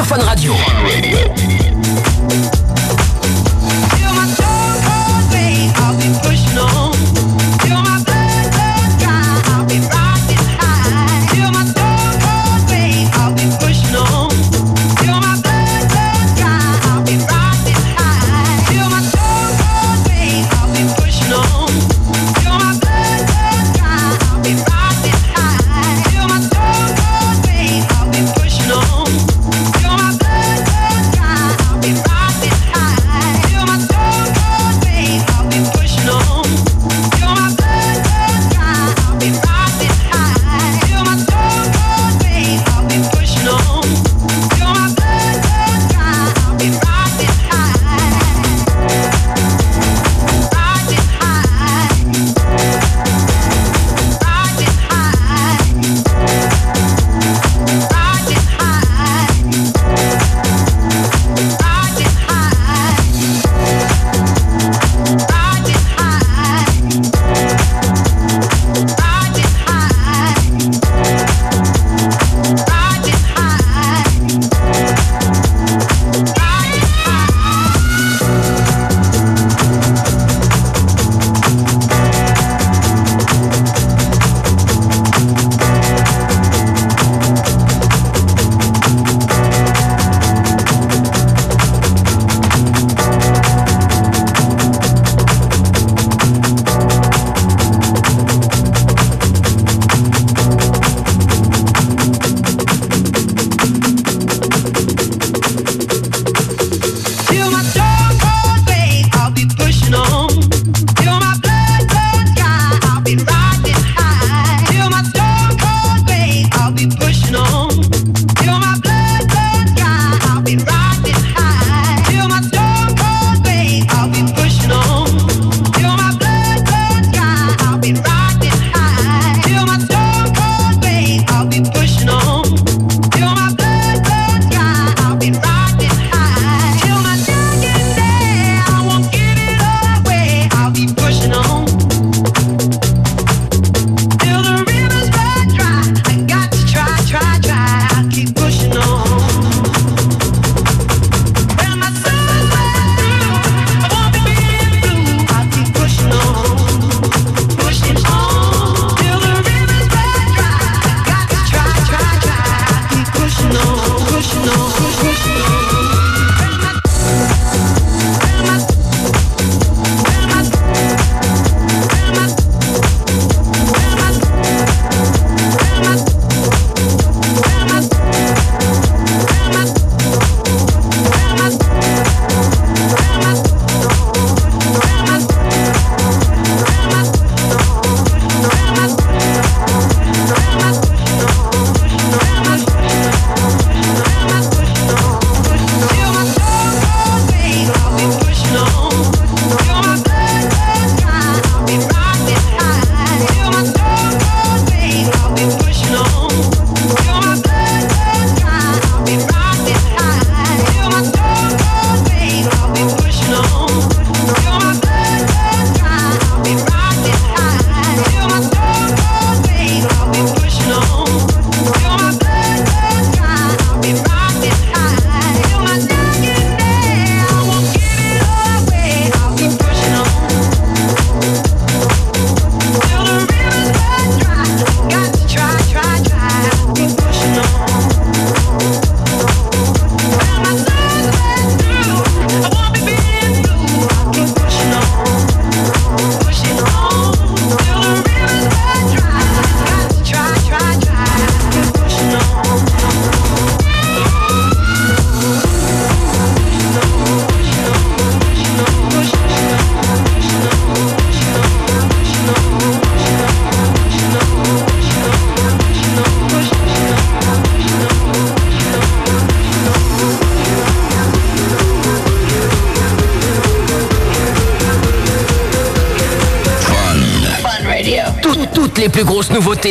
Fun. 0.04 0.18
Radio. 0.20 0.54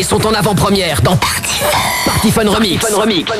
sont 0.02 0.26
en 0.26 0.34
avant-première 0.34 1.02
dans 1.02 1.16
Party 1.16 1.60
Remix. 2.48 2.84
Remix. 2.92 3.30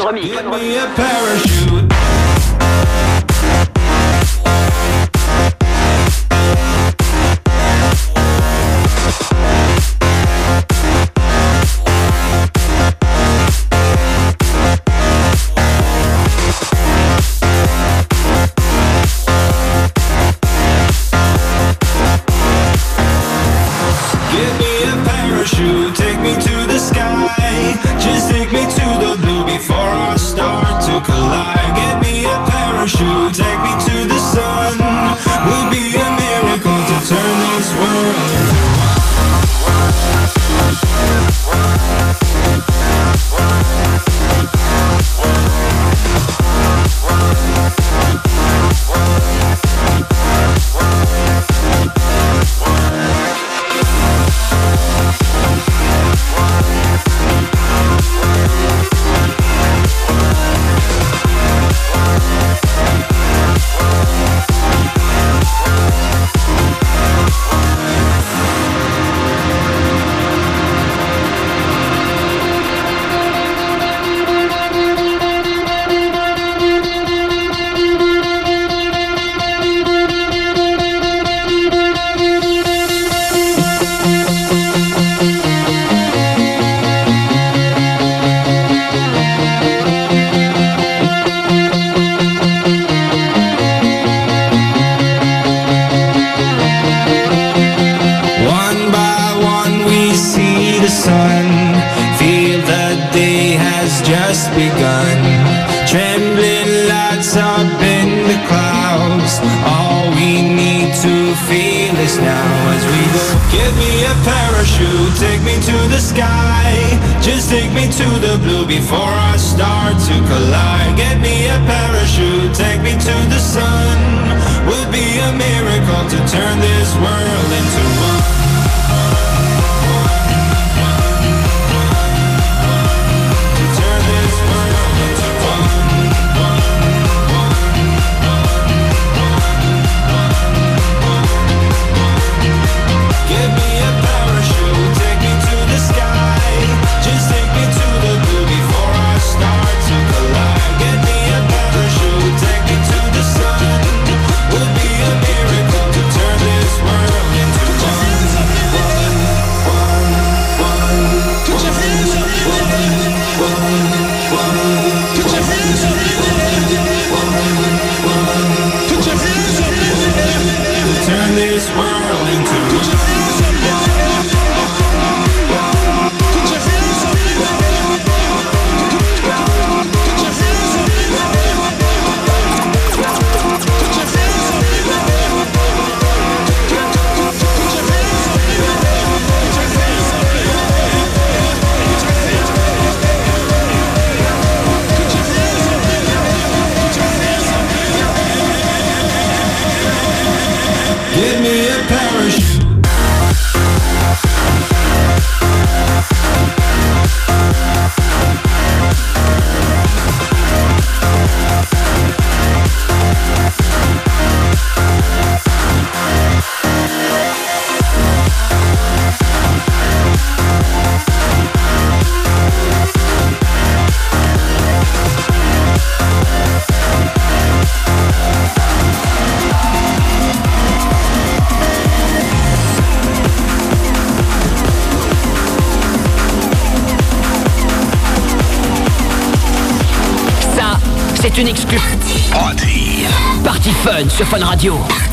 sur 244.15 244.27
Fun 244.27 244.45
Radio. 244.45 245.04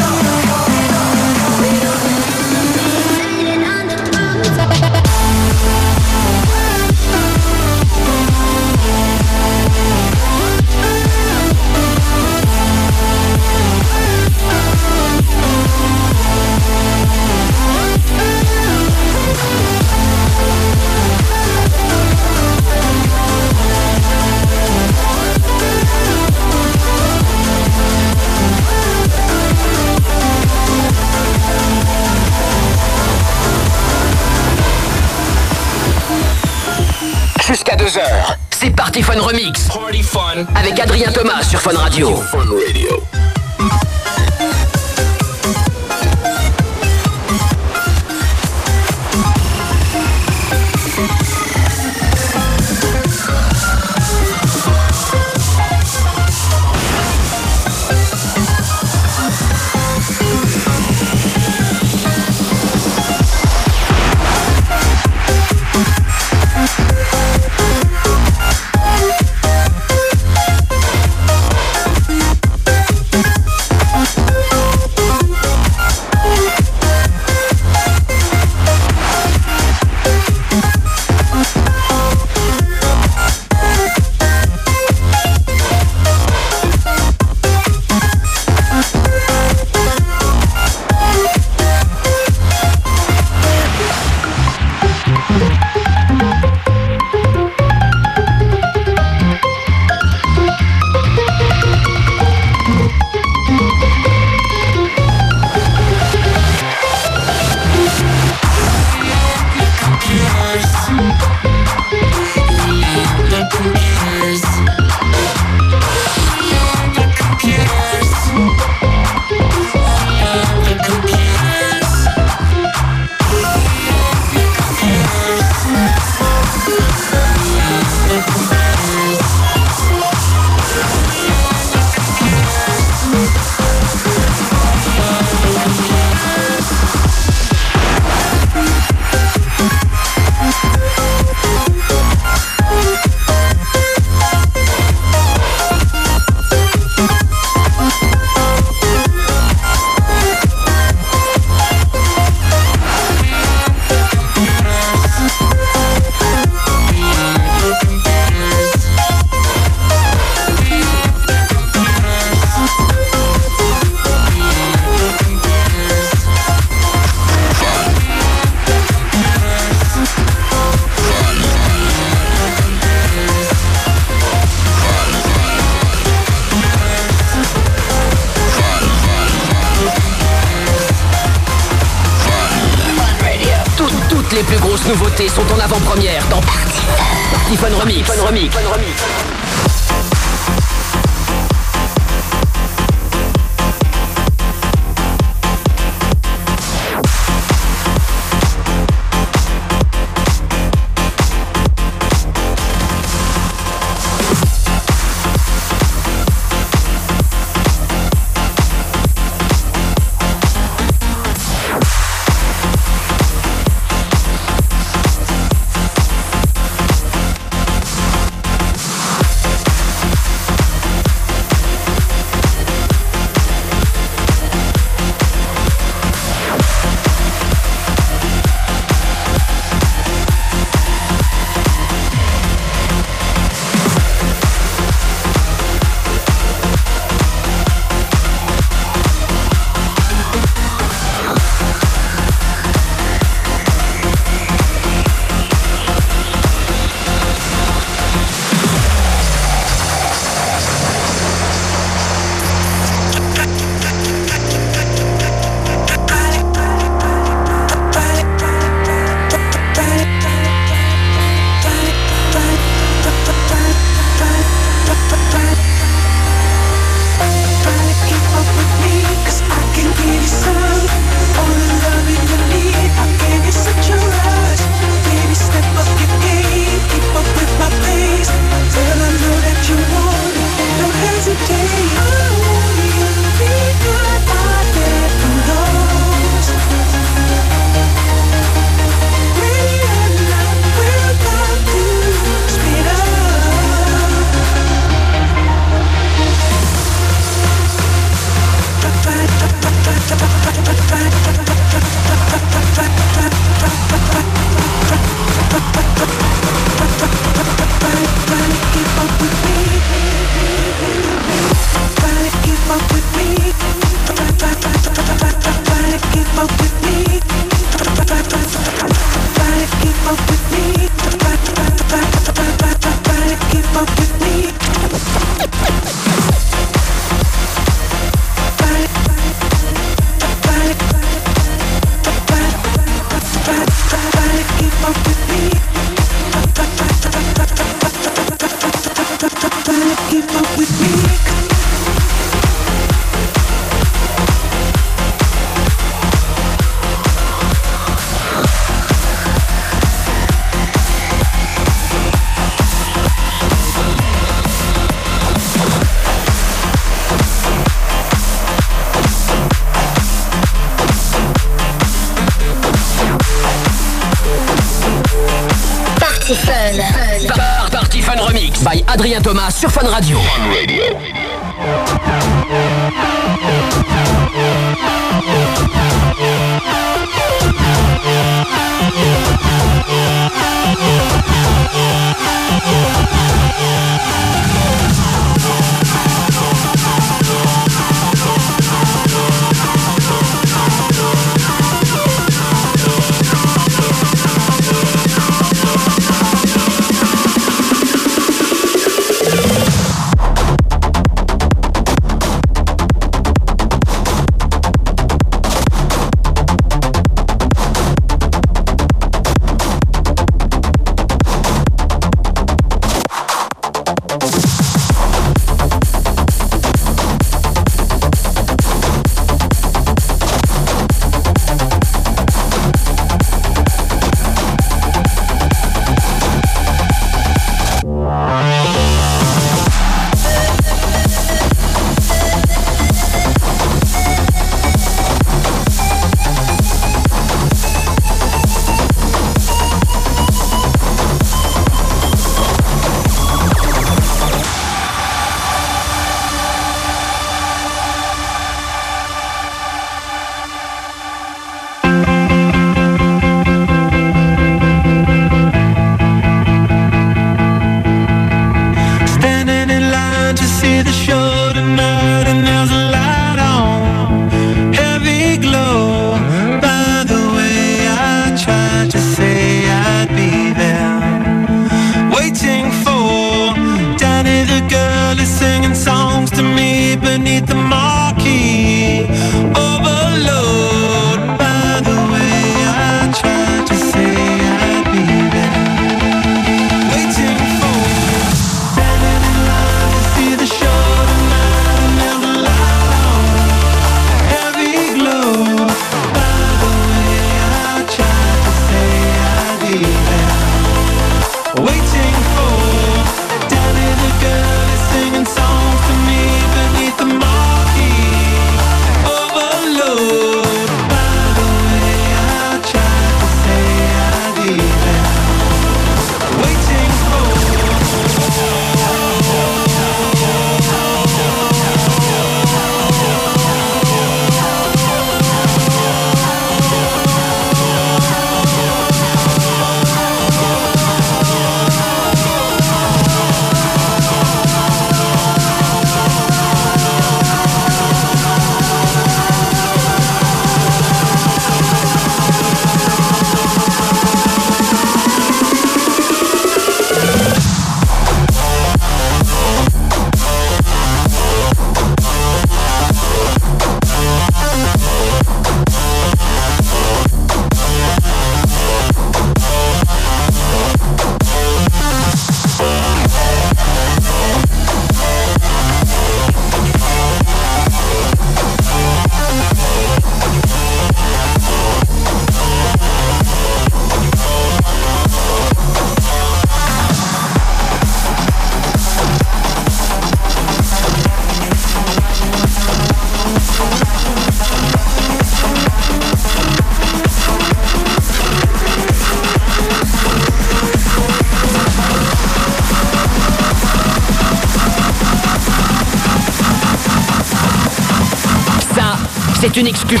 Une 599.58 599.66
excuse. 599.66 600.00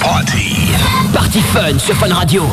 Party. 0.00 0.70
Party 1.14 1.40
Fun 1.40 1.78
sur 1.78 1.94
Fun 1.96 2.12
Radio. 2.12 2.44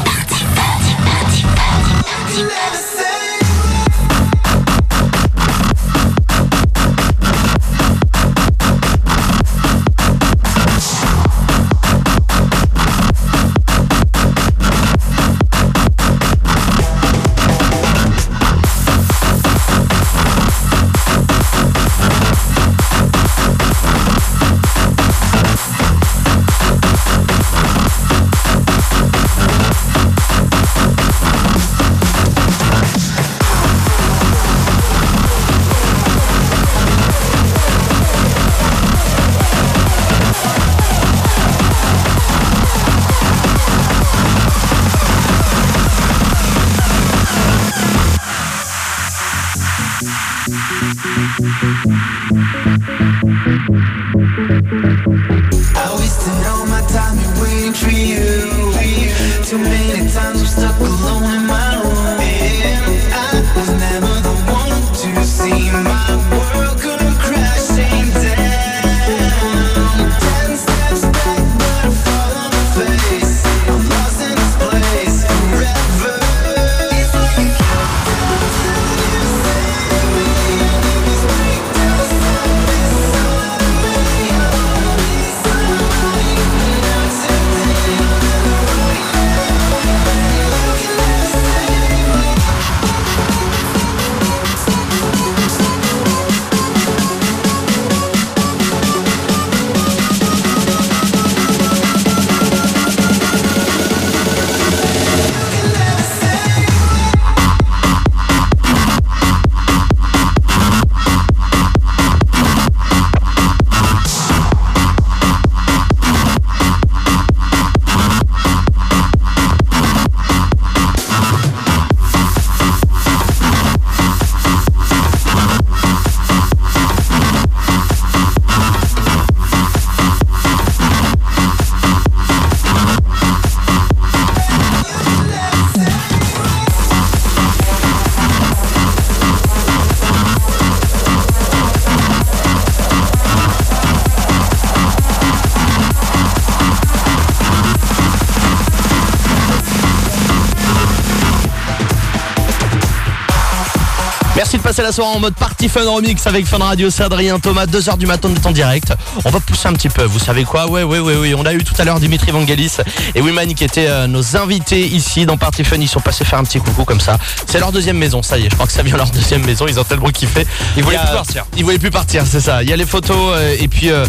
Passer 154.76 154.88
la 154.88 154.92
soirée 154.92 155.16
en 155.16 155.20
mode 155.22 155.36
party 155.36 155.70
fun 155.70 155.90
remix 155.90 156.28
avec 156.28 156.46
Fun 156.46 156.58
Radio, 156.58 156.90
c'est 156.90 157.04
Adrien 157.04 157.40
Thomas, 157.40 157.66
2h 157.66 157.98
du 157.98 158.06
matin, 158.08 158.30
on 158.30 158.36
est 158.36 158.46
en 158.46 158.52
direct. 158.52 158.94
On 159.24 159.30
va 159.30 159.40
pousser 159.40 159.70
un 159.70 159.74
petit 159.74 159.88
peu, 159.88 160.04
vous 160.04 160.20
savez 160.20 160.44
quoi? 160.44 160.70
Ouais, 160.70 160.84
ouais, 160.84 161.00
ouais, 161.00 161.16
ouais. 161.16 161.34
On 161.34 161.46
a 161.46 161.54
eu 161.54 161.64
tout 161.64 161.76
à 161.78 161.86
l'heure 161.86 161.98
Dimitri 162.02 162.32
Vangelis 162.32 162.74
et 163.14 163.22
Wiman 163.22 163.54
qui 163.54 163.64
étaient 163.64 163.88
euh, 163.88 164.08
nos 164.08 164.36
invités 164.36 164.86
ici 164.86 165.26
dans 165.26 165.38
Party 165.38 165.64
Fun. 165.64 165.78
Ils 165.78 165.88
sont 165.88 166.02
passés 166.02 166.26
faire 166.26 166.40
un 166.40 166.44
petit 166.44 166.60
coucou 166.60 166.84
comme 166.84 167.00
ça. 167.00 167.18
C'est 167.48 167.60
leur 167.60 167.72
deuxième 167.72 167.98
maison, 167.98 168.22
ça 168.22 168.38
y 168.38 168.48
est. 168.48 168.50
Je 168.50 168.56
crois 168.56 168.68
que 168.68 168.74
ça 168.74 168.84
vient 168.84 168.98
leur 168.98 169.10
deuxième 169.12 169.46
maison. 169.46 169.66
Ils 169.66 169.80
ont 169.80 169.86
tellement 169.86 170.10
kiffé. 170.10 170.46
Ils 170.76 170.84
voulaient 170.84 170.98
plus 170.98 171.14
partir. 171.14 171.46
Ils 171.56 171.64
voulaient 171.64 171.80
plus 171.80 171.92
partir, 171.92 172.24
c'est 172.30 172.42
ça. 172.42 172.62
Il 172.62 172.70
y 172.70 172.74
a 172.74 172.76
les 172.76 172.86
photos 172.86 173.34
euh, 173.34 173.56
et 173.58 173.70
puis 173.70 173.92
euh, 173.92 174.06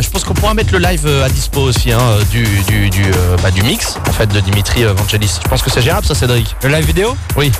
je 0.00 0.08
pense 0.10 0.22
qu'on 0.22 0.34
pourra 0.34 0.54
mettre 0.54 0.72
le 0.72 0.78
live 0.78 1.08
à 1.24 1.28
dispo 1.28 1.60
aussi 1.60 1.90
hein, 1.90 2.00
du 2.30 2.44
du 2.68 2.88
du, 2.88 3.02
bah, 3.42 3.50
du 3.50 3.62
mix 3.62 3.98
en 4.08 4.12
fait 4.12 4.26
de 4.26 4.38
Dimitri 4.38 4.84
Vangelis. 4.84 5.40
Je 5.42 5.48
pense 5.48 5.62
que 5.62 5.70
c'est 5.70 5.82
gérable 5.82 6.06
ça, 6.06 6.14
Cédric? 6.14 6.54
Le 6.62 6.68
live 6.68 6.86
vidéo? 6.86 7.16
Oui. 7.36 7.50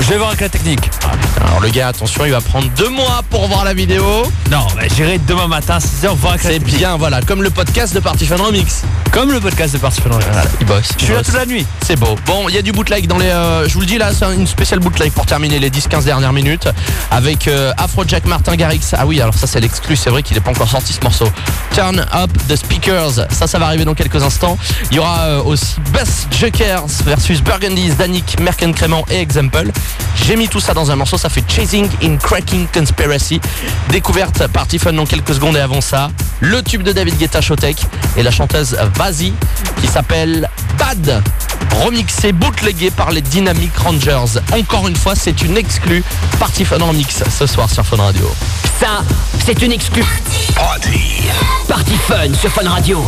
Je 0.00 0.06
vais 0.06 0.16
voir 0.16 0.28
avec 0.28 0.40
la 0.40 0.48
technique. 0.48 0.90
Ah 1.04 1.12
alors 1.58 1.66
le 1.66 1.74
gars, 1.74 1.88
attention, 1.88 2.24
il 2.24 2.30
va 2.30 2.40
prendre 2.40 2.68
deux 2.76 2.88
mois 2.88 3.20
pour 3.30 3.48
voir 3.48 3.64
la 3.64 3.74
vidéo. 3.74 4.04
Non, 4.48 4.64
bah, 4.76 4.82
j'irai 4.94 5.18
demain 5.18 5.48
matin 5.48 5.74
à 5.74 5.78
6h 5.80 6.14
voir 6.14 6.36
C'est 6.40 6.60
bien, 6.60 6.96
voilà, 6.96 7.20
comme 7.20 7.42
le 7.42 7.50
podcast 7.50 7.92
de 7.94 7.98
Party 7.98 8.26
Fun 8.26 8.36
Remix. 8.36 8.82
Comme 9.10 9.32
le 9.32 9.40
podcast 9.40 9.72
de 9.72 9.78
Party 9.78 10.00
Fun 10.00 10.10
Remix. 10.10 10.26
Voilà, 10.30 10.44
il 10.60 10.66
bosse. 10.66 10.90
Je 11.00 11.04
suis 11.04 11.12
là 11.14 11.24
toute 11.24 11.34
la 11.34 11.46
nuit. 11.46 11.66
C'est 11.84 11.96
beau. 11.98 12.14
Bon, 12.26 12.48
il 12.48 12.54
y 12.54 12.58
a 12.58 12.62
du 12.62 12.70
bootleg 12.70 13.08
dans 13.08 13.18
les. 13.18 13.26
euh, 13.26 13.66
je 13.66 13.74
vous 13.74 13.80
le 13.80 13.86
dis 13.86 13.98
là, 13.98 14.10
c'est 14.16 14.24
une 14.36 14.46
spéciale 14.46 14.78
bootleg 14.78 15.10
pour 15.10 15.26
terminer 15.26 15.58
les 15.58 15.68
10-15 15.68 16.04
dernières 16.04 16.32
minutes 16.32 16.68
avec 17.10 17.48
euh, 17.48 17.72
Afrojack 17.76 18.26
Martin 18.26 18.54
Garrix. 18.54 18.92
Ah 18.92 19.04
oui, 19.04 19.20
alors 19.20 19.34
ça 19.34 19.48
c'est 19.48 19.58
l'exclu, 19.58 19.96
c'est 19.96 20.10
vrai 20.10 20.22
qu'il 20.22 20.36
n'est 20.36 20.42
pas 20.42 20.50
encore 20.50 20.68
sorti 20.68 20.92
ce 20.92 21.00
morceau. 21.00 21.26
Turn 21.74 22.04
up 22.12 22.30
the 22.48 22.56
speakers. 22.56 23.26
Ça, 23.30 23.46
ça 23.46 23.58
va 23.58 23.66
arriver 23.66 23.84
dans 23.84 23.94
quelques 23.94 24.22
instants. 24.22 24.58
Il 24.90 24.96
y 24.96 24.98
aura 24.98 25.20
euh, 25.26 25.42
aussi 25.42 25.76
Bass 25.92 26.26
Jokers 26.30 26.86
versus 27.04 27.42
Burgundies, 27.42 27.92
Danik, 27.98 28.40
Merken 28.40 28.74
Crément 28.74 29.04
et 29.10 29.20
Example. 29.20 29.70
J'ai 30.24 30.36
mis 30.36 30.48
tout 30.48 30.60
ça 30.60 30.74
dans 30.74 30.90
un 30.90 30.96
morceau, 30.96 31.16
ça 31.16 31.28
fait 31.28 31.44
Chasing 31.48 31.88
in 32.02 32.16
Cracking 32.16 32.66
Conspiracy. 32.72 33.40
Découverte 33.90 34.46
Party 34.48 34.78
Fun 34.78 34.92
dans 34.92 35.06
quelques 35.06 35.34
secondes 35.34 35.56
et 35.56 35.60
avant 35.60 35.80
ça, 35.80 36.10
le 36.40 36.62
tube 36.62 36.82
de 36.82 36.92
David 36.92 37.16
Guetta 37.16 37.40
Showtek 37.40 37.76
et 38.16 38.22
la 38.22 38.30
chanteuse 38.30 38.76
Vazi 38.96 39.32
qui 39.80 39.86
s'appelle 39.86 40.48
Bad. 40.78 41.22
Remixé, 41.84 42.32
bootlegué 42.32 42.90
par 42.90 43.10
les 43.10 43.20
Dynamic 43.20 43.76
Rangers. 43.76 44.40
Encore 44.52 44.88
une 44.88 44.96
fois, 44.96 45.14
c'est 45.14 45.42
une 45.42 45.56
exclue 45.56 46.02
Party 46.38 46.64
Fun 46.64 46.80
en 46.80 46.92
mix 46.92 47.22
ce 47.30 47.46
soir 47.46 47.70
sur 47.70 47.84
Fun 47.84 47.96
Radio. 47.96 48.28
Ça, 48.80 49.04
c'est 49.44 49.62
une 49.62 49.72
exclu. 49.72 50.04
Party. 50.54 51.22
Party 51.68 51.96
Fun 52.06 52.34
sur 52.34 52.50
Fun 52.50 52.68
Radio. 52.68 53.04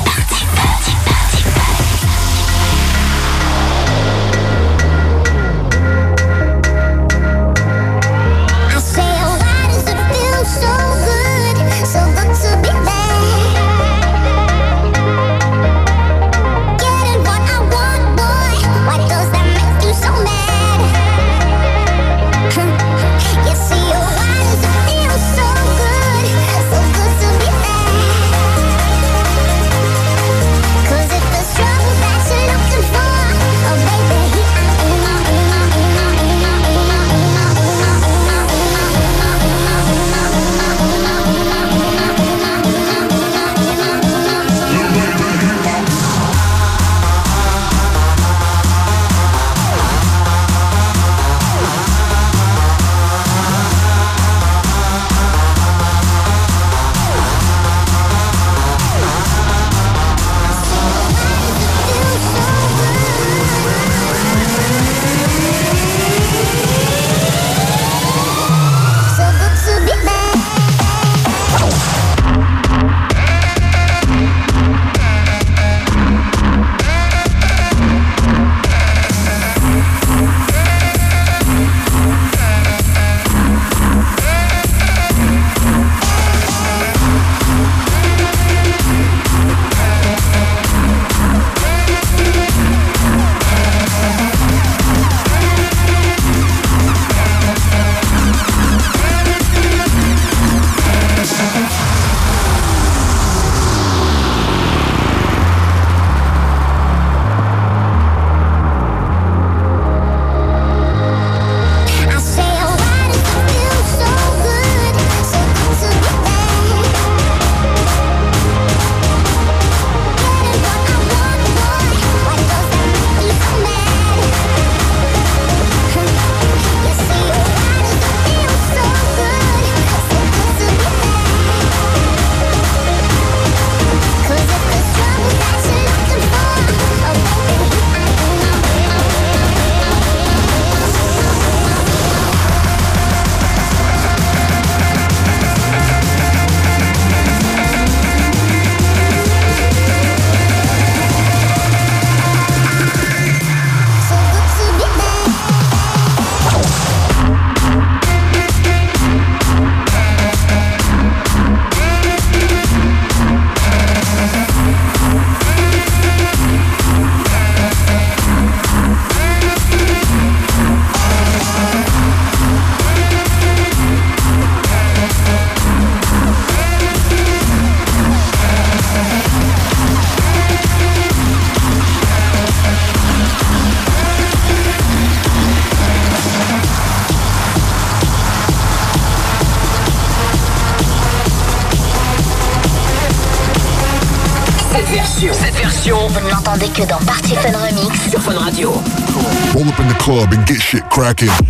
Cracking. 201.01 201.50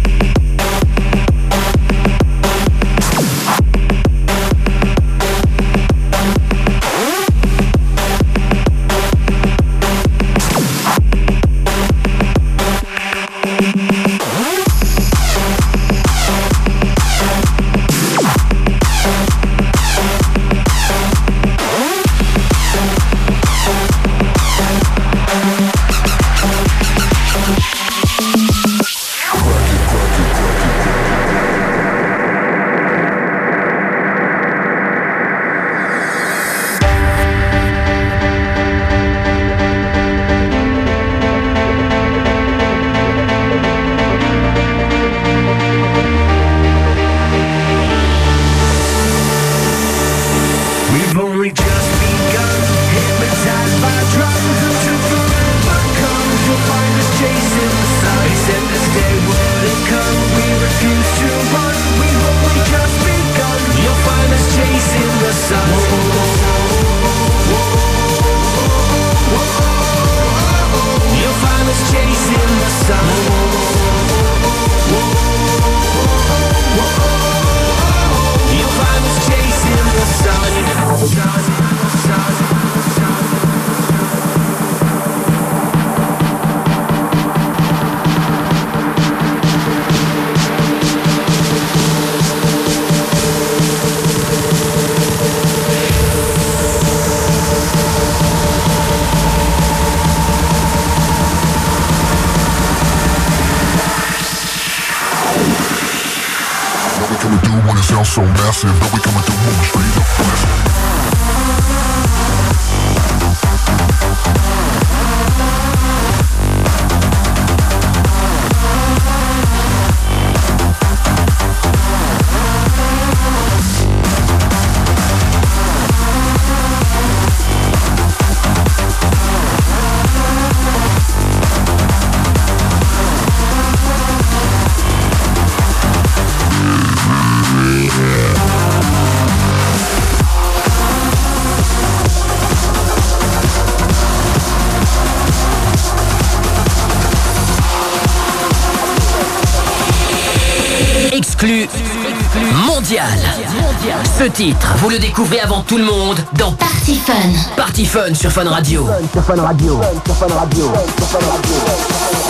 Titre, 154.40 154.74
vous 154.78 154.88
le 154.88 154.98
découvrez 154.98 155.38
avant 155.40 155.60
tout 155.60 155.76
le 155.76 155.84
monde 155.84 156.16
dans 156.38 156.52
Party 156.52 156.94
Fun. 156.94 157.12
Party 157.58 157.84
Fun 157.84 158.14
sur 158.14 158.32
Fun 158.32 158.48
Radio. 158.48 158.88
Sur 159.12 159.22
Fun 159.22 159.42
Radio. 159.42 159.78
Sur 160.06 160.16
Fun 160.16 160.34
Radio. 160.34 160.72
Sur 160.96 161.06
Fun 161.08 161.30
Radio. 161.30 162.29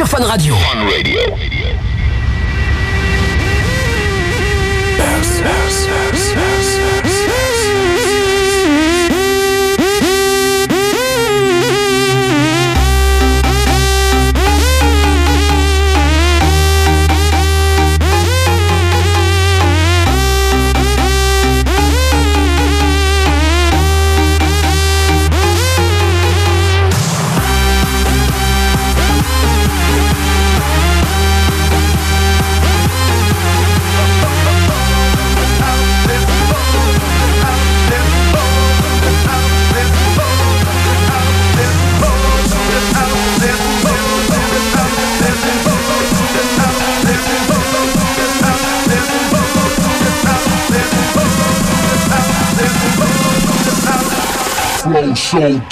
Sur 0.00 0.08
Fun 0.08 0.24
Radio. 0.24 0.56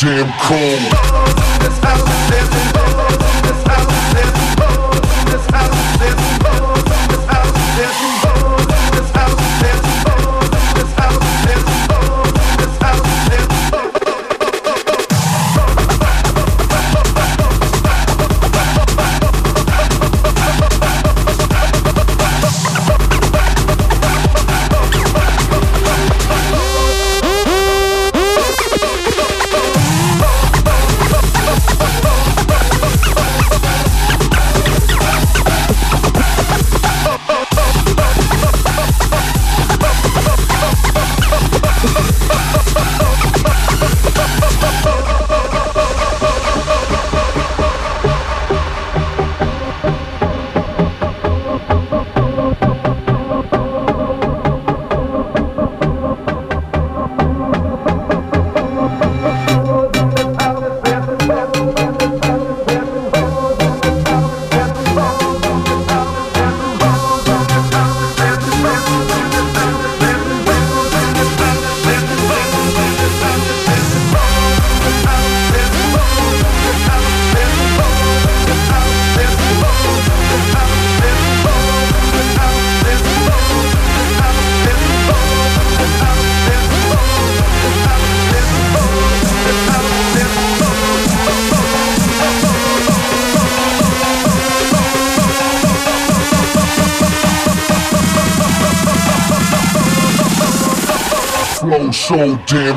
Damn 0.08 0.32
cold. 0.40 0.97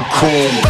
cool. 0.10 0.60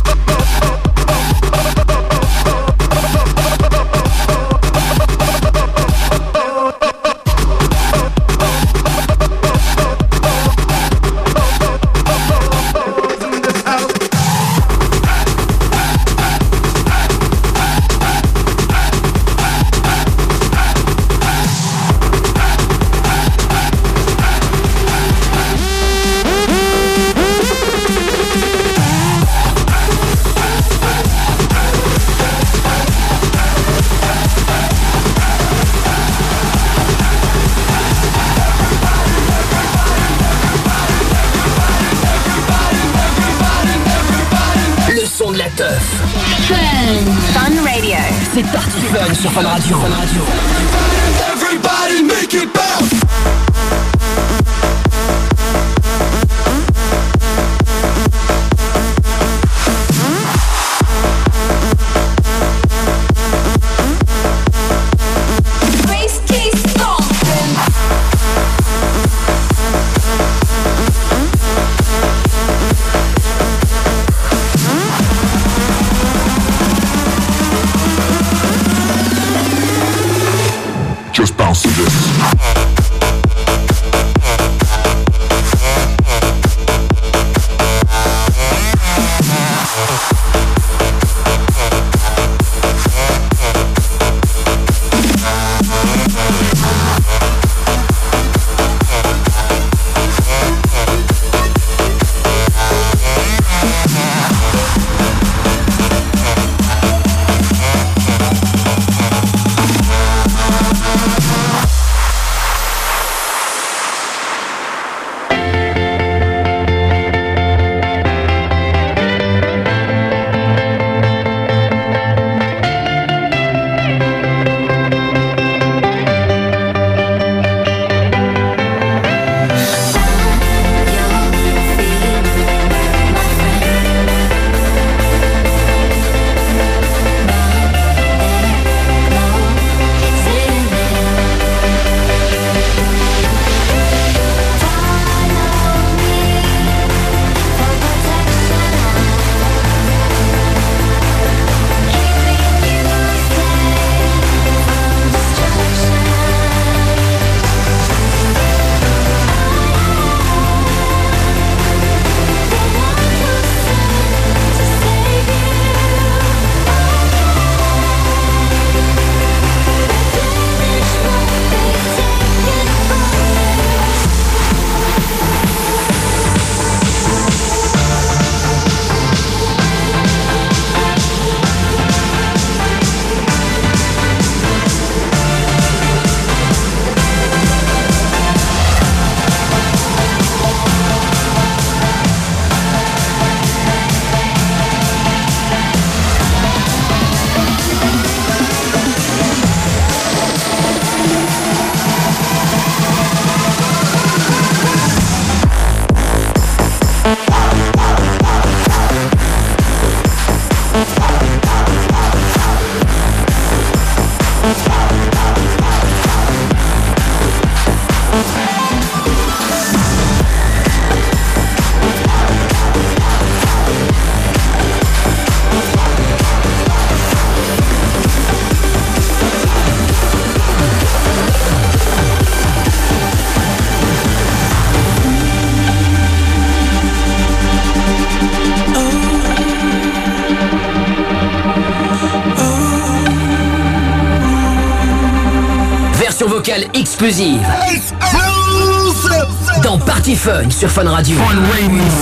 Fun 250.16 250.50
sur 250.50 250.70
Fun 250.70 250.90
Radio. 250.90 251.18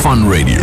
Fun 0.01 0.27
Radio. 0.29 0.61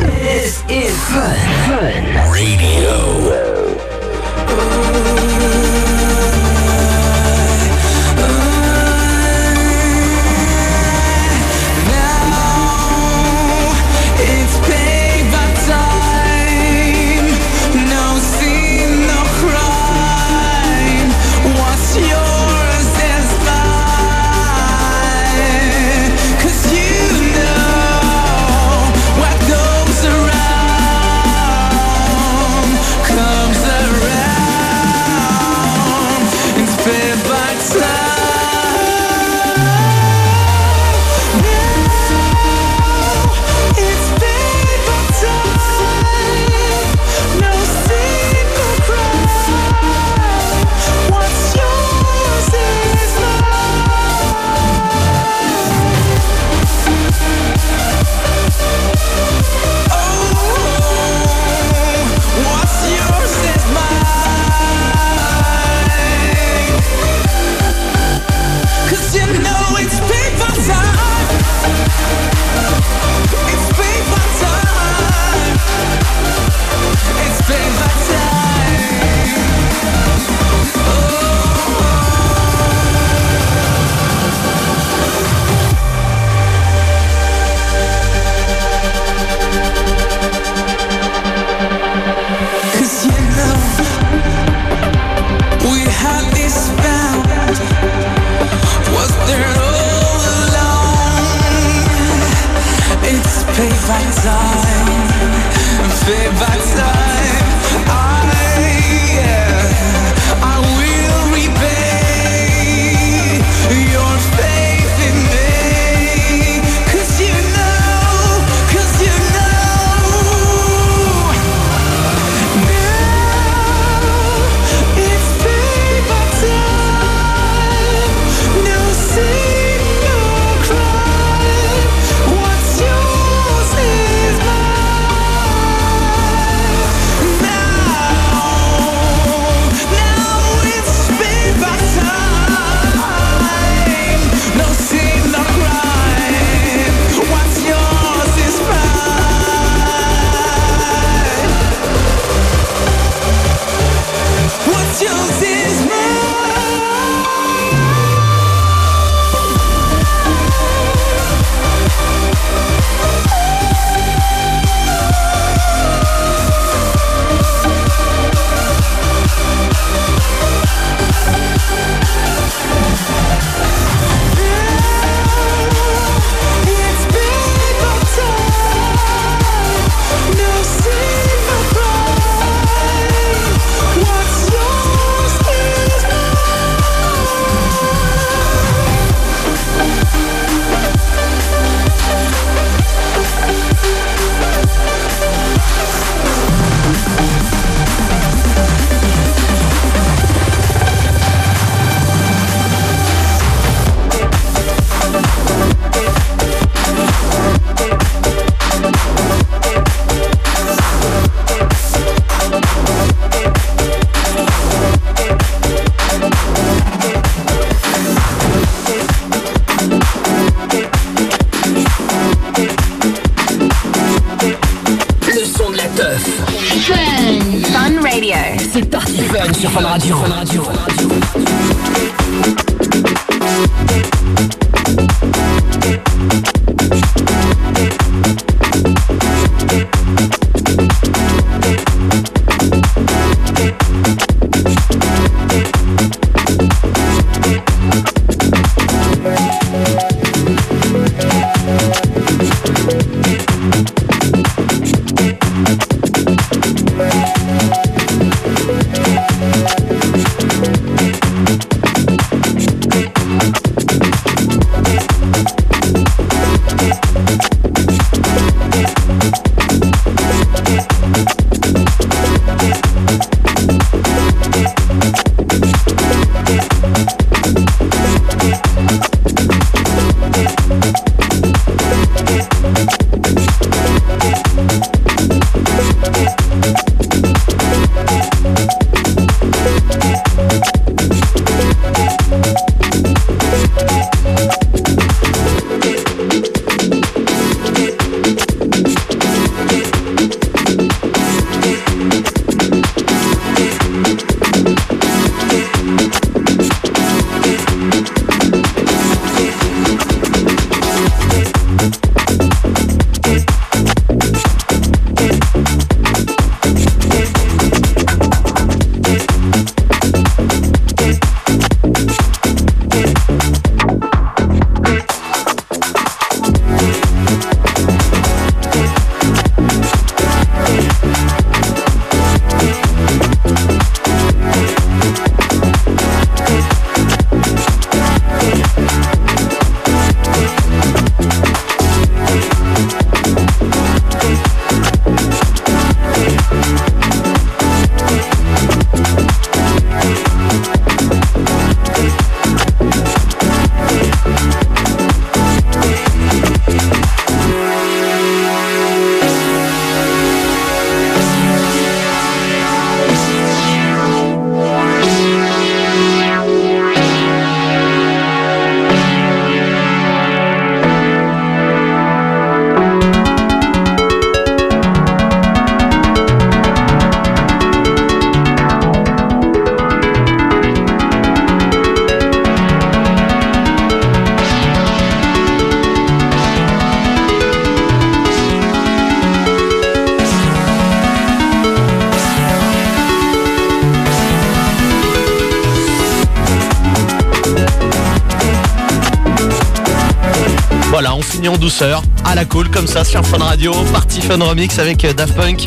À 402.25 402.35
la 402.37 402.45
cool, 402.45 402.71
comme 402.71 402.87
ça, 402.87 403.03
sur 403.03 403.27
Fun 403.27 403.39
Radio. 403.39 403.73
Party 403.93 404.21
Fun 404.21 404.39
Remix 404.39 404.79
avec 404.79 405.05
euh, 405.05 405.13
Daft 405.13 405.35
Punk, 405.35 405.65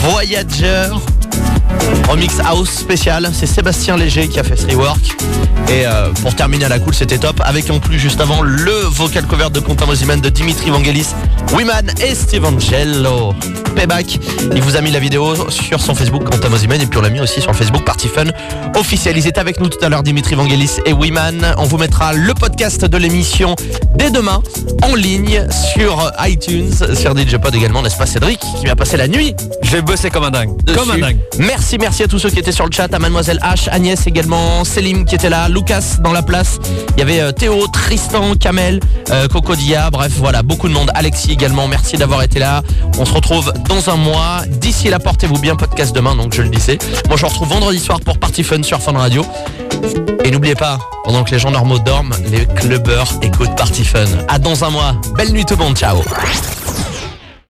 Voyager. 0.00 0.88
Remix 2.08 2.40
House 2.40 2.70
spécial, 2.70 3.30
c'est 3.32 3.46
Sébastien 3.46 3.96
Léger 3.96 4.26
qui 4.26 4.40
a 4.40 4.42
fait 4.42 4.56
ce 4.56 4.66
rework. 4.66 5.16
Et 5.68 5.86
euh, 5.86 6.10
pour 6.22 6.34
terminer 6.34 6.64
à 6.64 6.68
la 6.68 6.80
cool, 6.80 6.92
c'était 6.92 7.18
top. 7.18 7.40
Avec 7.44 7.70
en 7.70 7.78
plus 7.78 8.00
juste 8.00 8.20
avant 8.20 8.42
le 8.42 8.72
vocal 8.88 9.26
cover 9.26 9.48
de 9.50 9.60
Quentin 9.60 9.86
Mosiman 9.86 10.20
de 10.20 10.28
Dimitri 10.28 10.70
Vangelis, 10.70 11.14
Wiman 11.52 11.86
et 12.04 12.16
Steven 12.16 12.60
Gello. 12.60 13.32
Payback, 13.76 14.18
il 14.56 14.60
vous 14.60 14.76
a 14.76 14.80
mis 14.80 14.90
la 14.90 14.98
vidéo 14.98 15.48
sur 15.50 15.80
son 15.80 15.94
Facebook 15.94 16.24
Quentin 16.24 16.48
Mosiman 16.48 16.80
et 16.80 16.86
puis 16.86 16.98
on 16.98 17.02
l'a 17.02 17.10
mis 17.10 17.20
aussi 17.20 17.40
sur 17.40 17.52
le 17.52 17.56
Facebook 17.56 17.84
Party 17.84 18.08
Fun 18.08 18.24
étaient 19.28 19.38
avec 19.38 19.60
nous 19.60 19.68
tout 19.68 19.84
à 19.84 19.88
l'heure, 19.88 20.02
Dimitri 20.02 20.34
Vangelis 20.34 20.78
et 20.86 20.92
Wiman. 20.92 21.54
On 21.58 21.64
vous 21.64 21.76
mettra 21.76 22.12
le 22.12 22.32
podcast 22.34 22.84
de 22.84 22.96
l'émission 22.96 23.56
dès 23.98 24.10
demain 24.10 24.40
en 24.82 24.94
ligne 24.94 25.46
sur 25.74 26.10
iTunes, 26.20 26.72
sur 26.94 27.16
DJ 27.16 27.36
Pod 27.36 27.54
également, 27.54 27.82
n'est-ce 27.82 27.96
pas 27.96 28.06
Cédric, 28.06 28.40
qui 28.60 28.66
va 28.66 28.76
passer 28.76 28.96
la 28.96 29.08
nuit 29.08 29.34
Je 29.62 29.72
vais 29.72 29.82
bosser 29.82 30.08
comme 30.08 30.24
un 30.24 30.30
dingue. 30.30 30.56
dessus. 30.64 30.78
Comme 30.78 30.90
un 30.92 30.98
dingue. 30.98 31.18
Merci, 31.38 31.76
merci 31.78 32.04
à 32.04 32.08
tous 32.08 32.18
ceux 32.18 32.30
qui 32.30 32.38
étaient 32.38 32.52
sur 32.52 32.64
le 32.64 32.72
chat, 32.72 32.92
à 32.94 32.98
Mademoiselle 32.98 33.40
H, 33.42 33.68
Agnès 33.70 34.06
également, 34.06 34.64
Selim 34.64 35.04
qui 35.04 35.16
était 35.16 35.28
là, 35.28 35.48
Lucas 35.48 35.96
dans 36.00 36.12
la 36.12 36.22
place. 36.22 36.58
Il 36.96 37.00
y 37.00 37.02
avait 37.02 37.20
euh, 37.20 37.32
Théo, 37.32 37.66
Tristan, 37.72 38.34
Kamel, 38.38 38.80
euh, 39.10 39.26
Coco 39.28 39.56
Dia, 39.56 39.90
bref, 39.90 40.12
voilà, 40.16 40.42
beaucoup 40.42 40.68
de 40.68 40.74
monde. 40.74 40.90
Alexis 40.94 41.32
également, 41.32 41.66
merci 41.66 41.96
d'avoir 41.96 42.22
été 42.22 42.38
là. 42.38 42.62
On 42.98 43.04
se 43.04 43.12
retrouve 43.12 43.52
dans 43.68 43.90
un 43.90 43.96
mois. 43.96 44.42
D'ici 44.48 44.88
là, 44.88 44.98
portez-vous 45.00 45.38
bien, 45.38 45.56
podcast 45.56 45.94
demain, 45.94 46.14
donc 46.14 46.34
je 46.34 46.42
le 46.42 46.48
disais. 46.48 46.78
Moi, 47.08 47.16
je 47.16 47.22
vous 47.22 47.28
retrouve 47.28 47.48
vendredi 47.48 47.80
soir 47.80 48.00
pour 48.00 48.18
Party 48.18 48.44
Fun 48.44 48.62
sur 48.62 48.80
Fun 48.80 48.92
Radio. 48.92 49.24
Et 50.24 50.30
n'oubliez 50.30 50.54
pas, 50.54 50.78
pendant 51.08 51.24
que 51.24 51.30
les 51.30 51.38
gens 51.38 51.50
normaux 51.50 51.78
dorment, 51.78 52.14
les 52.26 52.44
clubbers 52.44 53.08
écoutent 53.22 53.56
Party 53.56 53.82
Fun. 53.82 54.04
À 54.28 54.38
dans 54.38 54.62
un 54.62 54.68
mois. 54.68 54.94
Belle 55.16 55.32
nuit 55.32 55.46
tout 55.46 55.56
le 55.56 55.64
monde, 55.64 55.74
ciao. 55.74 56.02